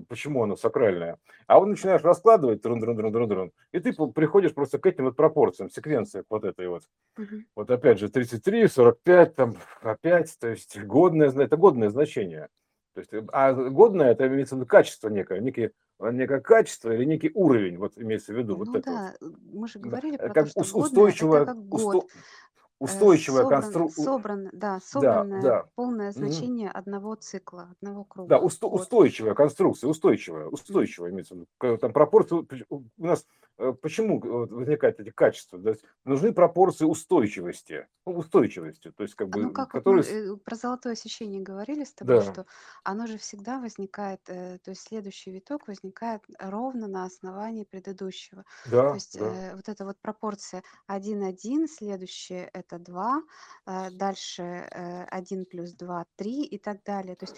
почему 0.09 0.43
оно 0.43 0.57
сакральное. 0.57 1.19
А 1.47 1.59
вот 1.59 1.67
начинаешь 1.67 2.03
раскладывать, 2.03 2.63
трун 2.63 2.83
-трун 2.83 2.97
-трун 2.97 3.08
-трун 3.11 3.31
-трун, 3.31 3.51
и 3.73 3.81
ты 3.81 3.93
приходишь 3.93 4.55
просто 4.55 4.79
к 4.79 4.87
этим 4.87 5.05
вот 5.05 5.17
пропорциям, 5.17 5.71
секвенции 5.71 6.25
вот 6.29 6.45
этой 6.45 6.69
вот. 6.69 6.83
Угу. 7.17 7.45
Вот 7.57 7.71
опять 7.71 7.99
же 7.99 8.09
33, 8.09 8.69
45, 8.69 9.35
там 9.35 9.55
опять, 9.83 10.37
то 10.39 10.49
есть 10.49 10.81
годное, 10.83 11.31
это 11.31 11.57
годное 11.57 11.91
значение. 11.91 12.49
То 12.95 13.01
есть, 13.01 13.29
а 13.33 13.53
годное 13.53 14.11
это 14.11 14.27
имеется 14.27 14.57
в 14.57 14.59
виду 14.59 14.67
качество 14.67 15.09
некое, 15.09 15.41
некие 15.41 15.73
некое 16.01 16.41
качество 16.41 16.91
или 16.93 17.05
некий 17.05 17.31
уровень, 17.35 17.77
вот 17.77 17.93
имеется 17.97 18.33
в 18.33 18.37
виду. 18.37 18.57
Ну 18.57 18.65
вот 18.65 18.83
да, 18.83 19.15
это. 19.15 19.33
мы 19.53 19.67
же 19.69 19.79
говорили 19.79 20.17
про 20.17 20.33
как 20.33 20.53
то, 20.53 20.65
что 20.65 20.79
устойчивое, 20.79 21.43
это 21.43 21.53
как 21.53 21.69
год. 21.69 21.97
Усто 21.97 22.09
устойчивая 22.79 23.43
собран, 23.43 23.63
конструкция. 23.63 24.05
Собран, 24.05 24.49
да, 24.53 24.81
собранное 24.81 25.43
да, 25.43 25.49
да. 25.49 25.69
полное 25.75 26.13
значение 26.13 26.71
угу. 26.71 26.79
одного 26.79 27.15
цикла, 27.17 27.75
одного 27.81 28.05
круга. 28.05 28.29
Да, 28.29 28.39
уст, 28.39 28.63
устойчивая 28.63 29.35
конструкция, 29.35 29.89
устойчивая, 29.89 30.47
устойчивая 30.47 31.11
имеется 31.11 31.35
в 31.35 31.39
виду. 31.39 31.79
Там 31.79 31.93
пропорции, 31.93 32.47
у 32.69 32.83
нас 32.99 33.25
Э, 33.25 33.48
почему 33.83 34.21
возникают 34.21 35.01
эти 35.01 35.11
качества? 35.11 35.61
То 35.61 35.71
есть 35.71 35.85
нужны 36.05 36.33
пропорции 36.33 36.85
устойчивости, 36.85 37.87
ну, 38.07 38.17
устойчивости, 38.17 38.91
то 38.91 39.03
есть 39.03 39.15
как 39.15 39.29
бы, 39.29 39.43
ну, 39.43 39.51
как 39.53 39.71
которые... 39.71 40.03
вот 40.03 40.13
мы 40.13 40.35
э, 40.35 40.37
про 40.37 40.57
золотое 40.57 40.95
сечение 40.95 41.43
говорили 41.43 41.85
с 41.85 41.93
тобой, 41.93 42.21
да. 42.21 42.33
что 42.33 42.47
оно 42.85 43.07
же 43.07 43.19
всегда 43.19 43.59
возникает, 43.59 44.21
э, 44.29 44.59
то 44.59 44.71
есть 44.71 44.83
следующий 44.83 45.31
виток 45.31 45.67
возникает 45.67 46.23
ровно 46.39 46.87
на 46.87 47.05
основании 47.05 47.65
предыдущего. 47.65 48.45
Да, 48.67 48.91
то 48.91 48.95
есть 48.95 49.19
да. 49.19 49.53
вот 49.57 49.69
эта 49.69 49.85
вот 49.85 49.99
пропорция 50.01 50.63
1-1, 50.89 51.67
следующее 51.67 52.49
это 52.53 52.79
2, 52.79 53.23
дальше 53.91 54.43
1 55.11 55.45
плюс 55.47 55.73
2, 55.73 56.07
3 56.17 56.45
и 56.45 56.59
так 56.59 56.83
далее. 56.85 57.17
То 57.17 57.27
есть 57.27 57.37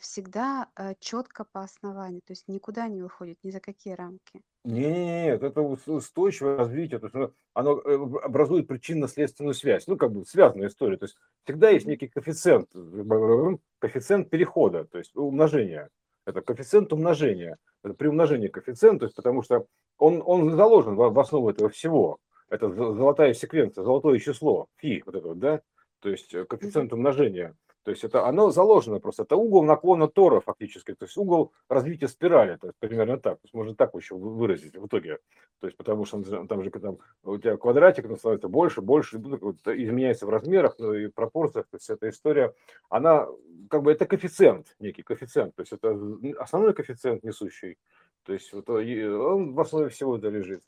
всегда 0.00 0.68
четко 1.00 1.44
по 1.44 1.62
основанию, 1.62 2.20
то 2.26 2.32
есть 2.32 2.48
никуда 2.48 2.88
не 2.88 3.02
выходит, 3.02 3.38
ни 3.42 3.50
за 3.50 3.60
какие 3.60 3.94
рамки. 3.94 4.42
Нет, 4.64 5.42
это 5.42 5.60
устойчивое 5.60 6.56
развитие, 6.56 6.98
то 6.98 7.06
есть 7.06 7.32
оно, 7.52 7.80
э, 7.80 7.94
образует 8.22 8.66
причинно-следственную 8.66 9.52
связь, 9.52 9.86
ну, 9.86 9.98
как 9.98 10.10
бы 10.10 10.24
связанная 10.24 10.68
история, 10.68 10.96
то 10.96 11.04
есть 11.04 11.16
всегда 11.44 11.68
есть 11.68 11.86
некий 11.86 12.08
коэффициент, 12.08 12.70
э, 12.74 13.56
коэффициент 13.78 14.30
перехода, 14.30 14.86
то 14.86 14.96
есть 14.96 15.14
умножения, 15.16 15.90
это 16.24 16.40
коэффициент 16.40 16.94
умножения, 16.94 17.58
это 17.82 17.92
при 17.92 18.08
умножении 18.08 18.48
коэффициента, 18.48 19.00
то 19.00 19.04
есть 19.04 19.16
потому 19.16 19.42
что 19.42 19.66
он, 19.98 20.22
он 20.24 20.56
заложен 20.56 20.94
в, 20.94 21.18
основу 21.18 21.50
этого 21.50 21.68
всего, 21.68 22.16
это 22.48 22.70
золотая 22.70 23.34
секвенция, 23.34 23.84
золотое 23.84 24.18
число, 24.18 24.68
фи, 24.76 25.02
вот 25.04 25.14
это 25.14 25.28
вот, 25.28 25.38
да, 25.40 25.60
то 26.00 26.08
есть 26.08 26.32
э, 26.32 26.46
коэффициент 26.46 26.90
умножения, 26.94 27.54
то 27.84 27.90
есть 27.90 28.02
это 28.02 28.26
оно 28.26 28.50
заложено 28.50 28.98
просто. 28.98 29.24
Это 29.24 29.36
угол 29.36 29.62
наклона 29.62 30.08
Тора 30.08 30.40
фактически, 30.40 30.94
то 30.94 31.04
есть 31.04 31.16
угол 31.18 31.52
развития 31.68 32.08
спирали, 32.08 32.56
то 32.56 32.68
есть 32.68 32.78
примерно 32.78 33.18
так. 33.18 33.34
То 33.34 33.44
есть 33.44 33.54
можно 33.54 33.74
так 33.74 33.94
еще 33.94 34.16
выразить 34.16 34.74
в 34.76 34.86
итоге. 34.86 35.18
То 35.60 35.66
есть 35.66 35.76
потому 35.76 36.06
что 36.06 36.22
там 36.46 36.62
же 36.64 36.70
там, 36.70 36.98
у 37.22 37.36
тебя 37.36 37.58
квадратик 37.58 38.10
он 38.10 38.16
становится 38.16 38.48
больше, 38.48 38.80
больше, 38.80 39.18
ну, 39.18 39.54
изменяется 39.66 40.24
в 40.24 40.30
размерах, 40.30 40.76
ну, 40.78 40.94
и 40.94 41.08
пропорциях. 41.08 41.66
То 41.68 41.76
есть 41.76 41.90
эта 41.90 42.08
история, 42.08 42.54
она 42.88 43.28
как 43.68 43.82
бы 43.82 43.92
это 43.92 44.06
коэффициент, 44.06 44.74
некий 44.78 45.02
коэффициент. 45.02 45.54
То 45.54 45.60
есть 45.60 45.72
это 45.72 45.94
основной 46.38 46.72
коэффициент 46.72 47.22
несущий. 47.22 47.76
То 48.24 48.32
есть 48.32 48.50
вот, 48.54 48.66
он 48.70 49.52
в 49.52 49.60
основе 49.60 49.90
всего 49.90 50.16
это 50.16 50.30
лежит. 50.30 50.62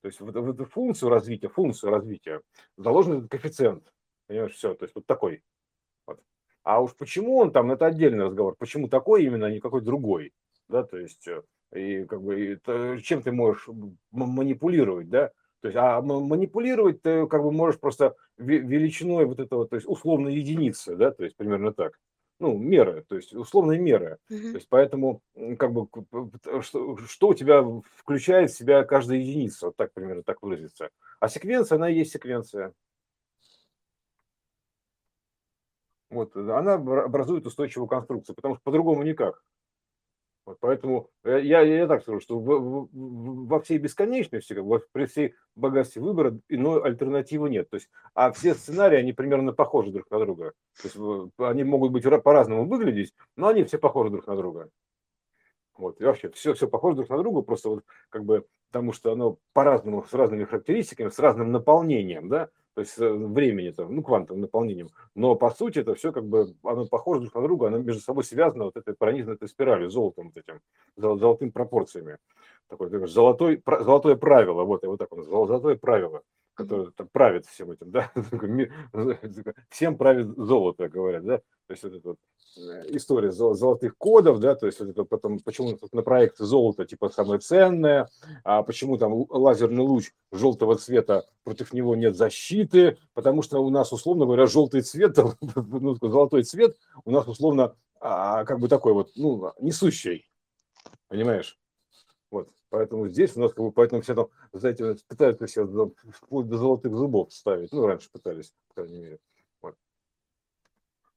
То 0.00 0.06
есть 0.06 0.20
в, 0.20 0.30
в 0.30 0.50
эту 0.50 0.64
функцию 0.66 1.10
развития, 1.10 1.48
функцию 1.48 1.90
развития 1.90 2.40
заложен 2.76 3.18
этот 3.18 3.30
коэффициент. 3.32 3.92
Понимаешь, 4.28 4.54
все. 4.54 4.74
То 4.74 4.84
есть 4.84 4.94
вот 4.94 5.06
такой. 5.06 5.42
А 6.62 6.80
уж 6.80 6.94
почему 6.96 7.38
он 7.38 7.50
там, 7.52 7.70
это 7.72 7.86
отдельный 7.86 8.24
разговор. 8.24 8.54
Почему 8.58 8.88
такой 8.88 9.24
именно, 9.24 9.46
а 9.46 9.50
не 9.50 9.60
какой 9.60 9.80
другой. 9.80 10.32
Да, 10.68 10.84
то 10.84 10.96
есть, 10.98 11.26
э, 11.28 11.42
и 11.74 12.04
как 12.04 12.22
бы, 12.22 12.40
и, 12.40 13.02
чем 13.02 13.22
ты 13.22 13.32
можешь 13.32 13.68
манипулировать, 14.10 15.08
да? 15.10 15.30
То 15.60 15.68
есть, 15.68 15.76
а 15.76 16.00
манипулировать 16.02 17.02
ты 17.02 17.26
как 17.26 17.42
бы 17.42 17.52
можешь 17.52 17.80
просто 17.80 18.16
величиной 18.36 19.26
вот 19.26 19.38
этого, 19.40 19.66
то 19.68 19.76
есть 19.76 19.88
условно 19.88 20.28
единицы, 20.28 20.96
да, 20.96 21.10
то 21.12 21.24
есть 21.24 21.36
примерно 21.36 21.72
так. 21.72 21.98
ну, 22.42 22.58
меры, 22.58 23.04
то 23.08 23.14
есть 23.14 23.32
условные 23.32 23.78
меры. 23.78 24.18
То 24.28 24.34
есть 24.34 24.66
поэтому, 24.68 25.22
как 25.58 25.72
бы, 25.72 25.86
что, 26.62 26.96
что 27.06 27.28
у 27.28 27.34
тебя 27.34 27.64
включает 27.96 28.50
в 28.50 28.56
себя 28.56 28.82
каждая 28.82 29.18
единица, 29.18 29.66
вот 29.66 29.76
так 29.76 29.92
примерно 29.92 30.24
так 30.24 30.42
выразиться. 30.42 30.90
А 31.20 31.28
секвенция, 31.28 31.76
она 31.76 31.88
и 31.88 31.94
есть 31.94 32.10
секвенция. 32.12 32.72
Вот, 36.12 36.36
она 36.36 36.74
образует 36.74 37.46
устойчивую 37.46 37.88
конструкцию, 37.88 38.36
потому 38.36 38.56
что 38.56 38.62
по-другому 38.64 39.02
никак. 39.02 39.42
Вот 40.44 40.58
поэтому 40.60 41.08
э, 41.24 41.40
я, 41.42 41.60
я 41.60 41.86
так 41.86 42.02
скажу, 42.02 42.20
что 42.20 42.38
в, 42.38 42.44
в, 42.44 43.46
во 43.46 43.60
всей 43.60 43.78
бесконечности, 43.78 44.52
бы, 44.52 44.84
при 44.92 45.06
всей 45.06 45.34
богатстве 45.54 46.02
выбора 46.02 46.38
иной 46.48 46.82
альтернативы 46.82 47.48
нет. 47.48 47.70
То 47.70 47.76
есть, 47.76 47.88
а 48.12 48.30
все 48.32 48.54
сценарии, 48.54 48.98
они 48.98 49.12
примерно 49.14 49.52
похожи 49.52 49.90
друг 49.90 50.10
на 50.10 50.18
друга. 50.18 50.52
То 50.82 50.88
есть, 50.88 51.32
они 51.38 51.64
могут 51.64 51.92
быть 51.92 52.04
по-разному 52.22 52.66
выглядеть, 52.66 53.14
но 53.36 53.48
они 53.48 53.64
все 53.64 53.78
похожи 53.78 54.10
друг 54.10 54.26
на 54.26 54.36
друга. 54.36 54.68
Вот, 55.76 56.00
и 56.00 56.04
вообще 56.04 56.28
все, 56.30 56.54
все 56.54 56.68
похоже 56.68 56.96
друг 56.96 57.08
на 57.08 57.18
друга, 57.18 57.42
просто 57.42 57.70
вот 57.70 57.84
как 58.10 58.24
бы 58.24 58.46
потому 58.72 58.92
что 58.92 59.12
оно 59.12 59.36
по-разному, 59.52 60.04
с 60.04 60.14
разными 60.14 60.44
характеристиками, 60.44 61.10
с 61.10 61.18
разным 61.18 61.52
наполнением, 61.52 62.30
да, 62.30 62.48
то 62.74 62.80
есть 62.80 62.98
э, 62.98 63.12
времени, 63.12 63.70
там, 63.70 63.94
ну, 63.94 64.02
квантовым 64.02 64.40
наполнением. 64.40 64.88
Но 65.14 65.34
по 65.34 65.50
сути 65.50 65.80
это 65.80 65.94
все 65.94 66.10
как 66.10 66.24
бы, 66.24 66.54
оно 66.62 66.86
похоже 66.86 67.20
друг 67.20 67.34
на 67.34 67.42
друга, 67.42 67.66
оно 67.66 67.78
между 67.78 68.00
собой 68.00 68.24
связано 68.24 68.64
вот 68.64 68.76
этой 68.78 68.94
пронизанной 68.94 69.36
этой 69.36 69.48
спиралью, 69.48 69.90
золотом 69.90 70.32
вот 70.34 70.36
этим, 70.38 70.60
золотыми 70.96 71.50
пропорциями. 71.50 72.16
Такое, 72.68 72.88
такое 72.88 73.08
золотой, 73.08 73.62
золотое 73.66 74.16
правило, 74.16 74.64
вот, 74.64 74.84
вот 74.84 74.98
так 74.98 75.12
он, 75.12 75.22
золотое 75.22 75.76
правило 75.76 76.22
которое 76.54 76.90
там, 76.90 77.08
правит 77.08 77.46
всем 77.46 77.70
этим, 77.70 77.90
да, 77.90 78.12
всем 79.70 79.96
правит 79.96 80.36
золото, 80.36 80.88
говорят, 80.88 81.24
да, 81.24 81.38
то 81.38 81.70
есть 81.70 81.82
вот 81.84 81.92
эта 81.94 82.08
вот 82.08 82.18
э, 82.56 82.96
история 82.96 83.32
золотых 83.32 83.96
кодов, 83.96 84.40
да, 84.40 84.54
то 84.54 84.66
есть 84.66 84.80
вот 84.80 84.88
это 84.88 85.04
потом, 85.04 85.40
почему 85.40 85.78
на 85.92 86.02
проекте 86.02 86.44
золото 86.44 86.84
типа 86.84 87.08
самое 87.08 87.40
ценное, 87.40 88.08
а 88.44 88.62
почему 88.62 88.98
там 88.98 89.26
лазерный 89.30 89.82
луч 89.82 90.12
желтого 90.30 90.76
цвета, 90.76 91.26
против 91.44 91.72
него 91.72 91.96
нет 91.96 92.16
защиты, 92.16 92.98
потому 93.14 93.42
что 93.42 93.60
у 93.60 93.70
нас, 93.70 93.92
условно 93.92 94.26
говоря, 94.26 94.46
желтый 94.46 94.82
цвет, 94.82 95.16
ну, 95.56 95.96
золотой 96.00 96.42
цвет 96.44 96.76
у 97.04 97.10
нас 97.10 97.26
условно 97.26 97.74
а, 98.00 98.44
как 98.44 98.58
бы 98.58 98.68
такой 98.68 98.92
вот, 98.92 99.12
ну, 99.14 99.52
несущий, 99.60 100.28
понимаешь? 101.08 101.58
Вот, 102.32 102.48
поэтому 102.70 103.08
здесь 103.08 103.36
у 103.36 103.40
нас, 103.40 103.52
как 103.52 103.62
бы, 103.62 103.72
поэтому 103.72 104.00
все 104.00 104.14
там, 104.14 104.28
знаете, 104.54 104.96
пытаются 105.06 105.46
себя 105.46 105.66
вплоть 106.12 106.48
до 106.48 106.56
золотых 106.56 106.96
зубов 106.96 107.30
ставить. 107.30 107.70
Ну, 107.72 107.86
раньше 107.86 108.10
пытались, 108.10 108.54
по 108.68 108.74
крайней 108.76 109.00
мере. 109.00 109.18
Вот. 109.60 109.74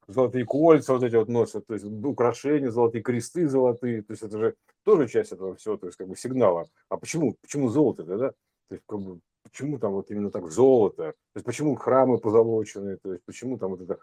Золотые 0.08 0.44
кольца 0.44 0.94
вот 0.94 1.04
эти 1.04 1.16
вот 1.16 1.30
носят, 1.30 1.68
то 1.68 1.74
есть 1.74 1.86
украшения, 1.86 2.70
золотые 2.70 3.02
кресты 3.02 3.48
золотые, 3.48 4.04
то 4.04 4.12
есть 4.12 4.24
это 4.24 4.38
же 4.38 4.56
тоже 4.84 5.08
часть 5.08 5.32
этого 5.32 5.56
всего, 5.56 5.78
то 5.78 5.86
есть 5.86 5.98
как 5.98 6.10
бы 6.10 6.18
сигнала. 6.18 6.68
А 6.90 6.98
почему, 6.98 7.38
почему 7.42 7.70
золото 7.70 8.04
да? 8.04 8.32
То 8.68 8.76
есть 8.76 8.84
как 8.86 9.00
бы 9.00 9.22
почему 9.46 9.78
там 9.80 9.94
вот 9.94 10.12
именно 10.12 10.32
так 10.32 10.52
золото, 10.52 11.14
то 11.14 11.38
есть 11.38 11.46
почему 11.46 11.76
храмы 11.76 12.18
позолоченные, 12.18 12.98
то 12.98 13.14
есть 13.14 13.24
почему 13.26 13.58
там 13.58 13.76
вот 13.76 13.82
это 13.82 14.00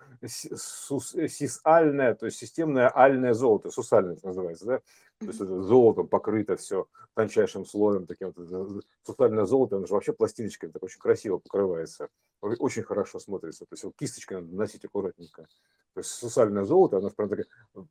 сисальное, 1.28 2.14
то 2.14 2.26
есть 2.26 2.38
системное 2.38 2.90
альное 2.94 3.34
золото, 3.34 3.70
сусальное 3.70 4.14
это 4.14 4.28
называется, 4.28 4.64
да, 4.64 4.80
то 5.22 5.28
есть 5.28 5.40
это 5.40 5.62
золотом 5.62 6.08
покрыто 6.08 6.56
все 6.56 6.86
тончайшим 7.14 7.64
слоем, 7.64 8.06
таким 8.06 8.32
вот, 8.34 8.84
сусальное 9.04 9.44
золото, 9.46 9.76
оно 9.76 9.86
же 9.86 9.94
вообще 9.94 10.12
пластиночками 10.12 10.70
так 10.70 10.82
очень 10.82 11.00
красиво 11.00 11.38
покрывается, 11.38 12.08
очень 12.40 12.82
хорошо 12.82 13.18
смотрится, 13.18 13.64
то 13.64 13.74
есть 13.74 13.84
вот 13.84 13.94
кисточкой 13.96 14.40
надо 14.40 14.54
носить 14.54 14.84
аккуратненько. 14.84 15.46
То 15.94 16.00
есть 16.00 16.10
сусальное 16.10 16.64
золото, 16.64 16.96
оно 16.96 17.10
прям, 17.10 17.28
так, 17.28 17.40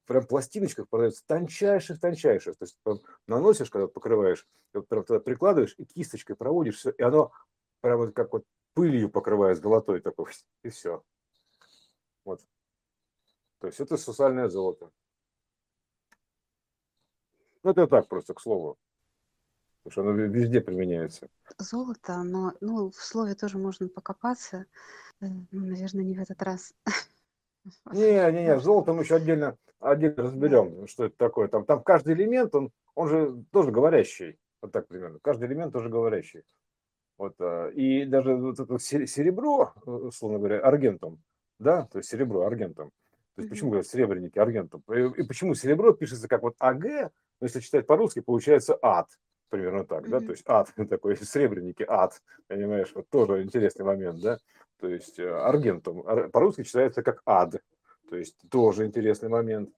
прям 0.05 0.25
пластиночках 0.25 0.89
продается 0.89 1.23
тончайших-тончайших. 1.27 2.57
То 2.57 2.65
есть 2.65 2.75
наносишь, 3.27 3.69
когда 3.69 3.87
покрываешь, 3.87 4.47
вот 4.73 4.87
прям 4.87 5.03
туда 5.03 5.19
прикладываешь 5.19 5.75
и 5.77 5.85
кисточкой 5.85 6.35
проводишь, 6.35 6.77
все, 6.77 6.89
и 6.89 7.03
оно 7.03 7.31
прям 7.79 7.99
вот 7.99 8.15
как 8.15 8.33
вот 8.33 8.43
пылью 8.73 9.09
покрывает 9.09 9.61
золотой 9.61 10.01
такой, 10.01 10.31
и 10.63 10.69
все. 10.69 11.03
Вот. 12.25 12.41
То 13.59 13.67
есть 13.67 13.79
это 13.79 13.97
сусальное 13.97 14.49
золото. 14.49 14.89
Ну, 17.63 17.71
это 17.71 17.87
так 17.87 18.07
просто, 18.07 18.33
к 18.33 18.41
слову. 18.41 18.77
Потому 19.83 19.91
что 19.91 20.01
оно 20.01 20.11
везде 20.11 20.61
применяется. 20.61 21.27
Золото, 21.57 22.23
но 22.23 22.53
ну, 22.61 22.91
в 22.91 22.95
слове 22.95 23.33
тоже 23.35 23.57
можно 23.57 23.87
покопаться. 23.87 24.65
Э, 25.21 25.25
ну, 25.51 25.65
наверное, 25.65 26.03
не 26.03 26.15
в 26.15 26.21
этот 26.21 26.41
раз. 26.41 26.73
Не, 27.91 28.31
не, 28.31 28.43
не, 28.43 28.59
золото 28.59 28.91
мы 28.91 29.03
еще 29.03 29.17
отдельно, 29.17 29.55
отдельно 29.79 30.23
разберем, 30.23 30.87
что 30.87 31.05
это 31.05 31.15
такое. 31.15 31.47
Там, 31.47 31.63
там 31.63 31.83
каждый 31.83 32.15
элемент, 32.15 32.55
он, 32.55 32.71
он 32.95 33.07
же 33.07 33.43
тоже 33.51 33.69
говорящий. 33.69 34.39
Вот 34.63 34.71
так 34.71 34.87
примерно. 34.87 35.19
Каждый 35.21 35.47
элемент 35.47 35.71
тоже 35.71 35.89
говорящий. 35.89 36.41
Вот, 37.19 37.35
а, 37.39 37.69
и 37.69 38.05
даже 38.05 38.35
вот 38.35 38.59
это 38.59 38.79
серебро, 38.79 39.73
э, 39.85 39.91
условно 39.91 40.39
говоря, 40.39 40.59
аргентом, 40.61 41.21
да, 41.59 41.85
то 41.91 41.99
есть 41.99 42.09
серебро 42.09 42.47
аргентом. 42.47 42.91
То 43.35 43.41
есть 43.41 43.49
почему 43.49 43.69
говорят 43.71 43.87
серебряники 43.87 44.37
аргентом? 44.39 44.83
И, 44.89 45.21
и 45.21 45.23
почему 45.23 45.55
серебро 45.55 45.93
пишется 45.93 46.27
как 46.27 46.41
вот 46.41 46.55
АГ, 46.59 46.83
но 46.83 47.47
если 47.47 47.59
читать 47.59 47.87
по-русски, 47.87 48.19
получается 48.19 48.77
ад, 48.81 49.07
примерно 49.49 49.85
так, 49.85 50.09
да, 50.09 50.19
то 50.19 50.31
есть 50.31 50.43
ад, 50.47 50.71
такой 50.89 51.17
серебряники, 51.17 51.85
ад, 51.87 52.21
понимаешь, 52.47 52.91
вот 52.93 53.09
тоже 53.09 53.41
интересный 53.41 53.85
момент, 53.85 54.21
да, 54.21 54.37
то 54.79 54.87
есть 54.87 55.19
э, 55.19 55.29
аргентум, 55.29 56.03
по-русски 56.31 56.63
читается 56.63 57.03
как 57.03 57.21
ад, 57.25 57.61
то 58.09 58.17
есть 58.17 58.35
тоже 58.49 58.85
интересный 58.85 59.29
момент. 59.29 59.69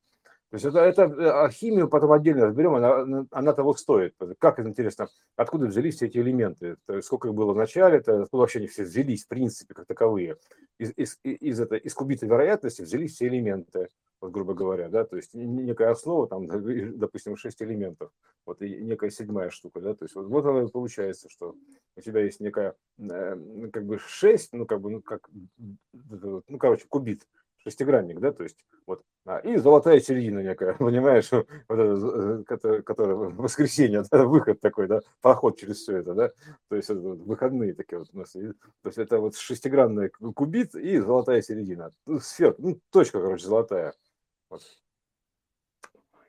То 0.53 0.57
есть 0.57 0.65
это, 0.67 0.79
это 0.81 1.47
э, 1.47 1.49
химию 1.49 1.89
потом 1.89 2.11
отдельно 2.11 2.45
разберем, 2.45 2.75
она, 2.75 3.25
она 3.31 3.53
того 3.53 3.73
стоит. 3.73 4.13
Как 4.37 4.59
интересно, 4.59 5.07
откуда 5.35 5.65
взялись 5.65 5.95
все 5.95 6.05
эти 6.05 6.19
элементы, 6.19 6.77
сколько 7.01 7.29
их 7.29 7.33
было 7.33 7.53
в 7.53 7.57
начале, 7.57 7.97
это, 7.97 8.21
откуда 8.21 8.41
вообще 8.41 8.59
они 8.59 8.67
все 8.67 8.83
взялись, 8.83 9.25
в 9.25 9.29
принципе, 9.29 9.73
как 9.73 9.87
таковые. 9.87 10.37
Из, 10.77 10.91
из, 10.95 11.19
из, 11.23 11.59
это, 11.59 11.75
из 11.77 11.95
кубитой 11.95 12.29
вероятности 12.29 12.83
взялись 12.83 13.15
все 13.15 13.29
элементы, 13.29 13.87
вот, 14.21 14.31
грубо 14.31 14.53
говоря, 14.53 14.89
да, 14.89 15.05
то 15.05 15.15
есть 15.15 15.33
некая 15.33 15.89
основа, 15.89 16.27
там, 16.27 16.45
допустим, 16.99 17.35
шесть 17.35 17.63
элементов, 17.63 18.11
вот 18.45 18.61
и 18.61 18.75
некая 18.83 19.09
седьмая 19.09 19.49
штука, 19.49 19.81
да, 19.81 19.95
то 19.95 20.05
есть 20.05 20.13
вот, 20.13 20.27
вот 20.27 20.45
оно 20.45 20.67
получается, 20.67 21.29
что 21.31 21.55
у 21.95 22.01
тебя 22.01 22.21
есть 22.21 22.39
некая, 22.39 22.75
э, 22.99 23.69
как 23.73 23.87
бы 23.87 23.97
шесть, 23.97 24.53
ну, 24.53 24.67
как 24.67 24.81
бы, 24.81 24.91
ну, 24.91 25.01
как, 25.01 25.27
ну, 25.93 26.57
короче, 26.59 26.85
кубит, 26.87 27.27
шестигранник, 27.63 28.19
да, 28.19 28.31
то 28.31 28.43
есть 28.43 28.57
вот, 28.85 29.03
а, 29.25 29.39
и 29.39 29.57
золотая 29.57 29.99
середина 29.99 30.39
некая, 30.39 30.73
понимаешь, 30.79 31.29
вот 31.31 31.79
это, 32.49 32.81
которая 32.81 33.15
воскресенье, 33.15 34.03
да, 34.11 34.25
выход 34.25 34.59
такой, 34.59 34.87
да, 34.87 35.01
проход 35.21 35.59
через 35.59 35.77
все 35.77 35.97
это, 35.97 36.13
да, 36.13 36.31
то 36.69 36.75
есть 36.75 36.89
выходные 36.89 37.73
такие 37.73 37.99
вот 37.99 38.09
у 38.13 38.17
нас, 38.17 38.31
то 38.31 38.39
есть 38.85 38.97
это 38.97 39.19
вот 39.19 39.35
шестигранный 39.35 40.09
кубит 40.09 40.75
и 40.75 40.99
золотая 40.99 41.41
середина, 41.41 41.91
ну, 42.05 42.19
сфер, 42.19 42.55
ну, 42.57 42.79
точка, 42.91 43.21
короче, 43.21 43.45
золотая, 43.45 43.93
вот. 44.49 44.61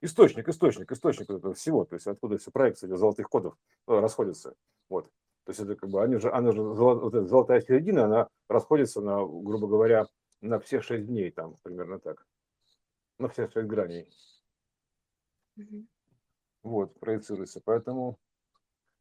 Источник, 0.00 0.46
источник, 0.50 0.92
источник 0.92 1.30
этого 1.30 1.54
всего, 1.54 1.86
то 1.86 1.94
есть 1.94 2.06
откуда 2.06 2.36
все 2.36 2.50
проекции 2.50 2.94
золотых 2.94 3.26
кодов 3.28 3.56
э, 3.88 3.98
расходятся, 3.98 4.54
вот. 4.90 5.06
То 5.44 5.50
есть 5.50 5.60
это 5.60 5.76
как 5.76 5.90
бы, 5.90 6.02
они 6.02 6.16
же, 6.16 6.30
она 6.30 6.52
же, 6.52 6.62
золотая 6.74 7.60
середина, 7.60 8.04
она 8.04 8.28
расходится 8.48 9.00
на, 9.00 9.16
грубо 9.16 9.66
говоря, 9.66 10.06
на 10.44 10.60
все 10.60 10.80
шесть 10.80 11.06
дней 11.06 11.30
там, 11.30 11.56
примерно 11.62 11.98
так. 11.98 12.26
На 13.18 13.28
все 13.28 13.48
шесть 13.48 13.66
граней. 13.66 14.08
Угу. 15.56 15.86
Вот, 16.62 16.98
проецируется. 17.00 17.60
Поэтому 17.64 18.18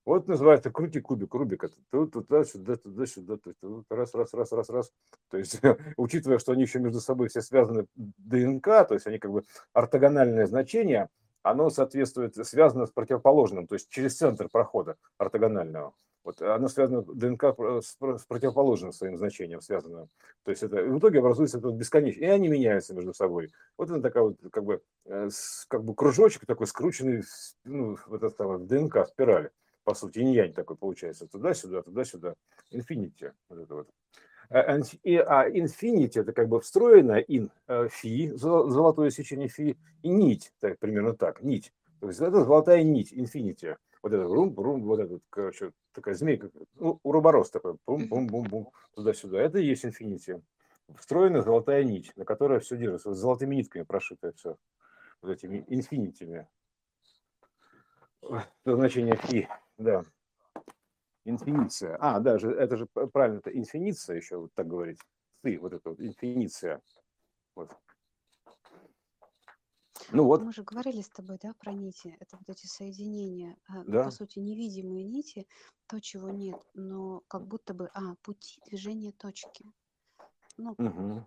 вот 0.05 0.27
называется 0.27 0.69
крути 0.69 0.99
кубик, 0.99 1.33
рубик. 1.33 1.63
Это 1.63 1.75
туда, 2.07 2.43
сюда, 2.43 2.75
туда, 2.75 3.05
сюда. 3.05 3.37
То 3.37 3.49
есть 3.49 3.63
раз, 3.89 4.13
раз, 4.13 4.33
раз, 4.33 4.51
раз, 4.51 4.69
раз. 4.69 4.93
То 5.29 5.37
есть, 5.37 5.59
учитывая, 5.97 6.39
что 6.39 6.51
они 6.51 6.63
еще 6.63 6.79
между 6.79 6.99
собой 6.99 7.29
все 7.29 7.41
связаны 7.41 7.87
ДНК, 7.95 8.65
то 8.87 8.93
есть 8.93 9.07
они 9.07 9.19
как 9.19 9.31
бы 9.31 9.43
ортогональное 9.71 10.45
значение, 10.45 11.09
оно 11.43 11.69
соответствует, 11.69 12.35
связано 12.35 12.87
с 12.87 12.91
противоположным, 12.91 13.67
то 13.67 13.75
есть 13.75 13.89
через 13.89 14.17
центр 14.17 14.49
прохода 14.49 14.95
ортогонального. 15.17 15.93
Вот 16.23 16.41
она 16.41 16.69
связана, 16.69 17.01
ДНК 17.01 17.43
с, 17.81 17.97
с 17.99 18.25
противоположным 18.25 18.93
своим 18.93 19.17
значением 19.17 19.59
связана. 19.59 20.07
То 20.43 20.51
есть 20.51 20.63
это 20.63 20.81
в 20.81 20.97
итоге 20.97 21.19
образуется 21.19 21.57
это 21.57 21.67
вот 21.67 21.75
бесконечно, 21.75 22.21
и 22.21 22.25
они 22.25 22.47
меняются 22.47 22.93
между 22.93 23.13
собой. 23.13 23.51
Вот 23.77 23.89
это 23.89 24.01
такая 24.01 24.23
вот 24.23 24.37
как 24.49 24.63
бы, 24.63 24.81
э, 25.05 25.29
как 25.67 25.83
бы 25.83 25.93
кружочек 25.93 26.45
такой 26.45 26.67
скрученный 26.67 27.23
ну, 27.65 27.97
в 28.07 28.13
этот 28.13 28.37
самый, 28.37 28.65
ДНК 28.65 29.05
спирали, 29.09 29.51
по 29.83 29.93
сути, 29.93 30.19
инь-янь 30.19 30.53
такой 30.53 30.77
получается, 30.77 31.27
туда-сюда, 31.27 31.81
туда-сюда, 31.81 32.35
инфинити, 32.71 33.33
вот 33.49 33.59
это 33.59 33.75
вот. 33.75 33.89
А, 34.53 34.79
и, 35.03 35.15
а 35.15 35.49
infinity 35.49 36.21
это 36.21 36.31
как 36.31 36.47
бы 36.47 36.61
встроенное 36.61 37.23
in, 37.23 37.49
э, 37.67 37.87
фи, 37.89 38.29
золотое 38.29 39.09
сечение 39.09 39.47
фи, 39.47 39.77
и 40.03 40.09
нить, 40.09 40.51
так, 40.59 40.77
примерно 40.79 41.13
так, 41.13 41.41
нить. 41.41 41.73
То 41.99 42.07
есть 42.07 42.19
это 42.19 42.43
золотая 42.43 42.83
нить, 42.83 43.11
infinity 43.11 43.75
вот 44.03 44.11
этот 44.11 44.29
рум, 44.29 44.53
рум, 44.59 44.83
вот 44.83 44.99
этот, 44.99 45.23
короче, 45.29 45.71
такая 45.93 46.13
змейка, 46.13 46.51
ну, 46.75 46.99
уроборос 47.03 47.49
такой, 47.49 47.77
бум, 47.87 48.07
бум, 48.07 48.27
бум, 48.27 48.43
бум, 48.43 48.69
туда-сюда. 48.93 49.41
Это 49.41 49.59
и 49.59 49.65
есть 49.65 49.85
Infinity. 49.85 50.43
встроена 50.97 51.41
золотая 51.41 51.85
нить, 51.85 52.11
на 52.17 52.25
которой 52.25 52.59
все 52.59 52.75
держится, 52.75 53.13
с 53.13 53.17
золотыми 53.17 53.55
нитками 53.55 53.83
прошито 53.83 54.33
все, 54.33 54.57
вот 55.21 55.31
этими 55.31 55.63
инфинитими. 55.67 56.47
Это 58.21 58.75
значение 58.75 59.15
фи, 59.15 59.47
да. 59.77 60.03
Инфиниция. 61.25 61.97
А, 61.99 62.19
да, 62.19 62.35
это 62.35 62.75
же 62.77 62.85
правильно, 62.87 63.37
это 63.39 63.57
инфиниция 63.57 64.17
еще, 64.17 64.37
вот 64.37 64.53
так 64.53 64.67
говорить. 64.67 64.99
Ты, 65.41 65.57
вот 65.57 65.73
это 65.73 65.89
вот, 65.91 65.99
инфиниция. 66.01 66.81
Вот. 67.55 67.71
Ну 70.11 70.25
вот. 70.25 70.41
Мы 70.41 70.51
же 70.51 70.63
говорили 70.63 71.01
с 71.01 71.09
тобой, 71.09 71.37
да, 71.41 71.53
про 71.53 71.71
нити. 71.71 72.17
Это 72.19 72.37
вот 72.37 72.49
эти 72.49 72.65
соединения, 72.65 73.55
а, 73.67 73.83
ну, 73.83 74.03
по 74.03 74.11
сути, 74.11 74.39
невидимые 74.39 75.05
нити, 75.05 75.47
то, 75.87 75.99
чего 76.01 76.29
нет, 76.29 76.61
но 76.73 77.21
как 77.27 77.47
будто 77.47 77.73
бы, 77.73 77.89
а, 77.93 78.15
пути 78.21 78.61
движения 78.65 79.11
точки. 79.13 79.65
Ну, 80.57 80.75
Мгм. 80.77 81.25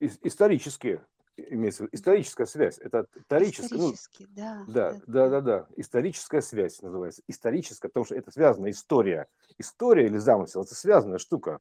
Исторические, 0.00 1.06
имеется 1.36 1.84
в 1.84 1.86
виду, 1.86 1.96
историческая 1.96 2.46
связь. 2.46 2.78
Это 2.78 3.06
историческая, 3.14 3.76
ну, 3.76 3.92
да, 4.30 4.64
да, 4.66 5.00
да, 5.06 5.28
да, 5.28 5.40
да, 5.40 5.66
историческая 5.76 6.42
связь 6.42 6.80
называется. 6.82 7.22
Историческая, 7.28 7.88
потому 7.88 8.04
что 8.04 8.14
это 8.14 8.30
связана 8.30 8.70
история. 8.70 9.26
История 9.58 10.06
или 10.06 10.18
замысел– 10.18 10.62
это 10.62 10.74
связанная 10.74 11.18
штука. 11.18 11.58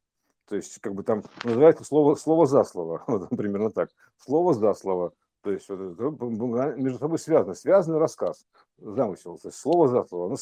То 0.48 0.56
есть, 0.56 0.80
как 0.80 0.96
бы 0.96 1.04
там 1.04 1.24
называется 1.44 1.84
слово, 1.84 2.16
слово 2.16 2.46
за 2.46 2.64
слово, 2.64 3.04
вот 3.08 3.30
примерно 3.30 3.70
так. 3.72 3.90
Слово 4.18 4.54
за 4.54 4.74
слово. 4.74 5.14
То 5.44 5.52
есть 5.52 5.68
вот 5.70 5.98
между 6.78 7.00
собой 7.00 7.18
связано, 7.18 7.56
связанный 7.56 7.98
рассказ, 7.98 8.46
замысел, 8.78 9.40
то 9.40 9.48
есть 9.48 9.58
слово 9.58 9.88
за 9.88 10.04
слово, 10.04 10.38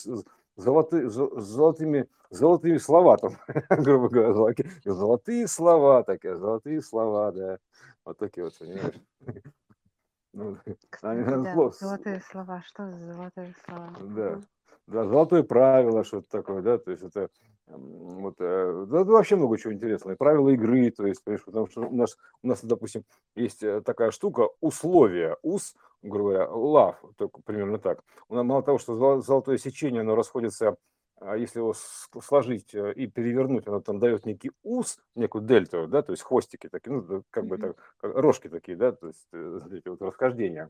золотые, 0.57 1.09
золотыми, 1.09 2.07
золотыми 2.29 2.77
слова 2.77 3.17
там, 3.17 3.37
грубо 3.69 4.09
говоря, 4.09 4.33
золотые, 4.33 4.71
золотые 4.83 5.47
слова 5.47 6.03
такие, 6.03 6.35
золотые 6.35 6.81
слова, 6.81 7.31
да, 7.31 7.59
вот 8.05 8.17
такие 8.17 8.43
вот, 8.43 8.57
понимаешь. 8.57 8.95
Ну, 10.31 10.57
да, 11.01 11.71
золотые 11.71 12.21
слова, 12.21 12.61
что 12.61 12.87
за 12.91 13.13
золотые 13.13 13.55
слова? 13.65 13.95
Да, 13.99 14.39
да, 14.85 15.05
золотое 15.07 15.41
правило, 15.41 16.03
что-то 16.03 16.29
такое, 16.29 16.61
да, 16.61 16.77
то 16.77 16.91
есть 16.91 17.01
это 17.01 17.29
вот, 17.67 18.35
э, 18.39 18.85
да, 18.87 19.03
вообще 19.03 19.35
много 19.35 19.57
чего 19.57 19.73
интересного. 19.73 20.15
правила 20.15 20.49
игры, 20.49 20.89
то 20.91 21.05
есть, 21.05 21.23
потому 21.23 21.67
что 21.67 21.81
у 21.81 21.95
нас, 21.95 22.17
у 22.41 22.47
нас, 22.47 22.63
допустим, 22.63 23.03
есть 23.35 23.63
э, 23.63 23.81
такая 23.81 24.11
штука, 24.11 24.49
условия, 24.61 25.37
ус, 25.43 25.75
грубо 26.01 26.29
говоря, 26.29 26.49
лав, 26.49 27.03
только 27.17 27.41
примерно 27.41 27.77
так. 27.77 28.03
У 28.27 28.35
нас 28.35 28.43
мало 28.43 28.63
того, 28.63 28.79
что 28.79 29.21
золотое 29.21 29.57
сечение, 29.57 30.01
оно 30.01 30.15
расходится, 30.15 30.77
а 31.21 31.35
если 31.35 31.59
его 31.59 31.73
сложить 31.73 32.73
э, 32.73 32.93
и 32.93 33.07
перевернуть, 33.07 33.67
оно 33.67 33.81
там 33.81 33.99
дает 33.99 34.25
некий 34.25 34.51
ус, 34.63 34.99
некую 35.15 35.43
дельту, 35.43 35.87
да, 35.87 36.01
то 36.01 36.11
есть 36.11 36.23
хвостики 36.23 36.69
такие, 36.69 36.93
ну, 36.93 37.23
как 37.29 37.45
бы 37.45 37.57
так, 37.57 37.77
рожки 38.01 38.47
такие, 38.47 38.77
да, 38.77 38.91
то 38.91 39.07
есть 39.07 39.27
эти 39.31 39.87
вот 39.87 40.01
расхождения. 40.01 40.69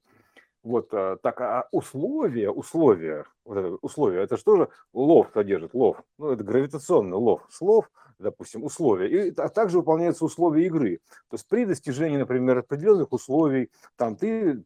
Вот 0.62 0.94
э, 0.94 1.18
так, 1.24 1.40
а 1.42 1.68
условия, 1.72 2.50
условия, 2.50 3.26
вот 3.50 3.58
это 3.58 3.78
условия, 3.82 4.22
это 4.22 4.38
что 4.38 4.58
же 4.58 4.70
лов 4.94 5.32
содержит, 5.34 5.74
лов, 5.74 5.98
ну 6.20 6.30
это 6.30 6.44
гравитационный 6.44 7.18
лов 7.18 7.42
слов, 7.50 7.90
допустим, 8.20 8.64
условия, 8.64 9.30
и 9.30 9.34
а 9.36 9.50
также 9.50 9.80
выполняются 9.80 10.24
условия 10.24 10.68
игры. 10.68 11.00
То 11.30 11.36
есть 11.36 11.48
при 11.48 11.66
достижении, 11.66 12.18
например, 12.18 12.60
определенных 12.60 13.12
условий, 13.12 13.72
там 13.96 14.16
ты 14.16 14.64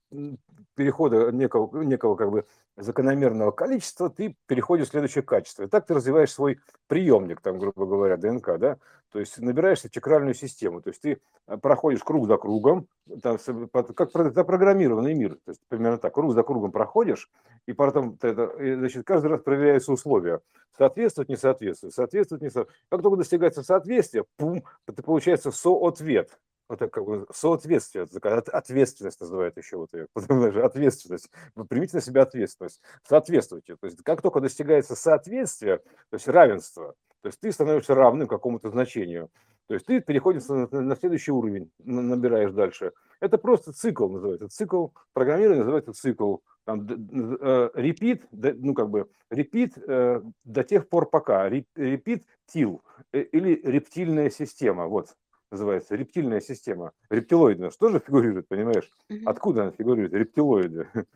перехода 0.76 1.32
некого, 1.32 1.82
некого 1.82 2.16
как 2.16 2.32
бы 2.32 2.46
закономерного 2.76 3.52
количества, 3.52 4.10
ты 4.10 4.36
переходишь 4.48 4.88
в 4.88 4.92
следующее 4.92 5.24
качество. 5.24 5.64
И 5.64 5.68
так 5.68 5.86
ты 5.86 5.94
развиваешь 5.94 6.34
свой 6.34 6.60
приемник, 6.88 7.40
там, 7.40 7.60
грубо 7.60 7.86
говоря, 7.86 8.18
ДНК, 8.18 8.58
да, 8.58 8.78
то 9.14 9.20
есть 9.20 9.38
набираешься 9.38 9.92
чакральную 9.92 10.34
систему, 10.34 10.82
то 10.82 10.90
есть 10.90 11.02
ты 11.02 11.20
э, 11.48 11.58
проходишь 11.58 12.04
круг 12.04 12.26
за 12.26 12.38
кругом, 12.38 12.88
там, 13.22 13.38
как 13.72 14.12
запрограммированный 14.12 15.14
мир, 15.14 15.36
то 15.46 15.52
есть 15.52 15.62
примерно 15.70 16.00
так, 16.00 16.16
круг 16.16 16.34
за 16.34 16.42
кругом 16.42 16.72
проходишь, 16.72 17.30
и 17.68 17.74
потом 17.74 18.18
это, 18.22 18.52
значит, 18.76 19.06
каждый 19.06 19.28
раз 19.28 19.42
проверяются 19.42 19.92
условия, 19.92 20.42
соответствует, 20.78 21.30
не 21.30 21.36
соответствует, 21.36 21.94
соответствует, 21.94 22.42
не 22.42 22.50
соответствует. 22.50 22.88
Как 22.90 23.02
только 23.02 23.18
достигается 23.18 23.64
соответствие, 23.64 24.26
пум, 24.38 24.64
это 24.88 25.04
получается 25.04 25.52
соответ, 25.52 26.38
вот 26.70 26.82
это 26.82 26.90
как 26.90 27.06
бы 27.06 27.26
соответствие, 27.34 28.06
ответственность 28.06 29.22
называют 29.22 29.58
еще 29.58 29.78
вот 29.78 29.94
ее, 29.94 30.08
ответственность, 30.64 31.30
вы 31.56 31.66
примите 31.66 31.98
на 31.98 32.02
себя 32.02 32.24
ответственность, 32.24 32.82
соответствуйте, 33.08 33.76
то 33.76 33.88
есть 33.88 34.02
как 34.04 34.22
только 34.22 34.40
достигается 34.40 34.96
соответствие, 34.96 35.78
то 35.78 36.14
есть 36.14 36.28
равенство, 36.28 36.96
то 37.22 37.28
есть 37.28 37.40
ты 37.40 37.52
становишься 37.52 37.96
равным 37.96 38.28
какому-то 38.28 38.70
значению. 38.70 39.30
То 39.68 39.76
есть 39.76 39.86
ты 39.86 40.02
переходишь 40.02 40.46
на, 40.50 40.68
на 40.68 40.96
следующий 40.98 41.32
уровень, 41.32 41.72
набираешь 41.80 42.52
дальше. 42.52 42.92
Это 43.22 43.38
просто 43.38 43.72
цикл 43.72 44.10
называется. 44.10 44.50
Цикл 44.50 44.90
программирования 45.14 45.62
называется 45.62 45.94
цикл. 45.94 46.38
Там, 46.66 46.88
э, 46.88 47.70
repeat, 47.76 48.22
ну 48.32 48.74
как 48.74 48.90
бы 48.90 49.10
repeat 49.30 49.74
э, 49.86 50.22
до 50.46 50.64
тех 50.64 50.88
пор 50.88 51.10
пока. 51.10 51.50
Repeat 51.50 52.24
till 52.54 52.82
э, 53.12 53.22
или 53.22 53.60
рептильная 53.64 54.30
система. 54.30 54.88
Вот 54.88 55.16
называется 55.52 55.96
рептильная 55.96 56.40
система. 56.40 56.92
Рептилоидная. 57.10 57.70
Что 57.70 57.90
же 57.90 58.00
фигурирует, 58.00 58.48
понимаешь? 58.48 58.90
Откуда 59.26 59.64
она 59.64 59.72
фигурирует? 59.72 60.14
Рептилоиды. 60.14 60.88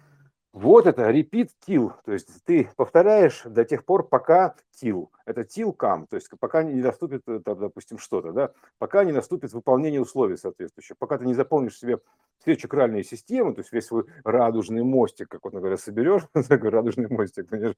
Вот 0.54 0.88
это 0.88 1.12
repeat 1.12 1.50
till, 1.68 1.92
то 2.04 2.14
есть 2.14 2.44
ты 2.44 2.68
повторяешь 2.76 3.44
до 3.46 3.64
тех 3.64 3.86
пор, 3.86 4.08
пока 4.08 4.56
till, 4.82 5.10
это 5.26 5.42
come, 5.42 6.06
то 6.08 6.16
есть 6.16 6.30
пока 6.40 6.64
не 6.64 6.82
наступит, 6.82 7.24
э, 7.28 7.40
там, 7.44 7.60
допустим, 7.60 7.98
что-то, 7.98 8.32
да, 8.32 8.52
пока 8.78 9.04
не 9.04 9.12
наступит 9.12 9.54
выполнение 9.54 10.02
условий 10.02 10.38
соответствующих, 10.38 10.98
пока 10.98 11.18
ты 11.18 11.26
не 11.26 11.34
заполнишь 11.34 11.78
себе 11.78 12.00
все 12.40 12.56
чакральные 12.56 13.04
системы, 13.04 13.54
то 13.54 13.60
есть 13.60 13.74
весь 13.74 13.86
свой 13.86 14.06
радужный 14.24 14.84
мостик, 14.84 15.30
как 15.30 15.44
вот, 15.44 15.54
например, 15.54 15.78
соберешь, 15.78 16.24
такой 16.48 16.70
радужный 16.70 17.08
мостик, 17.10 17.50
понимаешь, 17.50 17.76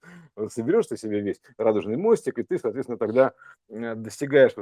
соберешь 0.50 0.88
ты 0.88 0.98
себе 0.98 1.22
весь 1.22 1.42
радужный 1.58 1.98
мостик, 1.98 2.38
и 2.40 2.44
ты, 2.44 2.58
соответственно, 2.58 2.98
тогда 2.98 3.34
э, 3.70 3.96
достигаешь 3.96 4.54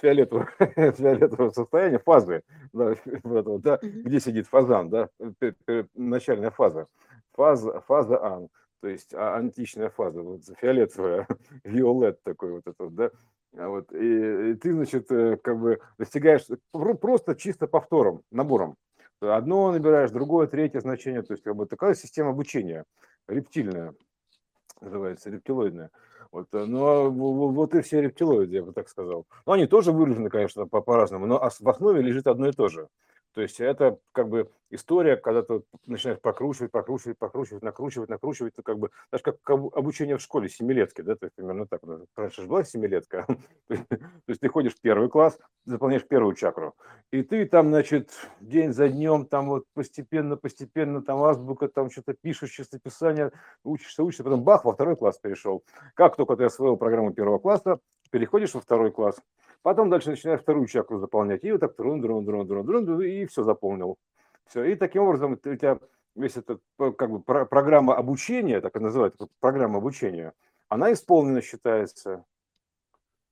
фиолетового, 0.00 0.48
фиолетового 0.58 1.50
состояния, 1.50 1.98
фазы, 1.98 2.42
да, 2.72 2.94
да, 3.58 3.78
где 3.82 4.20
сидит 4.20 4.46
фазан, 4.46 4.88
да, 4.90 5.08
начальная 5.94 6.50
фаза. 6.50 6.86
Фаза, 7.34 7.80
фаза 7.80 8.22
ан, 8.22 8.48
то 8.82 8.88
есть 8.88 9.14
а, 9.14 9.36
античная 9.36 9.90
фаза, 9.90 10.22
вот 10.22 10.42
фиолетовая, 10.60 11.28
виолет 11.64 12.20
такой 12.24 12.50
вот 12.50 12.66
этот, 12.66 12.94
да, 12.94 13.10
а 13.56 13.68
вот, 13.68 13.92
и, 13.92 14.50
и 14.50 14.54
ты, 14.54 14.72
значит, 14.72 15.10
э, 15.12 15.36
как 15.36 15.60
бы 15.60 15.80
достигаешь 15.98 16.44
просто 17.00 17.36
чисто 17.36 17.68
повтором, 17.68 18.22
набором. 18.32 18.76
Одно 19.20 19.70
набираешь, 19.70 20.10
другое, 20.10 20.48
третье 20.48 20.80
значение, 20.80 21.22
то 21.22 21.32
есть 21.32 21.44
как 21.44 21.54
бы 21.54 21.66
такая 21.66 21.94
система 21.94 22.30
обучения, 22.30 22.84
рептильная, 23.28 23.94
называется, 24.80 25.30
рептилоидная. 25.30 25.90
Вот, 26.32 26.48
э, 26.52 26.64
но 26.64 27.08
вот 27.08 27.74
и 27.76 27.82
все 27.82 28.00
рептилоиды, 28.00 28.56
я 28.56 28.62
бы 28.64 28.72
так 28.72 28.88
сказал. 28.88 29.26
Но 29.46 29.52
они 29.52 29.68
тоже 29.68 29.92
выражены, 29.92 30.28
конечно, 30.28 30.66
по-разному, 30.66 31.26
но 31.26 31.38
в 31.38 31.68
основе 31.68 32.02
лежит 32.02 32.26
одно 32.26 32.48
и 32.48 32.52
то 32.52 32.68
же. 32.68 32.88
То 33.34 33.40
есть 33.40 33.60
это 33.60 33.98
как 34.12 34.28
бы 34.28 34.50
история, 34.70 35.16
когда 35.16 35.42
ты 35.42 35.62
начинаешь 35.86 36.20
прокручивать, 36.20 36.70
прокручивать, 36.70 37.18
прокручивать, 37.18 37.62
накручивать, 37.62 38.08
накручивать, 38.08 38.52
это 38.54 38.62
как 38.62 38.78
бы, 38.78 38.90
даже 39.10 39.22
как 39.22 39.36
обучение 39.48 40.16
в 40.16 40.20
школе, 40.20 40.48
семилетки, 40.48 41.02
да, 41.02 41.14
то 41.14 41.26
есть 41.26 41.34
примерно 41.34 41.66
так. 41.66 41.80
Раньше 42.16 42.42
же 42.42 42.48
была 42.48 42.64
семилетка, 42.64 43.26
то 43.68 43.76
есть 44.28 44.40
ты 44.40 44.48
ходишь 44.48 44.74
в 44.74 44.80
первый 44.80 45.08
класс, 45.08 45.38
заполняешь 45.64 46.06
первую 46.06 46.34
чакру, 46.34 46.74
и 47.10 47.22
ты 47.22 47.46
там, 47.46 47.68
значит, 47.68 48.10
день 48.40 48.72
за 48.72 48.88
днем, 48.88 49.26
там 49.26 49.48
вот 49.48 49.64
постепенно, 49.74 50.36
постепенно, 50.36 51.02
там 51.02 51.22
азбука, 51.22 51.68
там 51.68 51.90
что-то 51.90 52.14
пишешь, 52.14 52.50
чистописание, 52.50 53.32
учишься, 53.64 54.02
учишься, 54.02 54.24
потом 54.24 54.42
бах, 54.42 54.64
во 54.64 54.74
второй 54.74 54.96
класс 54.96 55.18
перешел. 55.18 55.64
Как 55.94 56.16
только 56.16 56.36
ты 56.36 56.44
освоил 56.44 56.76
программу 56.76 57.12
первого 57.12 57.38
класса, 57.38 57.78
переходишь 58.10 58.54
во 58.54 58.60
второй 58.60 58.92
класс, 58.92 59.20
Потом 59.62 59.90
дальше 59.90 60.10
начинаешь 60.10 60.40
вторую 60.40 60.66
чакру 60.66 60.98
заполнять. 60.98 61.44
И 61.44 61.52
вот 61.52 61.60
так 61.60 61.76
дрон, 61.76 62.00
дрон, 62.00 62.24
дрон, 62.24 62.46
дрон, 62.46 62.66
дрон, 62.66 63.02
и 63.02 63.26
все 63.26 63.42
заполнил. 63.44 63.96
Все. 64.46 64.64
И 64.64 64.74
таким 64.74 65.02
образом 65.02 65.32
у 65.32 65.36
тебя 65.36 65.78
весь 66.14 66.36
этот 66.36 66.60
как 66.76 67.10
бы 67.10 67.20
программа 67.20 67.96
обучения, 67.96 68.60
так 68.60 68.76
и 68.76 68.80
называется, 68.80 69.28
программа 69.40 69.78
обучения, 69.78 70.32
она 70.68 70.92
исполнена 70.92 71.42
считается. 71.42 72.24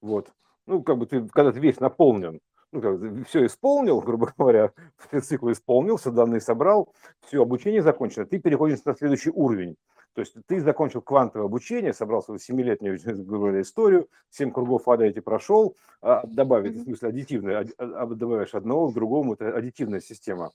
Вот. 0.01 0.31
Ну, 0.66 0.83
как 0.83 0.99
бы 0.99 1.07
ты, 1.07 1.26
когда 1.28 1.53
ты 1.53 1.61
весь 1.61 1.81
наполнен, 1.81 2.41
ну, 2.72 2.81
как, 2.81 3.26
все 3.26 3.47
исполнил, 3.47 4.01
грубо 4.03 4.33
говоря, 4.37 4.72
все 5.09 5.20
циклы 5.20 5.53
исполнил, 5.53 5.97
все 5.97 6.11
данные 6.11 6.41
собрал, 6.41 6.93
все, 7.26 7.43
обучение 7.43 7.83
закончено, 7.83 8.26
ты 8.26 8.39
переходишь 8.39 8.85
на 8.85 8.95
следующий 8.95 9.31
уровень. 9.31 9.76
То 10.15 10.23
есть 10.23 10.35
ты 10.47 10.61
закончил 10.61 11.03
квантовое 11.03 11.47
обучение, 11.47 11.93
собрал 11.93 12.23
свою 12.23 12.41
семилетнюю 12.41 12.97
историю, 13.63 14.09
семь 14.29 14.51
кругов 14.51 14.89
ада 14.89 15.05
эти 15.05 15.21
прошел, 15.21 15.77
а, 16.03 16.27
добавить, 16.27 16.77
в 16.77 16.85
смысле, 16.85 17.09
аддитивное, 17.11 17.67
а, 17.79 18.07
добавляешь 18.07 18.55
одного 18.55 18.91
к 18.91 18.95
другому, 18.95 19.35
это 19.35 19.57
аддитивная 19.57 20.01
система. 20.01 20.51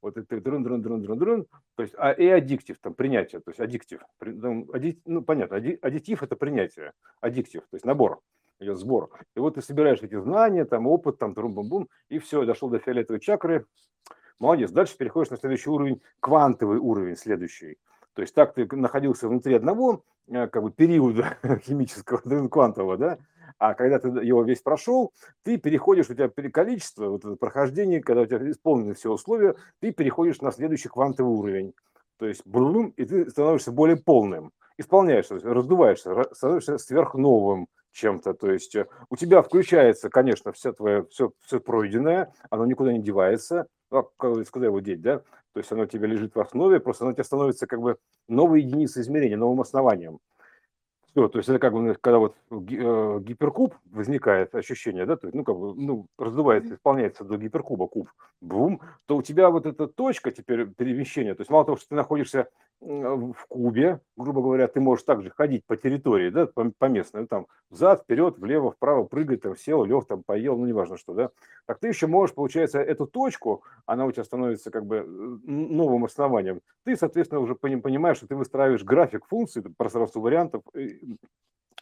Вот 0.00 0.16
это 0.16 0.40
дрон, 0.40 0.62
дрон, 0.62 0.80
дрон, 0.80 1.02
дрон, 1.02 1.18
дрон, 1.18 1.46
то 1.74 1.82
есть, 1.82 1.94
а, 1.98 2.12
и 2.12 2.26
аддиктив, 2.26 2.78
там, 2.78 2.94
принятие, 2.94 3.40
то 3.40 3.50
есть 3.50 3.60
аддиктив, 3.60 4.00
ну, 4.20 5.22
понятно, 5.22 5.56
аддитив– 5.56 6.22
это 6.24 6.36
принятие, 6.36 6.92
аддиктив, 7.20 7.62
то 7.62 7.74
есть 7.74 7.84
набор, 7.84 8.20
идет 8.60 8.78
сбор. 8.78 9.10
И 9.34 9.40
вот 9.40 9.56
ты 9.56 9.62
собираешь 9.62 10.00
эти 10.00 10.18
знания, 10.18 10.64
там 10.64 10.86
опыт, 10.86 11.18
там 11.18 11.34
трум-бум-бум, 11.34 11.88
и 12.08 12.18
все, 12.18 12.44
дошел 12.44 12.70
до 12.70 12.78
фиолетовой 12.78 13.20
чакры, 13.20 13.66
молодец. 14.38 14.70
Дальше 14.70 14.96
переходишь 14.96 15.30
на 15.30 15.36
следующий 15.36 15.70
уровень, 15.70 16.00
квантовый 16.20 16.78
уровень 16.78 17.16
следующий. 17.16 17.78
То 18.14 18.22
есть 18.22 18.34
так 18.34 18.54
ты 18.54 18.66
находился 18.76 19.28
внутри 19.28 19.54
одного 19.54 20.02
э, 20.28 20.46
как 20.48 20.62
бы 20.62 20.70
периода 20.70 21.36
химического, 21.64 22.48
квантового, 22.48 22.96
да, 22.96 23.18
а 23.58 23.74
когда 23.74 23.98
ты 23.98 24.08
его 24.08 24.42
весь 24.42 24.62
прошел, 24.62 25.12
ты 25.42 25.58
переходишь, 25.58 26.08
у 26.10 26.14
тебя 26.14 26.28
количество, 26.28 27.08
вот 27.08 27.24
это 27.24 27.36
прохождение, 27.36 28.00
когда 28.00 28.22
у 28.22 28.26
тебя 28.26 28.50
исполнены 28.50 28.94
все 28.94 29.12
условия, 29.12 29.54
ты 29.80 29.92
переходишь 29.92 30.40
на 30.40 30.50
следующий 30.52 30.88
квантовый 30.88 31.32
уровень. 31.32 31.74
То 32.18 32.26
есть, 32.26 32.42
блум, 32.44 32.92
и 32.96 33.04
ты 33.04 33.28
становишься 33.30 33.72
более 33.72 33.96
полным. 33.96 34.52
Исполняешься, 34.76 35.38
раздуваешься, 35.40 36.24
становишься 36.32 36.78
сверхновым 36.78 37.66
чем-то. 37.92 38.34
То 38.34 38.50
есть 38.50 38.74
э, 38.76 38.86
у 39.08 39.16
тебя 39.16 39.42
включается, 39.42 40.10
конечно, 40.10 40.52
все 40.52 40.72
твое, 40.72 41.04
все, 41.10 41.32
все 41.44 41.60
пройденное, 41.60 42.32
оно 42.48 42.64
никуда 42.66 42.92
не 42.92 43.02
девается, 43.02 43.66
ну, 43.90 44.08
куда 44.16 44.66
его 44.66 44.80
деть, 44.80 45.02
да? 45.02 45.22
То 45.52 45.58
есть 45.60 45.72
оно 45.72 45.82
у 45.82 45.86
тебя 45.86 46.06
лежит 46.06 46.34
в 46.34 46.40
основе, 46.40 46.80
просто 46.80 47.04
оно 47.04 47.10
у 47.10 47.14
тебя 47.14 47.24
становится 47.24 47.66
как 47.66 47.80
бы 47.80 47.96
новой 48.28 48.62
единицей 48.62 49.02
измерения, 49.02 49.36
новым 49.36 49.60
основанием. 49.60 50.18
Все, 51.10 51.28
то 51.28 51.38
есть 51.38 51.48
это 51.48 51.58
как 51.58 51.72
бы, 51.72 51.96
когда 52.00 52.18
вот 52.18 52.36
э, 52.52 52.54
гиперкуб 52.54 53.74
возникает 53.86 54.54
ощущение, 54.54 55.06
да, 55.06 55.16
то 55.16 55.26
есть, 55.26 55.34
ну, 55.34 55.42
как 55.42 55.58
бы, 55.58 55.74
ну, 55.74 56.06
раздувается, 56.16 56.74
исполняется 56.74 57.24
до 57.24 57.36
гиперкуба 57.36 57.88
куб, 57.88 58.08
бум, 58.40 58.80
то 59.06 59.16
у 59.16 59.22
тебя 59.22 59.50
вот 59.50 59.66
эта 59.66 59.88
точка 59.88 60.30
теперь 60.30 60.66
перемещения, 60.66 61.34
то 61.34 61.40
есть 61.40 61.50
мало 61.50 61.64
того, 61.64 61.76
что 61.76 61.88
ты 61.88 61.94
находишься 61.96 62.48
в 62.80 63.46
кубе, 63.48 64.00
грубо 64.16 64.40
говоря, 64.40 64.66
ты 64.66 64.80
можешь 64.80 65.04
также 65.04 65.30
ходить 65.30 65.64
по 65.66 65.76
территории, 65.76 66.30
да, 66.30 66.46
по, 66.46 66.70
по 66.70 66.86
местной, 66.86 67.22
ну, 67.22 67.26
там, 67.26 67.46
взад, 67.68 68.02
вперед, 68.02 68.38
влево, 68.38 68.72
вправо, 68.72 69.04
прыгать, 69.04 69.42
там, 69.42 69.54
сел, 69.56 69.84
лег, 69.84 70.06
там, 70.06 70.22
поел, 70.22 70.56
ну, 70.56 70.66
неважно 70.66 70.96
что, 70.96 71.12
да, 71.12 71.30
так 71.66 71.78
ты 71.78 71.88
еще 71.88 72.06
можешь, 72.06 72.34
получается, 72.34 72.80
эту 72.80 73.06
точку, 73.06 73.64
она 73.84 74.06
у 74.06 74.12
тебя 74.12 74.24
становится 74.24 74.70
как 74.70 74.86
бы 74.86 75.04
новым 75.44 76.04
основанием, 76.04 76.62
ты, 76.84 76.96
соответственно, 76.96 77.40
уже 77.40 77.54
понимаешь, 77.54 78.16
что 78.16 78.26
ты 78.26 78.34
выстраиваешь 78.34 78.82
график 78.82 79.26
функций, 79.26 79.62
пространство 79.76 80.20
вариантов, 80.20 80.62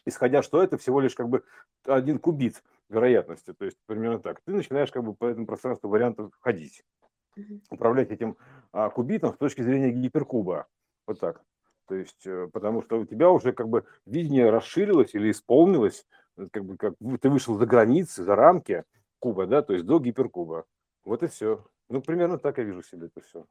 исходя, 0.05 0.43
что 0.43 0.63
это 0.63 0.79
всего 0.79 1.01
лишь 1.01 1.15
как 1.15 1.29
бы 1.29 1.45
один 1.85 2.19
кубит 2.19 2.63
вероятности, 2.89 3.53
то 3.53 3.65
есть 3.65 3.77
примерно 3.87 4.19
так. 4.19 4.41
Ты 4.45 4.53
начинаешь 4.53 4.91
как 4.91 5.05
бы 5.05 5.15
по 5.15 5.27
этому 5.27 5.47
пространству 5.47 5.89
вариантов 5.89 6.33
ходить, 6.41 6.83
управлять 7.71 8.11
этим 8.11 8.37
а, 8.73 8.91
кубитом 8.91 9.35
с 9.35 9.37
точки 9.37 9.63
зрения 9.63 9.91
гиперкуба. 9.91 10.67
Вот 11.09 11.21
так. 11.21 11.43
То 11.87 11.95
есть, 11.95 12.27
э, 12.27 12.49
потому 12.53 12.83
что 12.83 13.01
у 13.01 13.07
тебя 13.07 13.31
уже 13.31 13.53
как 13.53 13.69
бы 13.69 13.87
видение 14.05 14.51
расширилось 14.51 15.15
или 15.15 15.31
исполнилось, 15.31 16.07
э, 16.37 16.47
как 16.53 16.67
бы 16.67 16.77
как 16.77 16.95
ты 17.21 17.31
вышел 17.31 17.57
за 17.57 17.65
границы, 17.65 18.23
за 18.25 18.37
рамки 18.37 18.85
куба, 19.19 19.47
да, 19.47 19.63
то 19.63 19.73
есть 19.73 19.87
до 19.87 19.99
гиперкуба. 19.99 20.67
Вот 21.05 21.23
и 21.23 21.27
все. 21.29 21.65
Ну, 21.89 22.03
примерно 22.03 22.39
так 22.39 22.59
я 22.59 22.65
вижу 22.65 22.83
себе 22.83 23.07
это 23.07 23.27
все. 23.27 23.47